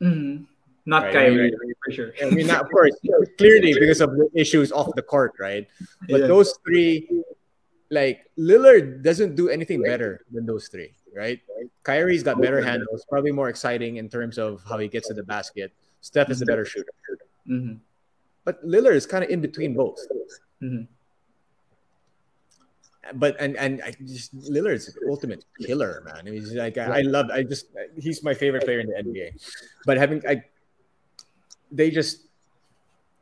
[0.00, 0.44] Mm-hmm.
[0.84, 1.12] Not right?
[1.12, 2.12] Kyrie, I mean, for sure.
[2.22, 2.92] I mean, of course,
[3.38, 5.66] clearly because of the issues off the court, right?
[6.08, 6.26] But yeah.
[6.26, 7.08] those three,
[7.90, 11.40] like Lillard, doesn't do anything better than those three, right?
[11.84, 15.22] Kyrie's got better handles, probably more exciting in terms of how he gets to the
[15.22, 15.72] basket.
[16.00, 16.92] Steph is a better shooter.
[17.48, 17.74] Mm-hmm.
[18.44, 20.00] But Lillard is kind of in between both.
[20.60, 20.82] Mm-hmm
[23.14, 26.26] but and and I just Lillard's ultimate killer, man.
[26.26, 27.30] He's like I, I love.
[27.30, 27.66] I just
[27.98, 29.42] he's my favorite player in the NBA.
[29.86, 30.44] But having I,
[31.70, 32.26] they just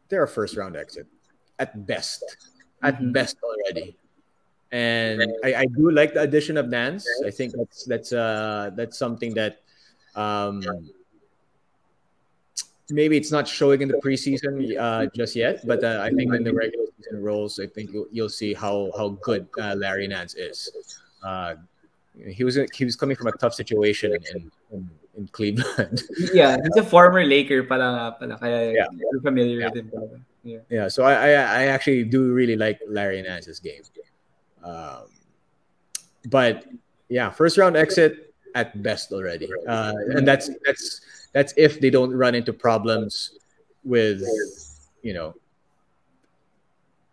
[0.09, 1.07] they're a first round exit
[1.59, 2.25] at best,
[2.83, 3.13] at mm-hmm.
[3.13, 3.97] best already.
[4.73, 7.07] And I, I do like the addition of Nance.
[7.27, 9.63] I think that's that's uh that's something that
[10.15, 10.63] um
[12.93, 16.45] maybe it's not showing in the preseason uh, just yet, but uh, I think when
[16.45, 20.35] the regular season rolls, I think you'll, you'll see how how good uh, Larry Nance
[20.35, 20.71] is.
[21.23, 21.55] Uh,
[22.27, 26.03] he was he was coming from a tough situation in, in, in Cleveland.
[26.33, 28.87] yeah, he's a former Laker pala pala kaya yeah.
[28.93, 29.69] you're familiar yeah.
[29.69, 30.25] with him.
[30.43, 30.59] Yeah.
[30.71, 33.83] yeah, so I, I, I actually do really like Larry Nance's game.
[34.65, 35.05] Um,
[36.29, 36.65] but
[37.11, 41.01] yeah, first round exit at best already, uh, and that's that's
[41.33, 43.39] that's if they don't run into problems
[43.85, 44.23] with,
[45.03, 45.35] you know,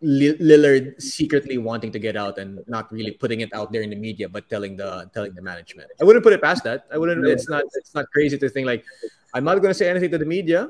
[0.03, 3.95] Lillard secretly wanting to get out and not really putting it out there in the
[3.95, 5.89] media, but telling the telling the management.
[5.99, 6.85] I wouldn't put it past that.
[6.93, 7.25] I wouldn't.
[7.25, 7.63] It's not.
[7.73, 8.85] It's not crazy to think like,
[9.33, 10.67] I'm not going to say anything to the media.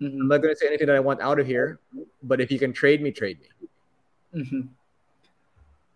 [0.00, 0.22] Mm-hmm.
[0.22, 1.78] I'm not going to say anything that I want out of here.
[2.22, 4.42] But if you can trade me, trade me.
[4.42, 4.60] Mm-hmm.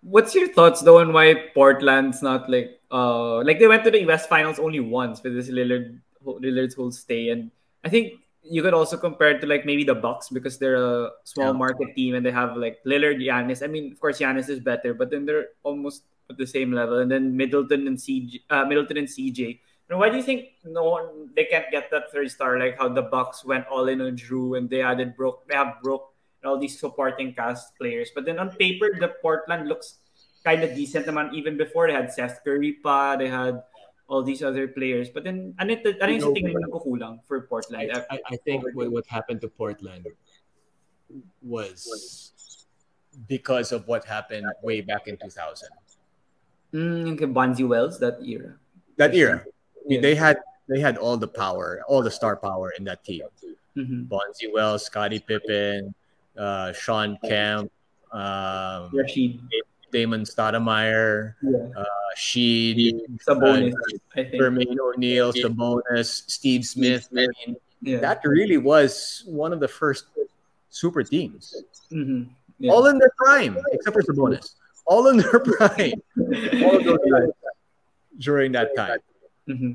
[0.02, 4.04] What's your thoughts though on why Portland's not like uh like they went to the
[4.04, 7.30] West Finals only once with this Lillard Lillard's whole stay.
[7.30, 7.50] And
[7.84, 11.10] I think you could also compare it to like maybe the Bucks because they're a
[11.24, 11.52] small yeah.
[11.52, 13.62] market team and they have like Lillard, Giannis.
[13.62, 16.98] I mean, of course, Giannis is better, but then they're almost at the same level.
[16.98, 19.60] And then Middleton and CJ, uh, Middleton and CJ.
[19.88, 22.88] And why do you think no one they can't get that third star like how
[22.88, 26.50] the Bucks went all in on Jrue and they added Brook, they have Brook and
[26.50, 28.10] all these supporting cast players.
[28.14, 29.98] But then on paper, the Portland looks
[30.44, 33.62] kind of decent naman even before they had Seth Curry pa, they had
[34.08, 35.08] all these other players.
[35.08, 37.90] But then, ano, ano yung sa tingin mo nagkukulang for Portland?
[37.92, 40.06] I, I, I think what, what happened to Portland
[41.42, 42.32] was
[43.28, 45.68] because of what happened way back in 2000.
[46.74, 48.56] Mm, okay, Bonzi Wells, that era.
[48.96, 49.44] That era.
[49.46, 53.04] I mean, they had they had all the power, all the star power in that
[53.04, 53.22] team.
[53.76, 54.04] Mm-hmm.
[54.04, 55.94] Bonzi Wells, Scottie Pippen,
[56.36, 57.70] uh, Shawn Kemp,
[58.12, 59.40] um, Rasheed.
[59.94, 61.70] Damon Stoudamire, yeah.
[61.76, 61.84] uh,
[62.16, 64.22] Sheed, Sabonis, uh.
[64.34, 67.08] Jermaine O'Neal, Sabonis, Steve Smith.
[67.12, 67.98] I mean, yeah.
[67.98, 70.06] that really was one of the first
[70.68, 71.62] super teams.
[71.92, 72.24] Mm-hmm.
[72.58, 72.72] Yeah.
[72.72, 74.56] All in their prime, except for Sabonis.
[74.84, 76.02] All in their prime.
[76.64, 77.30] All of those guys
[78.18, 78.98] during that time.
[79.48, 79.72] Mm-hmm.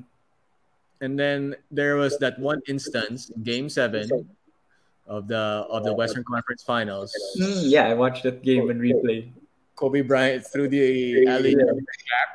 [0.99, 4.27] And then there was that one instance, Game Seven
[5.07, 7.15] of the of the Western Conference Finals.
[7.39, 9.31] Mm, yeah, I watched that game and replay.
[9.79, 12.33] Kobe Bryant threw the alley back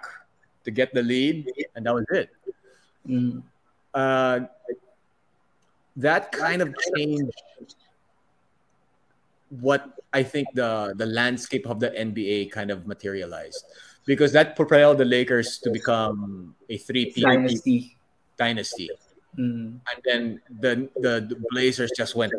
[0.65, 2.31] to get the lead, and that was it.
[3.07, 3.43] Mm.
[3.93, 4.41] Uh,
[5.97, 7.37] that kind of changed
[9.61, 13.63] what I think the the landscape of the NBA kind of materialized
[14.07, 17.97] because that propelled the Lakers to become a three dynasty.
[18.39, 18.89] Dynasty.
[19.37, 19.85] Mm.
[19.85, 22.33] And then the, the, the Blazers just went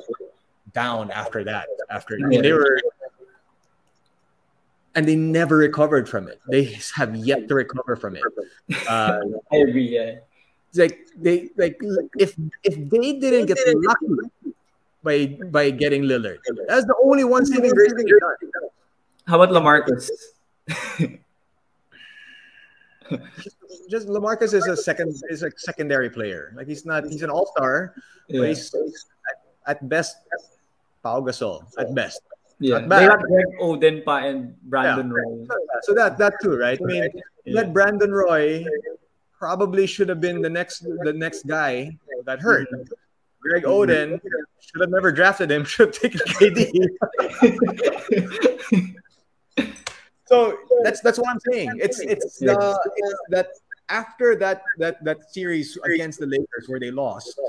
[0.74, 1.68] down after that.
[1.90, 2.42] After yeah.
[2.42, 2.80] they were
[4.96, 6.42] and they never recovered from it.
[6.48, 8.24] They have yet to recover from it.
[8.88, 9.20] Uh,
[9.52, 9.90] I agree.
[9.94, 10.16] Yeah,
[10.76, 11.80] like they like
[12.18, 14.08] if if they didn't get lucky
[15.04, 18.36] by by getting Lillard, that's the only one saving grace they done.
[19.28, 20.10] How about LaMarcus?
[23.90, 26.54] just LaMarcus is a second is a secondary player.
[26.56, 27.94] Like he's not he's an all star,
[28.28, 28.40] yeah.
[28.40, 30.18] but he's at, at best
[31.04, 32.22] Pau Gasol at best.
[32.60, 35.14] Yeah, they got Greg Oden pa and Brandon yeah.
[35.14, 35.46] Roy.
[35.84, 36.80] So that that too, right?
[36.82, 37.10] I mean,
[37.44, 37.62] yeah.
[37.62, 38.66] that Brandon Roy
[39.38, 42.72] probably should have been the next the next guy that hurt.
[42.72, 42.94] Mm-hmm.
[43.42, 44.20] Greg Oden
[44.60, 45.64] should have never drafted him.
[45.70, 46.66] Should have taken KD.
[50.26, 51.78] so that's that's what I'm saying.
[51.78, 53.50] It's it's the it's that
[53.90, 57.40] after that that that series against the Lakers where they lost,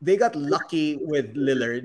[0.00, 1.84] they got lucky with Lillard,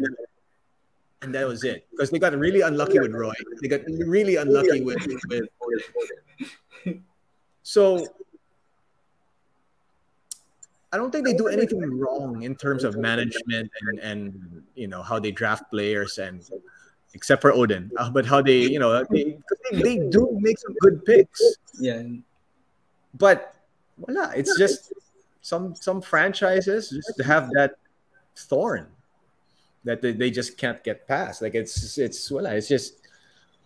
[1.22, 1.88] and that was it.
[1.92, 3.34] Because they got really unlucky with Roy.
[3.62, 5.48] They got really unlucky with with.
[7.64, 8.06] So
[10.92, 15.02] I don't think they do anything wrong in terms of management and and you know
[15.02, 16.44] how they draft players and
[17.14, 19.38] except for Oden, uh, but how they you know they,
[19.72, 21.42] they, they do make some good picks.
[21.80, 22.04] Yeah,
[23.14, 23.56] but
[23.98, 24.94] voila, it's just
[25.42, 27.76] some some franchises just have that
[28.36, 28.88] thorn
[29.84, 31.42] that they, they just can't get past.
[31.42, 33.02] Like it's it's voila, it's just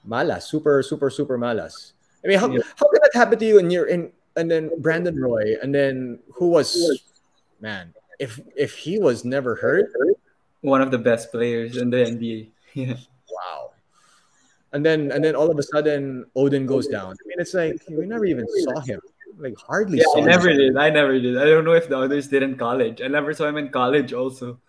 [0.08, 1.94] malas, super super super malas.
[2.24, 2.62] I mean, how, yeah.
[2.78, 6.20] how can that happen to you and you're in and then Brandon Roy and then
[6.34, 7.04] who was
[7.62, 9.92] man if if he was never hurt,
[10.62, 12.50] one of the best players in the NBA.
[12.76, 12.96] Yeah.
[13.32, 13.72] Wow.
[14.74, 17.12] And then and then all of a sudden Oden goes down.
[17.12, 19.00] I mean, it's like we never even saw him
[19.38, 20.58] like hardly yeah, I never him.
[20.58, 20.78] did.
[20.78, 21.38] I never did.
[21.38, 23.02] I don't know if the others did in college.
[23.02, 24.60] I never saw him in college also.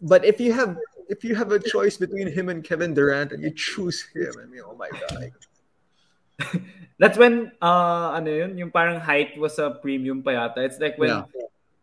[0.00, 0.76] But if you have
[1.08, 4.46] if you have a choice between him and Kevin Durant and you choose him, I
[4.46, 5.32] mean, oh my god.
[7.00, 10.64] That's when uh ano yun, yung parang height was a premium pa yata.
[10.64, 11.24] It's like when yeah.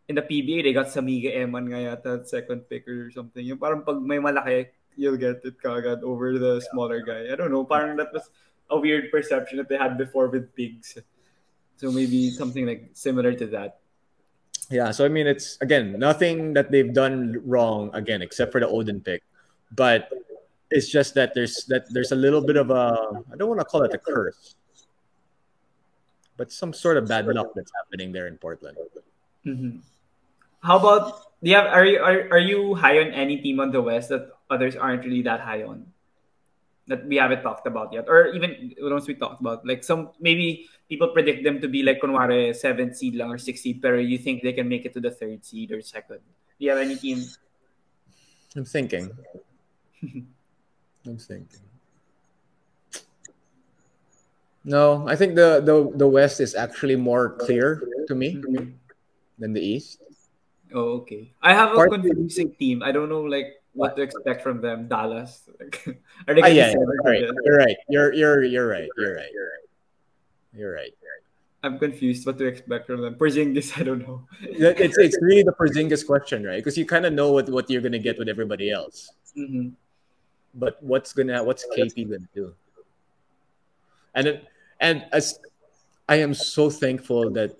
[0.08, 3.44] in the PBA they got Samigue Eman nga yata second pick or something.
[3.44, 4.66] Yung parang pag may malaki,
[4.96, 7.30] you'll get it kagad over the smaller guy.
[7.30, 8.30] I don't know, parang that was
[8.70, 10.98] a weird perception that they had before with pigs.
[11.78, 13.78] So maybe something like similar to that.
[14.70, 18.68] Yeah, so I mean, it's again nothing that they've done wrong again, except for the
[18.68, 19.22] Oden pick,
[19.72, 20.12] but
[20.70, 23.64] it's just that there's that there's a little bit of a I don't want to
[23.64, 24.56] call it a curse,
[26.36, 28.76] but some sort of bad luck that's happening there in Portland.
[29.46, 29.80] Mm-hmm.
[30.62, 33.72] How about do you have are you are, are you high on any team on
[33.72, 35.86] the West that others aren't really that high on?
[36.88, 40.66] That we haven't talked about yet, or even once we talked about like some maybe
[40.88, 44.16] people predict them to be like kunwari seventh seed lang or sixth seed, pero you
[44.16, 46.24] think they can make it to the third seed or second?
[46.58, 47.22] Do you have any team?
[48.56, 49.12] I'm thinking.
[51.06, 51.68] I'm thinking.
[54.64, 58.76] No, I think the, the the West is actually more clear to me mm-hmm.
[59.38, 60.02] than the East.
[60.74, 61.32] Oh, okay.
[61.40, 62.82] I have a Partly, confusing team.
[62.82, 64.88] I don't know like what to expect from them.
[64.88, 65.48] Dallas.
[66.26, 66.42] Are they?
[66.42, 66.74] Ah, yeah,
[67.04, 67.22] right.
[67.44, 67.76] You're right.
[67.88, 68.88] You're you're you're right.
[68.98, 69.30] You're right.
[69.32, 69.62] You're right.
[70.52, 70.92] You're right.
[71.62, 73.14] I'm confused what to expect from them.
[73.14, 74.26] Porzingis, I don't know.
[74.42, 76.58] it's it's really the Porzingis question, right?
[76.58, 79.10] Because you kind of know what, what you're gonna get with everybody else.
[79.36, 79.70] Mm-hmm.
[80.54, 82.54] But what's gonna what's KP gonna do?
[84.14, 84.40] And
[84.80, 85.38] and as
[86.08, 87.56] I am so thankful that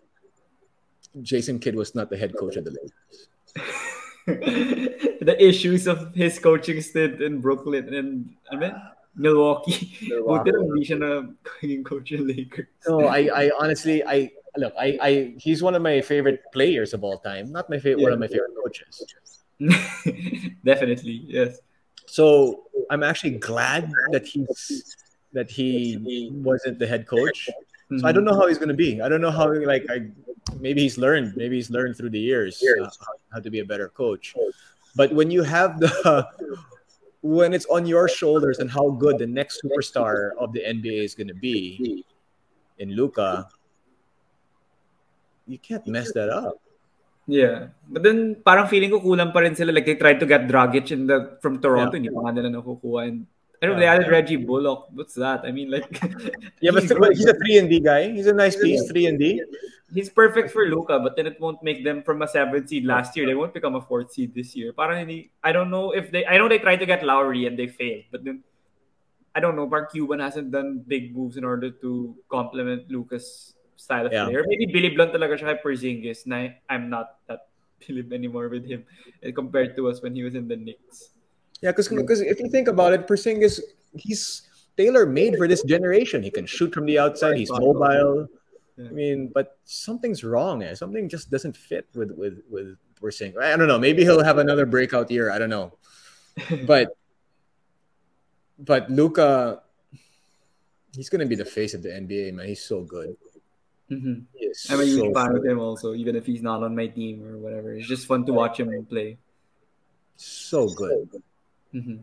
[1.22, 3.28] Jason Kidd was not the head coach of the Lakers.
[4.28, 8.74] the issues of his coaching stint in Brooklyn and I mean
[9.18, 9.96] Milwaukee.
[10.08, 10.52] Milwaukee.
[10.54, 11.10] hindi siya na
[11.82, 12.70] coach ng Lakers.
[12.86, 17.02] No, I, I honestly, I look, I, I, he's one of my favorite players of
[17.02, 17.50] all time.
[17.50, 18.04] Not my favorite, yeah.
[18.04, 19.02] one of my favorite coaches.
[20.64, 21.58] Definitely, yes.
[22.06, 24.96] So I'm actually glad that he's
[25.32, 25.98] that he
[26.32, 27.50] wasn't the head coach.
[27.88, 29.00] So I don't know how he's going to be.
[29.00, 30.12] I don't know how like I
[30.60, 32.88] maybe he's learned maybe he's learned through the years uh,
[33.32, 34.34] how to be a better coach.
[34.96, 36.28] But when you have the
[37.22, 41.14] when it's on your shoulders and how good the next superstar of the NBA is
[41.14, 42.04] going to be
[42.78, 43.48] in Luka,
[45.46, 46.60] you can't mess that up.
[47.26, 47.68] Yeah.
[47.88, 50.92] But then parang feeling ko kulang pa rin sila like they tried to get Dragic
[50.92, 52.08] in the from Toronto yeah.
[52.08, 53.26] hindi pa nila nakukuha and
[53.60, 54.86] I don't know, they added Reggie Bullock.
[54.94, 55.42] What's that?
[55.44, 55.90] I mean, like,
[56.60, 58.10] yeah, but he's, he's a three and D guy.
[58.12, 59.42] He's a nice piece, three and D.
[59.92, 63.16] He's perfect for Luka, but then it won't make them from a seventh seed last
[63.16, 63.26] year.
[63.26, 64.72] They won't become a fourth seed this year.
[64.72, 65.08] Parang
[65.42, 66.26] I don't know if they.
[66.26, 68.44] I know they tried to get Lowry and they failed, but then
[69.34, 69.66] I don't know.
[69.66, 74.26] Mark Cuban hasn't done big moves in order to complement Luka's style of yeah.
[74.26, 74.44] player.
[74.46, 76.26] Maybe Billy Blunt talaga siya kay Porzingis.
[76.26, 77.48] Na I'm not that
[77.82, 78.84] Philip anymore with him
[79.34, 81.17] compared to us when he was in the Knicks.
[81.60, 83.60] Yeah, because because if you think about it, Porzingis
[83.94, 84.42] he's
[84.76, 86.22] tailor made for this generation.
[86.22, 87.36] He can shoot from the outside.
[87.36, 88.28] He's mobile.
[88.78, 90.62] I mean, but something's wrong.
[90.62, 90.74] Eh?
[90.74, 93.42] Something just doesn't fit with with with Porzingis.
[93.42, 93.78] I don't know.
[93.78, 95.30] Maybe he'll have another breakout year.
[95.30, 95.74] I don't know.
[96.66, 96.94] But
[98.58, 99.62] but Luka,
[100.94, 102.46] he's gonna be the face of the NBA, man.
[102.46, 103.16] He's so good.
[103.90, 104.72] Mm-hmm.
[104.72, 107.24] I'm a huge so fan of him also, even if he's not on my team
[107.24, 107.74] or whatever.
[107.74, 109.18] It's just fun to watch him play.
[110.16, 111.22] So good.
[111.74, 111.96] Mm-hmm.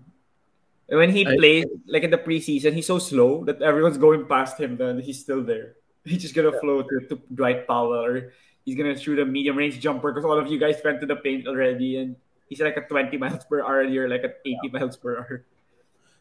[0.88, 4.60] When he I, plays, like in the preseason, he's so slow that everyone's going past
[4.60, 5.76] him, then he's still there.
[6.06, 6.60] He's just gonna yeah.
[6.62, 8.32] flow to, to Dwight Powell, or
[8.64, 11.16] he's gonna shoot a medium range jumper because all of you guys went to the
[11.16, 12.16] paint already, and
[12.48, 15.46] he's like a 20 miles per hour, and you're like at 80 miles per hour.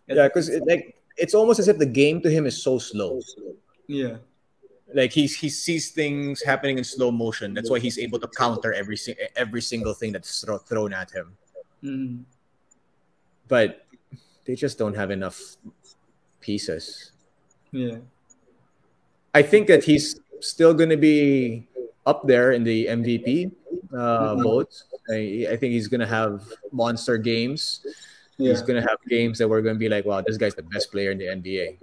[0.09, 3.21] yeah, because it, like it's almost as if the game to him is so slow.
[3.87, 4.25] Yeah.
[4.95, 7.53] Like he's he sees things happening in slow motion.
[7.53, 8.97] That's why he's able to counter every
[9.37, 11.37] every single thing that's thrown at him.
[11.85, 12.25] Mm
[13.49, 13.87] but
[14.45, 15.57] they just don't have enough
[16.41, 17.13] pieces.
[17.73, 17.99] Yeah.
[19.35, 21.67] I think that he's still going to be
[22.07, 23.51] up there in the MVP
[23.93, 24.43] uh, mm-hmm.
[24.43, 24.85] votes.
[25.11, 27.85] I, I, think he's going to have monster games.
[28.37, 28.51] Yeah.
[28.51, 30.63] He's going to have games that we're going to be like, wow, this guy's the
[30.63, 31.79] best player in the NBA.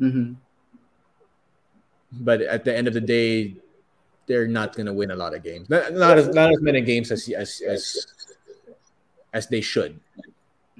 [0.00, 0.32] Mm-hmm.
[2.12, 3.56] But at the end of the day,
[4.26, 5.68] they're not going to win a lot of games.
[5.70, 8.06] Not, not, as not as many games as as as,
[9.32, 10.00] as they should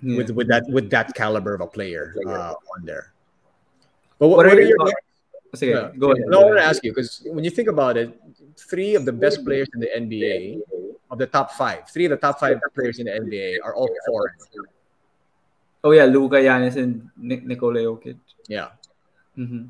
[0.06, 0.18] yeah.
[0.18, 3.12] with with that with that caliber of a player uh, on there.
[4.18, 4.78] But what, what, are, are your
[5.54, 6.24] okay, go ahead.
[6.28, 8.18] No, I want to ask you because when you think about it,
[8.56, 10.62] three of the best players in the NBA,
[11.10, 13.88] of the top five, three of the top five players in the NBA are all
[14.06, 14.34] foreign.
[15.84, 18.16] Oh yeah, Luka, Giannis, and Nikola Jokic.
[18.48, 18.68] Yeah.
[19.36, 19.66] Mm-hmm.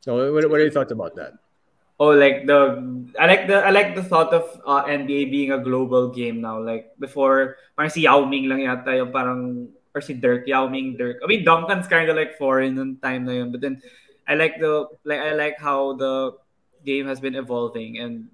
[0.00, 1.34] So, what, what are your thoughts about that?
[1.98, 2.78] Oh, like the
[3.18, 6.62] I like the I like the thought of uh, NBA being a global game now.
[6.62, 10.94] Like before, parang si Yao Ming lang yata yung parang or si Dirk, Yao Ming,
[10.94, 11.18] Dirk.
[11.22, 13.50] I mean, Duncan's kind of like foreign in time na yun.
[13.50, 13.82] But then
[14.30, 16.38] I like the like I like how the
[16.86, 18.30] game has been evolving and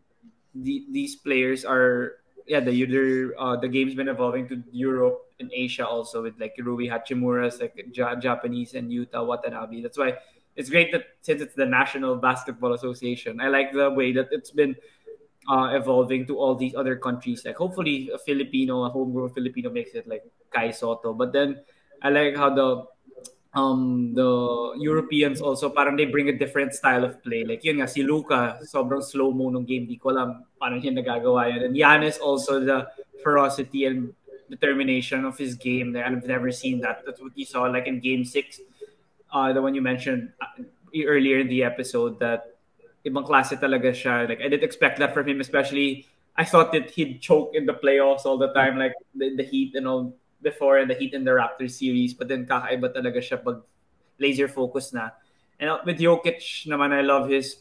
[0.55, 5.51] the, these players are yeah the the uh, the game's been evolving to Europe and
[5.53, 9.82] Asia also with like Rui Hachimura's like ja- Japanese and Yuta Watanabe.
[9.82, 10.20] That's why
[10.56, 14.51] it's great that since it's the National Basketball Association, I like the way that it's
[14.51, 14.76] been
[15.48, 17.44] uh, evolving to all these other countries.
[17.44, 21.12] Like hopefully a Filipino, a homegrown Filipino makes it like Kai Sotto.
[21.12, 21.60] But then
[22.02, 22.85] I like how the
[23.55, 27.44] um the Europeans also parang they bring a different style of play.
[27.44, 29.86] Like yun nga, si Luka, sobrang slow mo nung game.
[29.86, 31.70] Di ko alam paano niya nagagawa yun.
[31.70, 32.86] And Giannis also the
[33.22, 34.12] ferocity and
[34.51, 35.97] determination of his game.
[35.97, 37.02] I've never seen that.
[37.06, 38.60] That's what you saw like in game six
[39.35, 40.62] uh, the one you mentioned uh,
[40.94, 42.55] earlier in the episode that
[43.05, 44.31] ibang klase talaga siya.
[44.31, 46.06] Like I didn't expect that from him, especially
[46.39, 49.74] I thought that he'd choke in the playoffs all the time, like the, the Heat
[49.74, 52.15] and all before and the Heat in the Raptors series.
[52.15, 53.61] But then kakaiba talaga siya pag
[54.19, 55.11] laser focus na.
[55.59, 57.59] And uh, with Jokic naman, I love his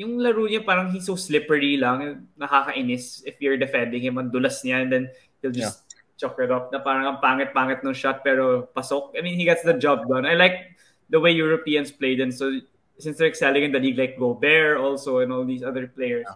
[0.00, 4.64] yung laro niya parang he's so slippery lang, nakakainis if you're defending him, ang dulas
[4.64, 5.04] niya and then
[5.40, 6.00] he'll just yeah.
[6.16, 9.12] chuck it up na parang ang pangit-pangit ng shot pero pasok.
[9.12, 10.24] I mean, he gets the job done.
[10.24, 10.72] I like
[11.10, 12.60] the way Europeans played, and so
[12.98, 16.34] since they're excelling in the league, like Gobert also and all these other players, yeah.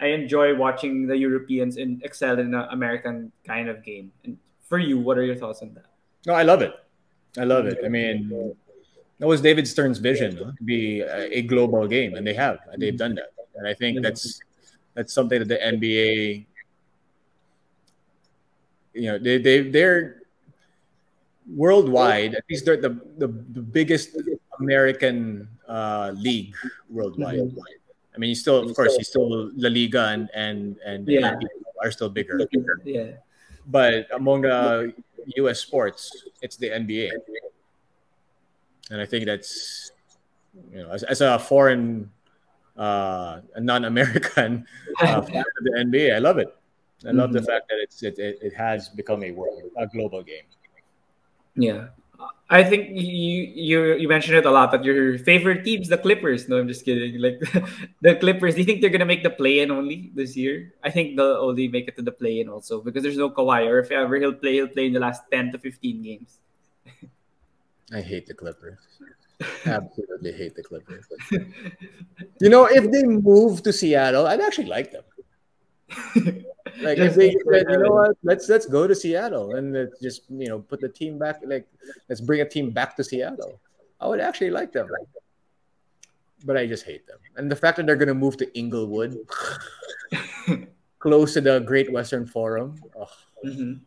[0.00, 4.12] I enjoy watching the Europeans in excel in the American kind of game.
[4.24, 4.36] And
[4.68, 5.86] for you, what are your thoughts on that?
[6.26, 6.74] No, I love it.
[7.38, 7.78] I love it.
[7.84, 8.54] I mean,
[9.18, 12.82] that was David Stern's vision to be a, a global game, and they have, and
[12.82, 12.98] they've mm-hmm.
[12.98, 13.32] done that.
[13.54, 14.40] And I think that's
[14.94, 16.46] that's something that the NBA,
[18.94, 20.21] you know, they they they're
[21.46, 24.16] worldwide, at least they're the, the, the biggest
[24.60, 26.54] American uh, league
[26.88, 27.38] worldwide.
[27.38, 27.58] Mm-hmm.
[28.14, 31.34] I mean, you still, of course, you still La Liga and and and yeah.
[31.82, 32.40] are still bigger.
[32.84, 33.12] Yeah.
[33.66, 34.92] But among the
[35.36, 35.60] U.S.
[35.60, 36.10] sports,
[36.42, 37.10] it's the NBA.
[38.90, 39.92] and I think that's
[40.70, 42.10] you know as, as a foreign,
[42.76, 44.66] uh, non-American
[45.00, 46.54] uh, fan of the NBA, I love it.
[47.06, 47.38] I love mm-hmm.
[47.38, 50.44] the fact that it's it, it, it has become a world a global game.
[51.54, 51.88] Yeah,
[52.52, 56.48] I think you you you mentioned it a lot that your favorite teams, the Clippers.
[56.48, 57.16] No, I'm just kidding.
[57.16, 57.40] Like
[58.04, 60.72] the Clippers, do you think they're gonna make the play-in only this year?
[60.84, 63.80] I think they'll only make it to the play-in also because there's no Kawhi, or
[63.80, 66.38] if ever he'll play, he'll play in the last ten to fifteen games.
[67.92, 68.84] I hate the Clippers.
[69.64, 71.06] Absolutely hate the Clippers.
[72.38, 75.04] you know, if they move to Seattle, I'd actually like them.
[76.80, 80.22] like if they said, you know what, let's let's go to Seattle and let's just
[80.30, 81.40] you know put the team back.
[81.44, 81.66] Like
[82.08, 83.60] let's bring a team back to Seattle.
[84.00, 84.88] I would actually like them,
[86.44, 87.18] but I just hate them.
[87.36, 89.18] And the fact that they're gonna move to Inglewood,
[90.98, 92.80] close to the Great Western Forum.
[92.96, 93.10] Oh.
[93.44, 93.82] Mm-hmm.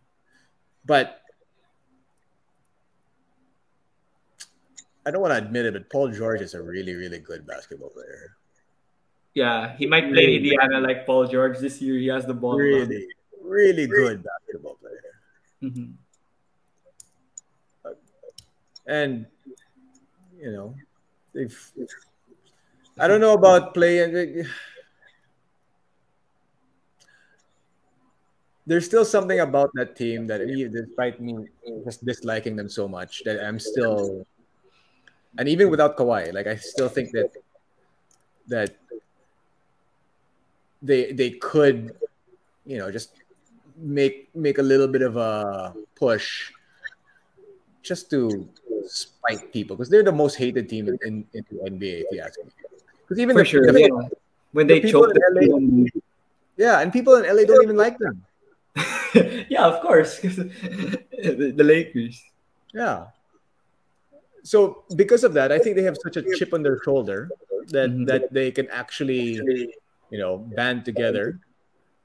[0.85, 1.21] But
[5.05, 7.89] I don't want to admit it, but Paul George is a really, really good basketball
[7.89, 8.35] player.
[9.35, 11.99] Yeah, he might play really, Indiana like Paul George this year.
[11.99, 12.57] He has the ball.
[12.57, 13.05] Really,
[13.43, 15.11] really good basketball player.
[15.61, 15.91] Mm-hmm.
[18.87, 19.25] And
[20.39, 20.75] you know,
[21.33, 21.73] if
[22.97, 24.47] I don't know about playing.
[28.67, 31.45] There's still something about that team that, despite me
[31.83, 34.25] just disliking them so much, that I'm still,
[35.37, 37.29] and even without Kawhi, like I still think that
[38.47, 38.73] that
[40.85, 41.95] they they could,
[42.65, 43.11] you know, just
[43.77, 46.51] make make a little bit of a push
[47.81, 48.47] just to
[48.87, 52.21] spite people because they're the most hated team in, in, in the NBA, if you
[52.21, 52.49] ask me.
[53.01, 54.17] Because even For the, sure, the, yeah.
[54.51, 55.85] when they the choke the LA,
[56.57, 58.23] yeah, and people in LA don't even like them.
[59.49, 62.21] yeah, of course, the, the Lakers.
[62.73, 63.07] Yeah.
[64.43, 67.29] So because of that, I think they have such a chip on their shoulder
[67.69, 68.05] that mm-hmm.
[68.05, 69.41] that they can actually
[70.09, 71.39] you know, band together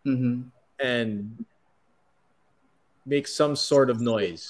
[0.06, 0.43] mm-hmm.
[0.82, 1.44] and
[3.06, 4.48] make some sort of noise.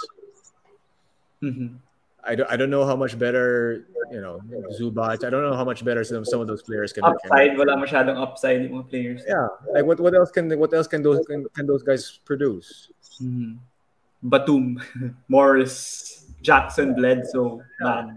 [1.43, 1.77] Mm-hmm.
[2.23, 4.41] I, don't, I don't know how much better, you know,
[4.79, 5.25] Zubac.
[5.25, 7.05] I don't know how much better some, some of those players can.
[7.05, 9.23] Upside, wala masyadong upside yung mga players.
[9.27, 12.91] Yeah, like what, what else can what else can those can, can those guys produce?
[13.23, 13.57] Mm-hmm.
[14.23, 14.83] Batum,
[15.29, 18.15] Morris, Jackson, Bledsoe, man.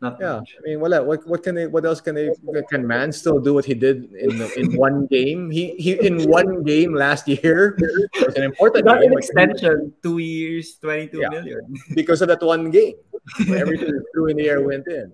[0.00, 0.56] Not yeah, much.
[0.56, 1.66] I mean, what what what can they?
[1.68, 2.32] What else can they?
[2.72, 5.52] Can Mann still do what he did in in one game?
[5.52, 7.76] He he in one game last year
[8.16, 8.88] was an important.
[8.88, 11.28] Got an extension, two years, twenty-two yeah.
[11.28, 11.60] million.
[11.94, 12.96] because of that one game.
[13.44, 15.12] Everything threw in the air went in.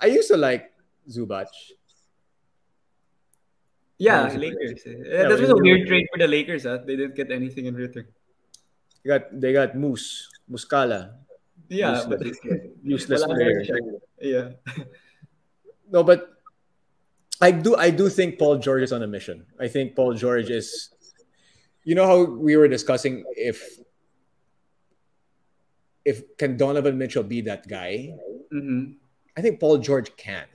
[0.00, 0.72] I used to like
[1.04, 1.52] Zubac.
[3.98, 4.80] Yeah, Lakers.
[4.84, 6.64] Yeah, that was a weird trade for the Lakers.
[6.64, 6.80] Huh?
[6.88, 8.08] They didn't get anything in return.
[9.04, 11.25] They got they got Moose Muscala
[11.68, 13.64] yeah, useless, but useless player.
[14.20, 14.50] Yeah.
[15.90, 16.30] no, but
[17.40, 19.46] I do I do think Paul George is on a mission.
[19.60, 20.90] I think Paul George is
[21.84, 23.78] you know how we were discussing if
[26.04, 28.14] if can Donovan Mitchell be that guy?
[28.52, 28.92] Mm-hmm.
[29.36, 30.46] I think Paul George can.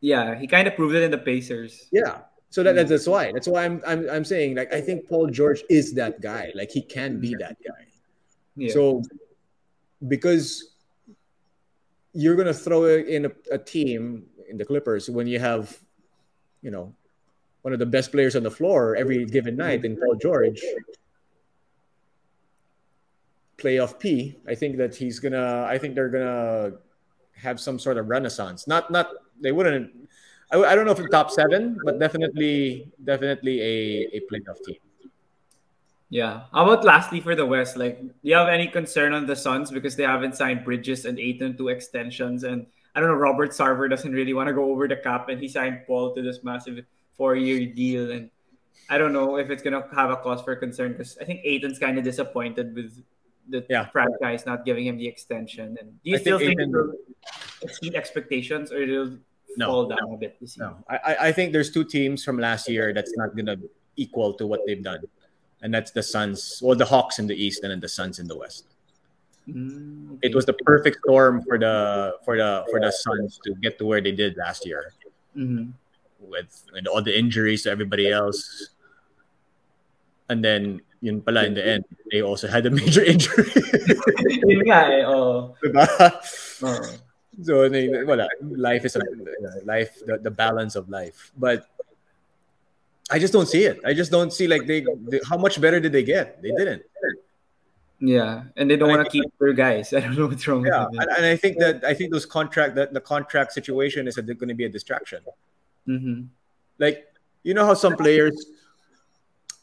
[0.00, 1.88] Yeah, he kind of proved it in the Pacers.
[1.90, 2.22] Yeah.
[2.50, 3.32] So that, that's why.
[3.32, 6.52] That's why I'm, I'm I'm saying like I think Paul George is that guy.
[6.54, 7.86] Like he can be that guy.
[8.54, 8.72] Yeah.
[8.72, 9.02] So
[10.08, 10.74] because
[12.12, 15.76] you're going to throw in a, a, team in the Clippers when you have,
[16.62, 16.94] you know,
[17.62, 20.60] one of the best players on the floor every given night in Paul George.
[23.56, 24.36] Playoff P.
[24.46, 25.64] I think that he's gonna.
[25.66, 26.72] I think they're gonna
[27.36, 28.66] have some sort of renaissance.
[28.66, 29.08] Not not
[29.40, 29.90] they wouldn't.
[30.52, 34.83] I, I don't know if top seven, but definitely definitely a a playoff team.
[36.14, 36.46] Yeah.
[36.52, 37.76] How about lastly for the West?
[37.76, 41.18] Like, do you have any concern on the Suns because they haven't signed Bridges and
[41.18, 42.44] Ayton to extensions?
[42.44, 45.40] And I don't know, Robert Sarver doesn't really want to go over the cap, and
[45.40, 46.86] he signed Paul to this massive
[47.16, 48.12] four-year deal.
[48.12, 48.30] And
[48.88, 51.80] I don't know if it's gonna have a cause for concern because I think Ayton's
[51.80, 53.02] kind of disappointed with
[53.48, 53.90] the yeah.
[53.90, 55.76] franchise not giving him the extension.
[55.80, 56.92] And do you I still think, think it'll
[57.60, 59.18] exceed expectations or it'll
[59.56, 60.68] no, fall down no, a bit this year?
[60.68, 63.56] No, I, I think there's two teams from last year that's not gonna
[63.96, 65.02] equal to what they've done
[65.64, 68.28] and that's the Suns, well, the Hawks in the East, and then the Suns in
[68.28, 68.68] the West.
[69.48, 70.28] Mm, okay.
[70.28, 73.84] It was the perfect storm for the for the for the Suns to get to
[73.88, 74.92] where they did last year,
[75.34, 75.72] mm-hmm.
[76.20, 78.76] with and all the injuries to everybody else,
[80.28, 83.48] and then yun pala in the end, they also had a major injury.
[84.44, 85.56] yun nga eh, oh.
[85.64, 85.88] Diba?
[87.42, 87.66] So,
[88.06, 89.02] wala, life is a,
[89.64, 91.32] life, the, the balance of life.
[91.36, 91.66] But
[93.10, 93.80] I just don't see it.
[93.84, 96.42] I just don't see like they, they, how much better did they get?
[96.42, 96.82] They didn't.
[98.00, 99.92] Yeah, and they don't want to keep their guys.
[99.94, 100.66] I don't know what's wrong.
[100.66, 104.16] Yeah, and, and, I think that I think those contract that the contract situation is
[104.16, 105.22] going to be a distraction.
[105.86, 106.24] Mm-hmm.
[106.78, 107.06] Like
[107.44, 108.46] you know how some players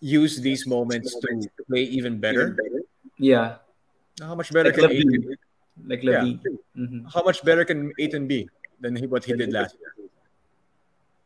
[0.02, 2.58] use these moments to play even better.
[3.18, 3.58] Yeah.
[4.20, 5.36] How much better like can Ayton,
[5.86, 6.40] like LaVine.
[6.44, 6.84] Yeah.
[6.84, 7.06] Mm-hmm.
[7.14, 8.50] How much better can Ayton be
[8.80, 10.10] than he, what he did last year?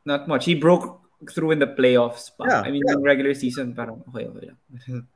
[0.04, 0.46] Not much.
[0.46, 1.02] He broke
[1.32, 2.32] through in the playoffs.
[2.40, 2.62] Yeah.
[2.62, 2.96] I mean, yeah.
[3.00, 4.52] regular season, parang okay, okay.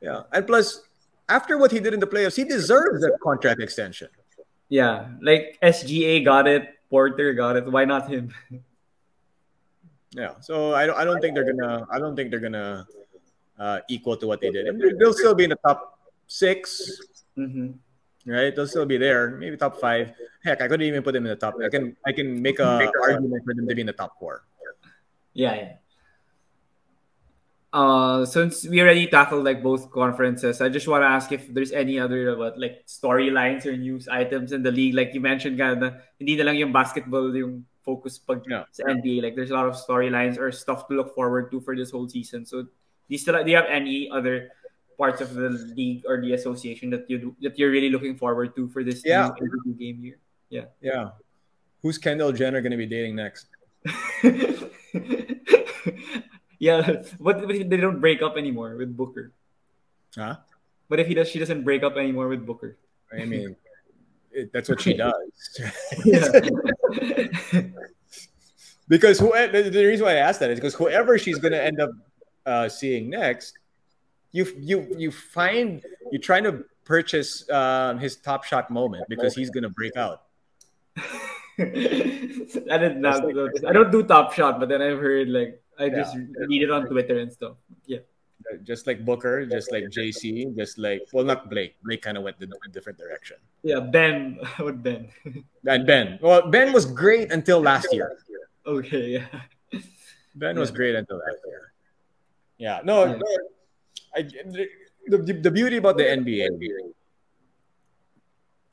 [0.01, 0.81] yeah, and plus,
[1.27, 4.09] after what he did in the playoffs, he deserves that contract extension.
[4.69, 7.65] Yeah, like SGA got it, Porter got it.
[7.69, 8.33] Why not him?
[10.11, 12.85] yeah, so I don't, I don't think they're gonna, I don't think they're gonna
[13.59, 14.67] uh, equal to what they did.
[14.67, 17.01] And they'll still be in the top 6
[17.37, 18.31] mm-hmm.
[18.31, 18.55] right?
[18.55, 20.13] They'll still be there, maybe top five.
[20.43, 21.55] Heck, I couldn't even put them in the top.
[21.63, 24.17] I can, I can make a make argument for them to be in the top
[24.19, 24.45] four.
[25.33, 25.71] Yeah, yeah
[27.71, 31.71] uh since we already tackled like both conferences i just want to ask if there's
[31.71, 34.95] any other what like storylines or news items in the league?
[34.95, 35.79] Like you mentioned kind
[36.17, 38.63] hindi na lang yung basketball yung focus pag yeah.
[38.71, 41.75] sa NBA like there's a lot of storylines or stuff to look forward to for
[41.75, 42.45] this whole season.
[42.45, 42.69] So do
[43.07, 44.51] you still do you have any other
[44.97, 48.67] parts of the league or the association that you that you're really looking forward to
[48.69, 49.29] for this yeah.
[49.39, 50.19] new game year?
[50.49, 50.73] Yeah.
[50.81, 51.17] Yeah.
[51.81, 53.47] Who's Kendall Jenner going to be dating next
[56.59, 59.31] Yeah, what if they don't break up anymore with Booker?
[60.15, 60.37] Huh?
[60.87, 61.29] What if he does?
[61.29, 62.77] She doesn't break up anymore with Booker.
[63.11, 63.55] I mean,
[64.31, 65.13] it, that's what she does.
[68.87, 71.63] because who, the, the reason why I asked that is because whoever she's going to
[71.63, 71.91] end up
[72.45, 73.57] uh, seeing next,
[74.31, 75.81] you you you find
[76.11, 80.23] you're trying to purchase um, his top shot moment because he's going to break out.
[80.97, 83.23] I did not.
[83.65, 86.15] I don't do top shot, but then I've heard like I just
[86.47, 87.55] read it on Twitter and stuff.
[87.85, 87.99] Yeah.
[88.63, 91.75] Just like Booker, just like JC, just like well, not Blake.
[91.83, 93.37] Blake kind of went in a different direction.
[93.63, 94.39] Yeah, Ben.
[94.57, 95.09] What Ben?
[95.65, 96.19] and Ben.
[96.21, 98.17] Well, Ben was great until last year.
[98.65, 99.81] Okay, yeah.
[100.35, 101.73] Ben was great until last year.
[102.57, 103.13] Yeah, no, yeah.
[103.13, 103.25] no
[104.15, 104.21] I,
[105.07, 106.49] the, the beauty about the NBA,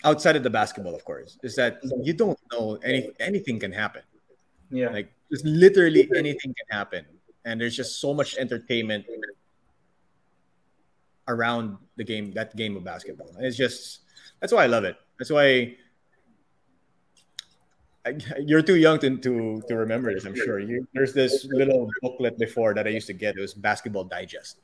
[0.05, 2.03] outside of the basketball, of course, is that mm-hmm.
[2.03, 4.03] you don't know any anything can happen.
[4.71, 4.91] Yeah.
[4.91, 7.05] Like just literally anything can happen.
[7.45, 9.07] And there's just so much entertainment
[11.29, 13.31] around the game, that game of basketball.
[13.39, 14.01] It's just
[14.41, 14.97] that's why I love it.
[15.19, 15.77] That's why
[18.05, 20.25] I, you're too young to, to to remember this.
[20.25, 20.59] I'm sure.
[20.59, 23.37] You, there's this little booklet before that I used to get.
[23.37, 24.59] It was Basketball Digest.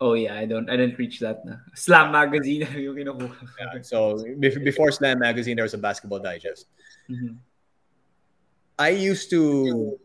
[0.00, 0.68] Oh yeah, I don't.
[0.68, 1.46] I didn't reach that.
[1.46, 1.56] Na.
[1.74, 2.66] Slam magazine.
[2.74, 6.66] yeah, so before Slam magazine, there was a Basketball Digest.
[7.08, 7.34] Mm-hmm.
[8.82, 9.96] I used to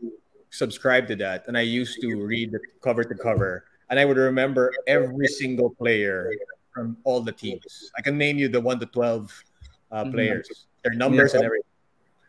[0.50, 4.16] subscribe to that and I used to read the cover to cover and I would
[4.16, 6.30] remember every single player
[6.72, 7.90] from all the teams.
[7.98, 9.44] I can name you the 1 to 12
[9.90, 10.12] uh, mm-hmm.
[10.12, 11.38] players, their numbers yeah.
[11.38, 11.74] and everything.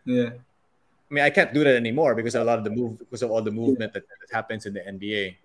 [0.06, 0.30] Yeah.
[1.10, 3.30] I mean, I can't do that anymore because a lot of the move because of
[3.30, 5.36] all the movement that, that happens in the NBA.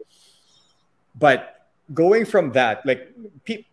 [1.16, 3.12] But going from that, like
[3.44, 3.66] pe-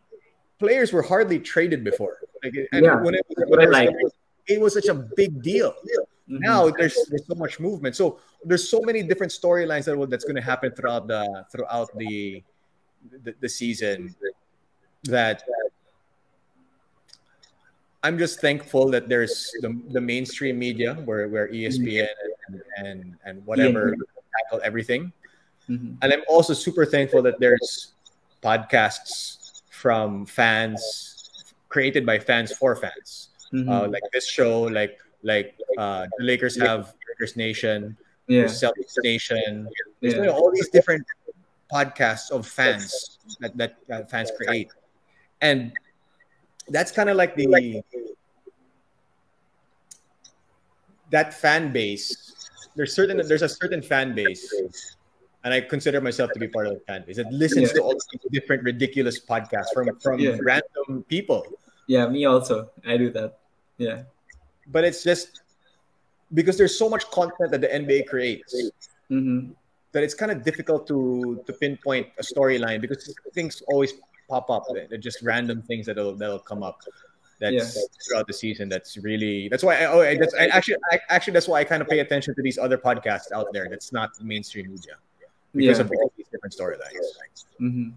[0.60, 2.18] players were hardly traded before.
[2.44, 3.00] Like, yeah.
[3.00, 3.96] when it, when it, was, like.
[4.56, 5.74] It was such a big deal.
[6.30, 6.40] Mm-hmm.
[6.40, 7.96] Now there's there's so much movement.
[7.96, 11.90] So there's so many different storylines that will, that's going to happen throughout the throughout
[11.98, 12.44] the,
[13.24, 14.16] the the season
[15.04, 15.44] that
[18.04, 22.08] I'm just thankful that there's the, the mainstream media where, where ESPN
[22.48, 24.04] and, and, and whatever yeah.
[24.44, 25.14] tackle everything.
[25.70, 25.96] Mm-hmm.
[26.02, 27.94] And I'm also super thankful that there's
[28.42, 33.30] podcasts from fans created by fans for fans.
[33.54, 33.70] Mm-hmm.
[33.70, 37.98] Uh, like this show, like like uh, the Lakers have Lakers Nation,
[38.28, 38.46] yeah.
[38.46, 39.68] Celtics Nation.
[40.00, 40.30] There's Yeah.
[40.30, 41.06] all these different
[41.72, 44.72] podcasts of fans that, that, that fans create,
[45.42, 45.72] and
[46.70, 47.84] that's kind of like the
[51.12, 52.34] that fan base.
[52.76, 54.48] There's certain there's a certain fan base,
[55.44, 57.74] and I consider myself to be part of the fan base that listens Yeah.
[57.76, 60.38] to all these different ridiculous podcasts from from Yeah.
[60.40, 61.44] random people.
[61.88, 62.72] Yeah, me also.
[62.86, 63.41] I do that.
[63.78, 64.04] Yeah.
[64.68, 65.42] But it's just
[66.34, 68.56] because there's so much content that the NBA creates
[69.12, 69.52] Mm-hmm.
[69.92, 73.92] that it's kind of difficult to to pinpoint a storyline because things always
[74.30, 74.64] pop up.
[74.90, 76.80] They're just random things that'll that'll come up.
[77.42, 77.82] That's Yeah.
[78.08, 78.70] throughout the season.
[78.70, 81.66] That's really that's why I oh I, that's I actually I, actually that's why I
[81.66, 83.68] kind of pay attention to these other podcasts out there.
[83.70, 84.96] That's not mainstream media
[85.54, 85.84] because Yeah.
[85.86, 87.08] of all these different storylines.
[87.60, 87.90] Mm-hmm.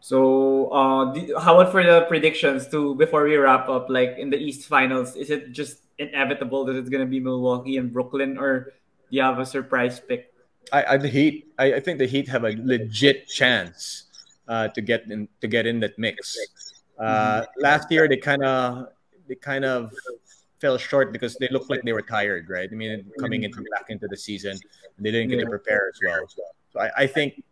[0.00, 2.94] So, uh, how about for the predictions too?
[2.96, 6.88] Before we wrap up, like in the East Finals, is it just inevitable that it's
[6.88, 8.72] gonna be Milwaukee and Brooklyn, or
[9.10, 10.32] do you have a surprise pick?
[10.72, 11.52] I, I the Heat.
[11.58, 14.04] I, I think the Heat have a legit chance
[14.48, 16.36] uh, to get in to get in that mix.
[16.98, 18.88] Uh, last year they kind of
[19.28, 19.92] they kind of
[20.60, 22.68] fell short because they looked like they were tired, right?
[22.70, 24.58] I mean, coming into back into the season,
[24.98, 25.44] they didn't get yeah.
[25.44, 26.26] to prepare as well.
[26.72, 27.42] So I, I think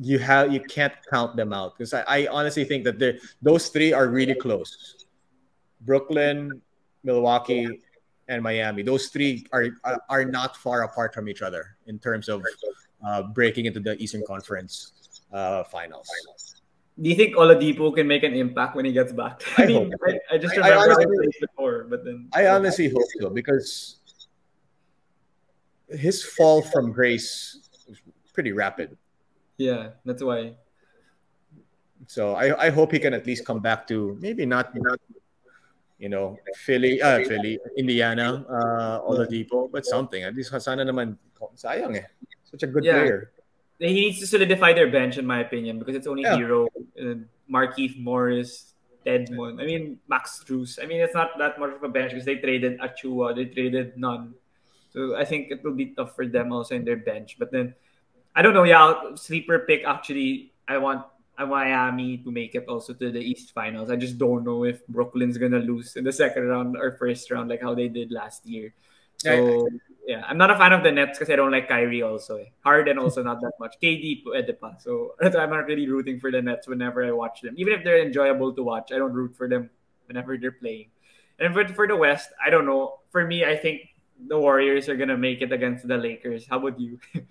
[0.00, 3.92] you have you can't count them out because I, I honestly think that those three
[3.92, 5.06] are really close.
[5.82, 6.60] Brooklyn,
[7.04, 7.80] Milwaukee,
[8.28, 8.82] and Miami.
[8.82, 9.68] Those three are
[10.08, 12.42] are not far apart from each other in terms of
[13.06, 16.08] uh, breaking into the Eastern Conference uh, finals.
[17.00, 19.42] Do you think Oladipo can make an impact when he gets back?
[19.58, 23.02] I, I mean, I, I, just remember I, honestly, before, but then I honestly hope
[23.18, 23.96] so because
[25.88, 27.98] his fall from grace was
[28.32, 28.96] pretty rapid.
[29.58, 30.54] Yeah, that's why.
[32.06, 35.00] So I, I hope he can at least come back to maybe not not
[35.98, 36.36] you know
[36.66, 40.22] Philly, uh, Philly, Indiana, uh, Oladipo, but something.
[40.22, 41.16] At least sana naman
[41.56, 42.06] sayang eh.
[42.44, 43.00] Such a good yeah.
[43.00, 43.30] player.
[43.78, 46.38] He needs to solidify their bench, in my opinion, because it's only yeah.
[46.38, 47.18] Herro, uh,
[47.50, 48.74] Markieff Morris,
[49.04, 49.60] Dedmon.
[49.60, 50.82] I mean, Max Strus.
[50.82, 53.98] I mean, it's not that much of a bench because they traded Achiuwa, they traded
[53.98, 54.34] Nunn.
[54.90, 57.36] So I think it will be tough for them also in their bench.
[57.38, 57.74] But then
[58.34, 58.64] I don't know.
[58.64, 59.84] Yeah, sleeper pick.
[59.84, 61.06] Actually, I want
[61.36, 63.90] I Miami to make it also to the East Finals.
[63.90, 67.50] I just don't know if Brooklyn's gonna lose in the second round or first round
[67.50, 68.74] like how they did last year.
[69.16, 69.68] So
[70.06, 72.36] yeah, I'm not a fan of the Nets because I don't like Kyrie also.
[72.36, 72.46] Eh.
[72.60, 73.76] Harden also not that much.
[73.82, 74.80] KD Edepa.
[74.80, 77.54] So I'm not really rooting for the Nets whenever I watch them.
[77.56, 79.70] Even if they're enjoyable to watch, I don't root for them
[80.06, 80.90] whenever they're playing.
[81.38, 83.00] And for, for the West, I don't know.
[83.10, 83.80] For me, I think
[84.28, 86.46] the Warriors are gonna make it against the Lakers.
[86.46, 87.00] How about you?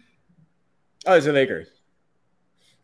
[1.05, 1.67] Oh, it's the Lakers.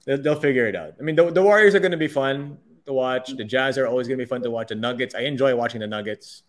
[0.05, 0.93] They'll, they'll figure it out.
[0.99, 3.35] I mean, the, the Warriors are going to be fun to watch.
[3.35, 4.69] The Jazz are always going to be fun to watch.
[4.69, 6.43] The Nuggets, I enjoy watching the Nuggets.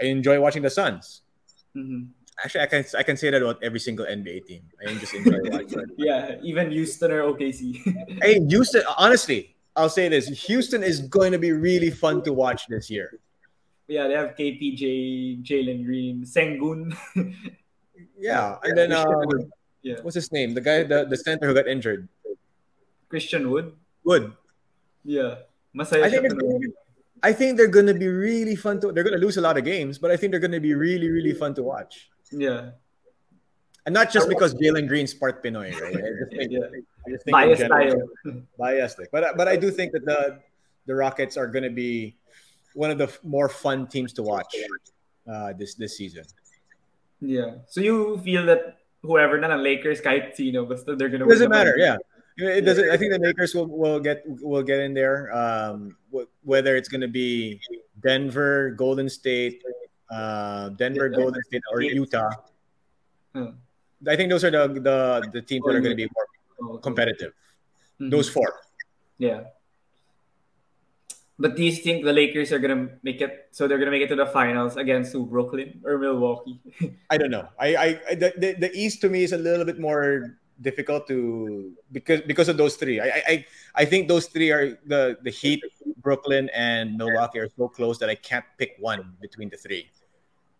[0.00, 1.22] I enjoy watching the Suns.
[1.76, 2.04] Mm-hmm.
[2.44, 4.62] Actually, I can I can say that about every single NBA team.
[4.80, 5.84] I just enjoy watching.
[5.96, 7.82] yeah, even Houston or OKC.
[8.22, 8.82] hey, Houston.
[8.96, 13.18] Honestly, I'll say this: Houston is going to be really fun to watch this year.
[13.88, 16.96] Yeah, they have KPJ, Jalen Green, Sengun.
[18.18, 18.92] yeah, and then
[19.82, 19.96] yeah.
[20.02, 20.54] What's his name?
[20.54, 22.08] The guy, the, the center who got injured.
[23.08, 23.72] Christian Wood.
[24.04, 24.32] Wood.
[25.04, 25.36] Yeah.
[25.74, 26.68] Masaya I think, be,
[27.22, 28.92] I think they're gonna be really fun to.
[28.92, 31.34] They're gonna lose a lot of games, but I think they're gonna be really, really
[31.34, 32.10] fun to watch.
[32.32, 32.70] Yeah.
[33.86, 35.96] And not just because Jalen Green's part Pinoy, right?
[35.96, 36.60] I just think, yeah.
[37.06, 38.02] I just think biased style.
[38.58, 40.40] Biased, but but I do think that the
[40.86, 42.16] the Rockets are gonna be
[42.74, 44.54] one of the more fun teams to watch
[45.30, 46.24] uh, this this season.
[47.20, 47.64] Yeah.
[47.66, 51.76] So you feel that whoever na ng Lakers kahit sino basta they're gonna doesn't matter
[51.78, 51.96] yeah.
[52.38, 55.98] It doesn't I think the Lakers will, will get will get in there um
[56.46, 57.58] whether it's gonna be
[57.98, 59.58] Denver Golden State
[60.06, 62.30] uh Denver Golden State or Utah.
[63.34, 63.58] Hmm.
[64.06, 64.98] I think those are the the,
[65.34, 66.06] the teams that are going to be
[66.62, 67.34] more competitive.
[67.98, 68.14] Mm-hmm.
[68.14, 68.46] those four.
[69.18, 69.57] Yeah
[71.38, 73.48] but do you think the Lakers are gonna make it?
[73.52, 76.60] So they're gonna make it to the finals against Brooklyn or Milwaukee?
[77.10, 77.48] I don't know.
[77.58, 81.72] I, I, the, the, the East to me is a little bit more difficult to
[81.92, 83.00] because because of those three.
[83.00, 85.62] I, I, I think those three are the the Heat,
[86.02, 89.90] Brooklyn, and Milwaukee are so close that I can't pick one between the three.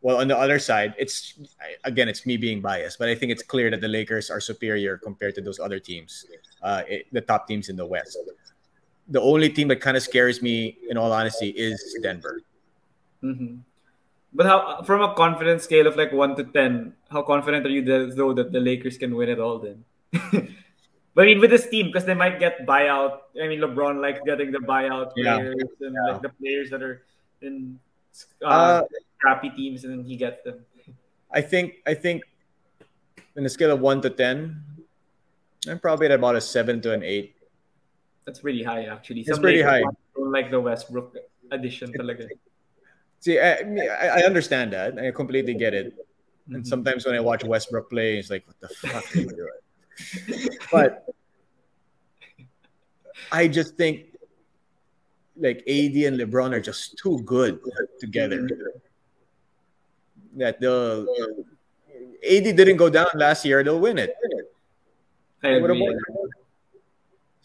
[0.01, 1.35] Well, on the other side, it's
[1.83, 4.97] again, it's me being biased, but I think it's clear that the Lakers are superior
[4.97, 6.25] compared to those other teams,
[6.63, 8.17] uh, it, the top teams in the West
[9.09, 12.43] the only team that kind of scares me, in all honesty, is Denver.
[13.23, 13.57] Mm-hmm.
[14.35, 17.83] But how, from a confidence scale of like one to ten, how confident are you
[17.83, 19.59] though that the Lakers can win it all?
[19.59, 19.85] Then,
[21.15, 23.21] but I mean, with this team, because they might get buyout.
[23.43, 25.87] I mean, LeBron likes getting the buyout players yeah.
[25.87, 26.13] and yeah.
[26.13, 27.03] like the players that are
[27.41, 27.81] in
[28.43, 28.83] uh, uh,
[29.21, 30.61] crappy teams, and then he gets them.
[31.33, 31.77] I think.
[31.87, 32.23] I think,
[33.35, 34.63] in a scale of one to ten,
[35.67, 37.35] I'm probably at about a seven to an eight.
[38.29, 39.25] That's pretty high, actually.
[39.25, 39.83] Some it's pretty high.
[40.15, 41.17] Like the Westbrook
[41.51, 41.95] addition.
[43.21, 43.55] See, I,
[44.19, 44.99] I understand that.
[44.99, 45.95] I completely get it.
[46.49, 46.65] And mm-hmm.
[46.65, 50.49] sometimes when I watch Westbrook play, it's like, what the fuck are you doing?
[50.71, 51.07] but
[53.33, 54.15] I just think
[55.39, 57.59] like AD and LeBron are just too good
[57.99, 58.47] together.
[60.37, 61.07] That the
[62.31, 64.13] AD didn't go down last year, they'll win it.
[65.43, 65.97] I agree.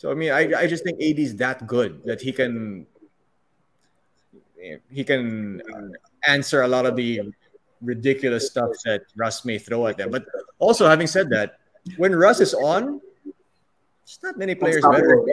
[0.03, 2.85] So I mean, I, I just think AD is that good that he can
[4.91, 5.63] he can
[6.27, 7.31] answer a lot of the
[7.79, 10.11] ridiculous stuff that Russ may throw at them.
[10.11, 10.25] But
[10.59, 11.55] also, having said that,
[11.95, 12.99] when Russ is on,
[14.03, 15.23] there's not many players better.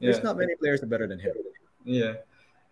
[0.00, 0.22] There's yeah.
[0.26, 1.34] not many players better than him.
[1.84, 2.14] Yeah,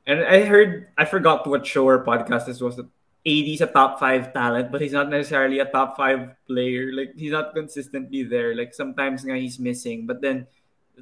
[0.09, 2.74] and I heard I forgot what show or podcast this was.
[2.74, 2.90] That
[3.23, 6.90] AD's a top five talent, but he's not necessarily a top five player.
[6.90, 8.56] Like he's not consistently there.
[8.56, 10.48] Like sometimes he's missing, but then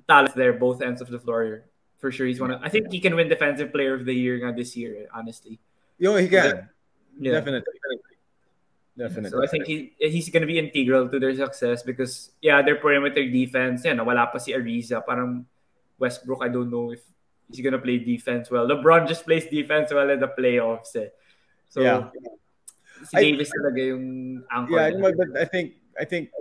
[0.09, 1.64] talent there, both ends of the floor
[1.98, 2.60] for sure he's one of.
[2.62, 5.09] I think he can win Defensive Player of the Year this year.
[5.12, 5.59] Honestly,
[5.98, 6.68] yeah, he can.
[7.18, 7.32] Yeah.
[7.32, 7.73] Definitely.
[8.97, 9.31] Definitely.
[9.31, 13.24] So I think he he's gonna be integral to their success because yeah, their perimeter
[13.28, 15.05] defense, yeah, wala pa si Ariza.
[15.05, 15.44] Parang
[15.98, 17.05] Westbrook, I don't know if
[17.52, 18.64] he's gonna play defense well.
[18.64, 20.97] LeBron just plays defense well in the playoffs.
[20.97, 21.12] Eh.
[21.68, 22.09] So yeah.
[23.05, 24.06] si Davis I, talaga yung
[24.48, 24.81] anchor.
[24.81, 26.32] Yeah, but I think I think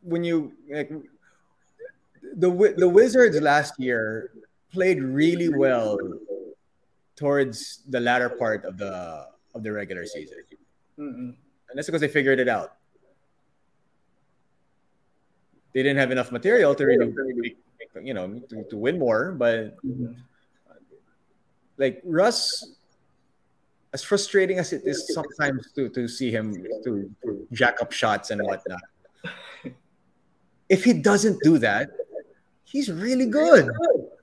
[0.00, 0.88] when you like
[2.36, 4.30] the the Wizards last year
[4.72, 5.98] played really well
[7.16, 10.38] towards the latter part of the of the regular season.
[10.98, 11.34] Mm-mm.
[11.70, 12.74] And that's because they figured it out.
[15.72, 17.56] They didn't have enough material to really,
[18.00, 19.32] you know, to, to win more.
[19.32, 20.12] But mm-hmm.
[21.78, 22.74] like Russ,
[23.92, 26.54] as frustrating as it is sometimes to to see him
[26.84, 28.82] to, to jack up shots and whatnot.
[30.68, 31.90] if he doesn't do that,
[32.64, 33.68] he's really good.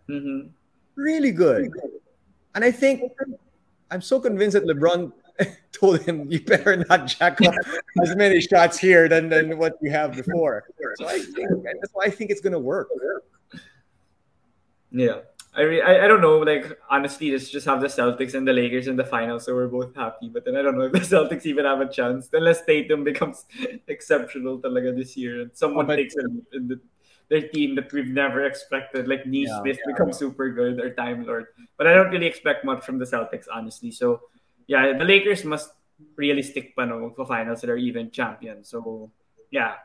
[0.09, 0.49] Mm-hmm.
[0.95, 1.71] Really good.
[2.53, 3.11] And I think
[3.89, 5.11] I'm so convinced that LeBron
[5.71, 7.53] told him you better not jack up
[8.01, 10.63] as many shots here than, than what you have before.
[10.95, 12.89] So I think that's why I think it's gonna work.
[14.91, 15.19] Yeah.
[15.53, 16.37] I, re- I I don't know.
[16.37, 19.67] Like honestly, let's just have the Celtics and the Lakers in the finals, so we're
[19.67, 20.29] both happy.
[20.29, 23.45] But then I don't know if the Celtics even have a chance unless Tatum becomes
[23.87, 26.21] exceptional talaga this year and someone oh, takes a
[26.55, 26.79] in the,
[27.31, 29.91] their team that we've never expected, like Nesmith yeah, yeah.
[29.95, 31.47] becomes super good or Time Lord.
[31.77, 33.89] But I don't really expect much from the Celtics, honestly.
[33.89, 34.27] So
[34.67, 35.71] yeah, the Lakers must
[36.17, 38.67] really stick pa no for finals that are even champions.
[38.67, 39.09] So
[39.49, 39.79] yeah.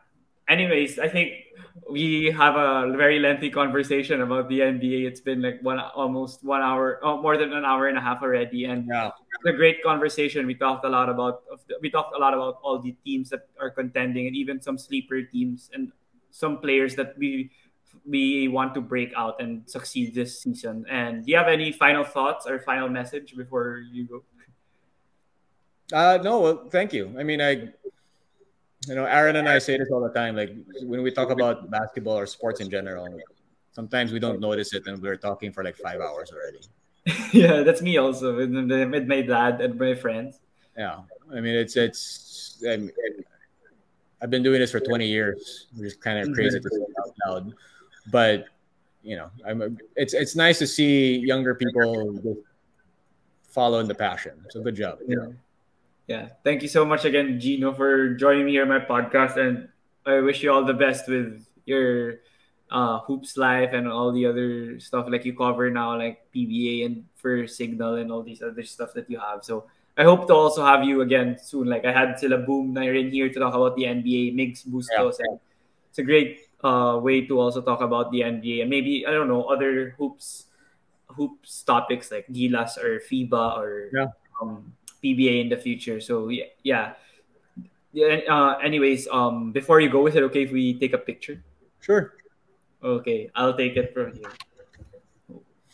[0.48, 1.54] Anyways, I think
[1.90, 5.06] we have a very lengthy conversation about the NBA.
[5.06, 8.22] It's been like one almost one hour, oh, more than an hour and a half
[8.22, 9.10] already, and yeah.
[9.10, 10.46] it's a great conversation.
[10.46, 11.42] We talked a lot about
[11.82, 15.18] we talked a lot about all the teams that are contending, and even some sleeper
[15.22, 15.90] teams and
[16.36, 17.50] some players that we
[18.04, 20.84] we want to break out and succeed this season.
[20.88, 24.22] And do you have any final thoughts or final message before you go?
[25.92, 27.14] Uh, no, well, thank you.
[27.18, 27.72] I mean, I,
[28.86, 30.36] you know, Aaron and I say this all the time.
[30.36, 30.50] Like
[30.82, 33.08] when we talk about basketball or sports in general,
[33.72, 36.62] sometimes we don't notice it, and we're talking for like five hours already.
[37.32, 40.40] yeah, that's me also with, with my dad and my friends.
[40.76, 41.00] Yeah,
[41.32, 42.62] I mean, it's it's.
[42.68, 42.90] I mean,
[44.22, 45.66] I've been doing this for 20 years.
[45.78, 47.54] It's kind of crazy to say out loud,
[48.10, 48.46] but
[49.02, 49.78] you know, I'm.
[49.94, 52.36] It's it's nice to see younger people
[53.48, 54.34] following the passion.
[54.50, 54.98] So good job.
[55.06, 55.32] Yeah.
[56.06, 56.28] Yeah.
[56.44, 59.38] Thank you so much again, Jinno, for joining me here on my podcast.
[59.38, 59.68] And
[60.04, 62.20] I wish you all the best with your
[62.70, 67.04] uh, hoops life and all the other stuff like you cover now, like PBA and
[67.14, 69.44] for Cignal and all these other stuff that you have.
[69.44, 71.68] So I hope to also have you again soon.
[71.68, 75.16] Like I had Sila Boom na in here to talk about the NBA, Migs Bustos.
[75.18, 75.30] Yeah.
[75.30, 75.40] And
[75.88, 79.28] it's a great uh, way to also talk about the NBA and maybe, I don't
[79.28, 80.46] know, other hoops
[81.16, 84.12] hoops topics like Gilas or FIBA or yeah.
[84.42, 86.00] um, PBA in the future.
[86.00, 86.92] So yeah, yeah.
[88.28, 91.42] Uh, anyways, um, before you go, is it okay if we take a picture?
[91.80, 92.12] Sure.
[92.84, 94.32] Okay, I'll take it from here.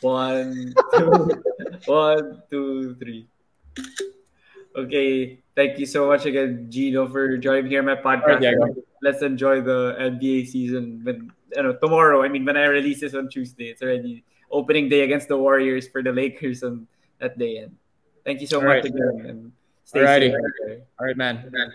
[0.00, 1.42] One, two,
[1.86, 3.26] one, two, three.
[4.74, 8.40] Okay, thank you so much again, Jinno, for joining me here my podcast.
[8.40, 8.72] Right,
[9.02, 11.00] Let's enjoy the NBA season.
[11.04, 14.88] When you know tomorrow, I mean, when I release this on Tuesday, it's already opening
[14.88, 16.86] day against the Warriors for the Lakers on
[17.20, 17.58] that day.
[17.58, 17.76] And
[18.24, 18.84] Thank you so All much right.
[18.84, 19.26] again.
[19.26, 19.52] And
[19.84, 20.30] stay Alrighty.
[20.30, 20.80] safe.
[20.98, 21.50] All right, man.
[21.50, 21.72] man.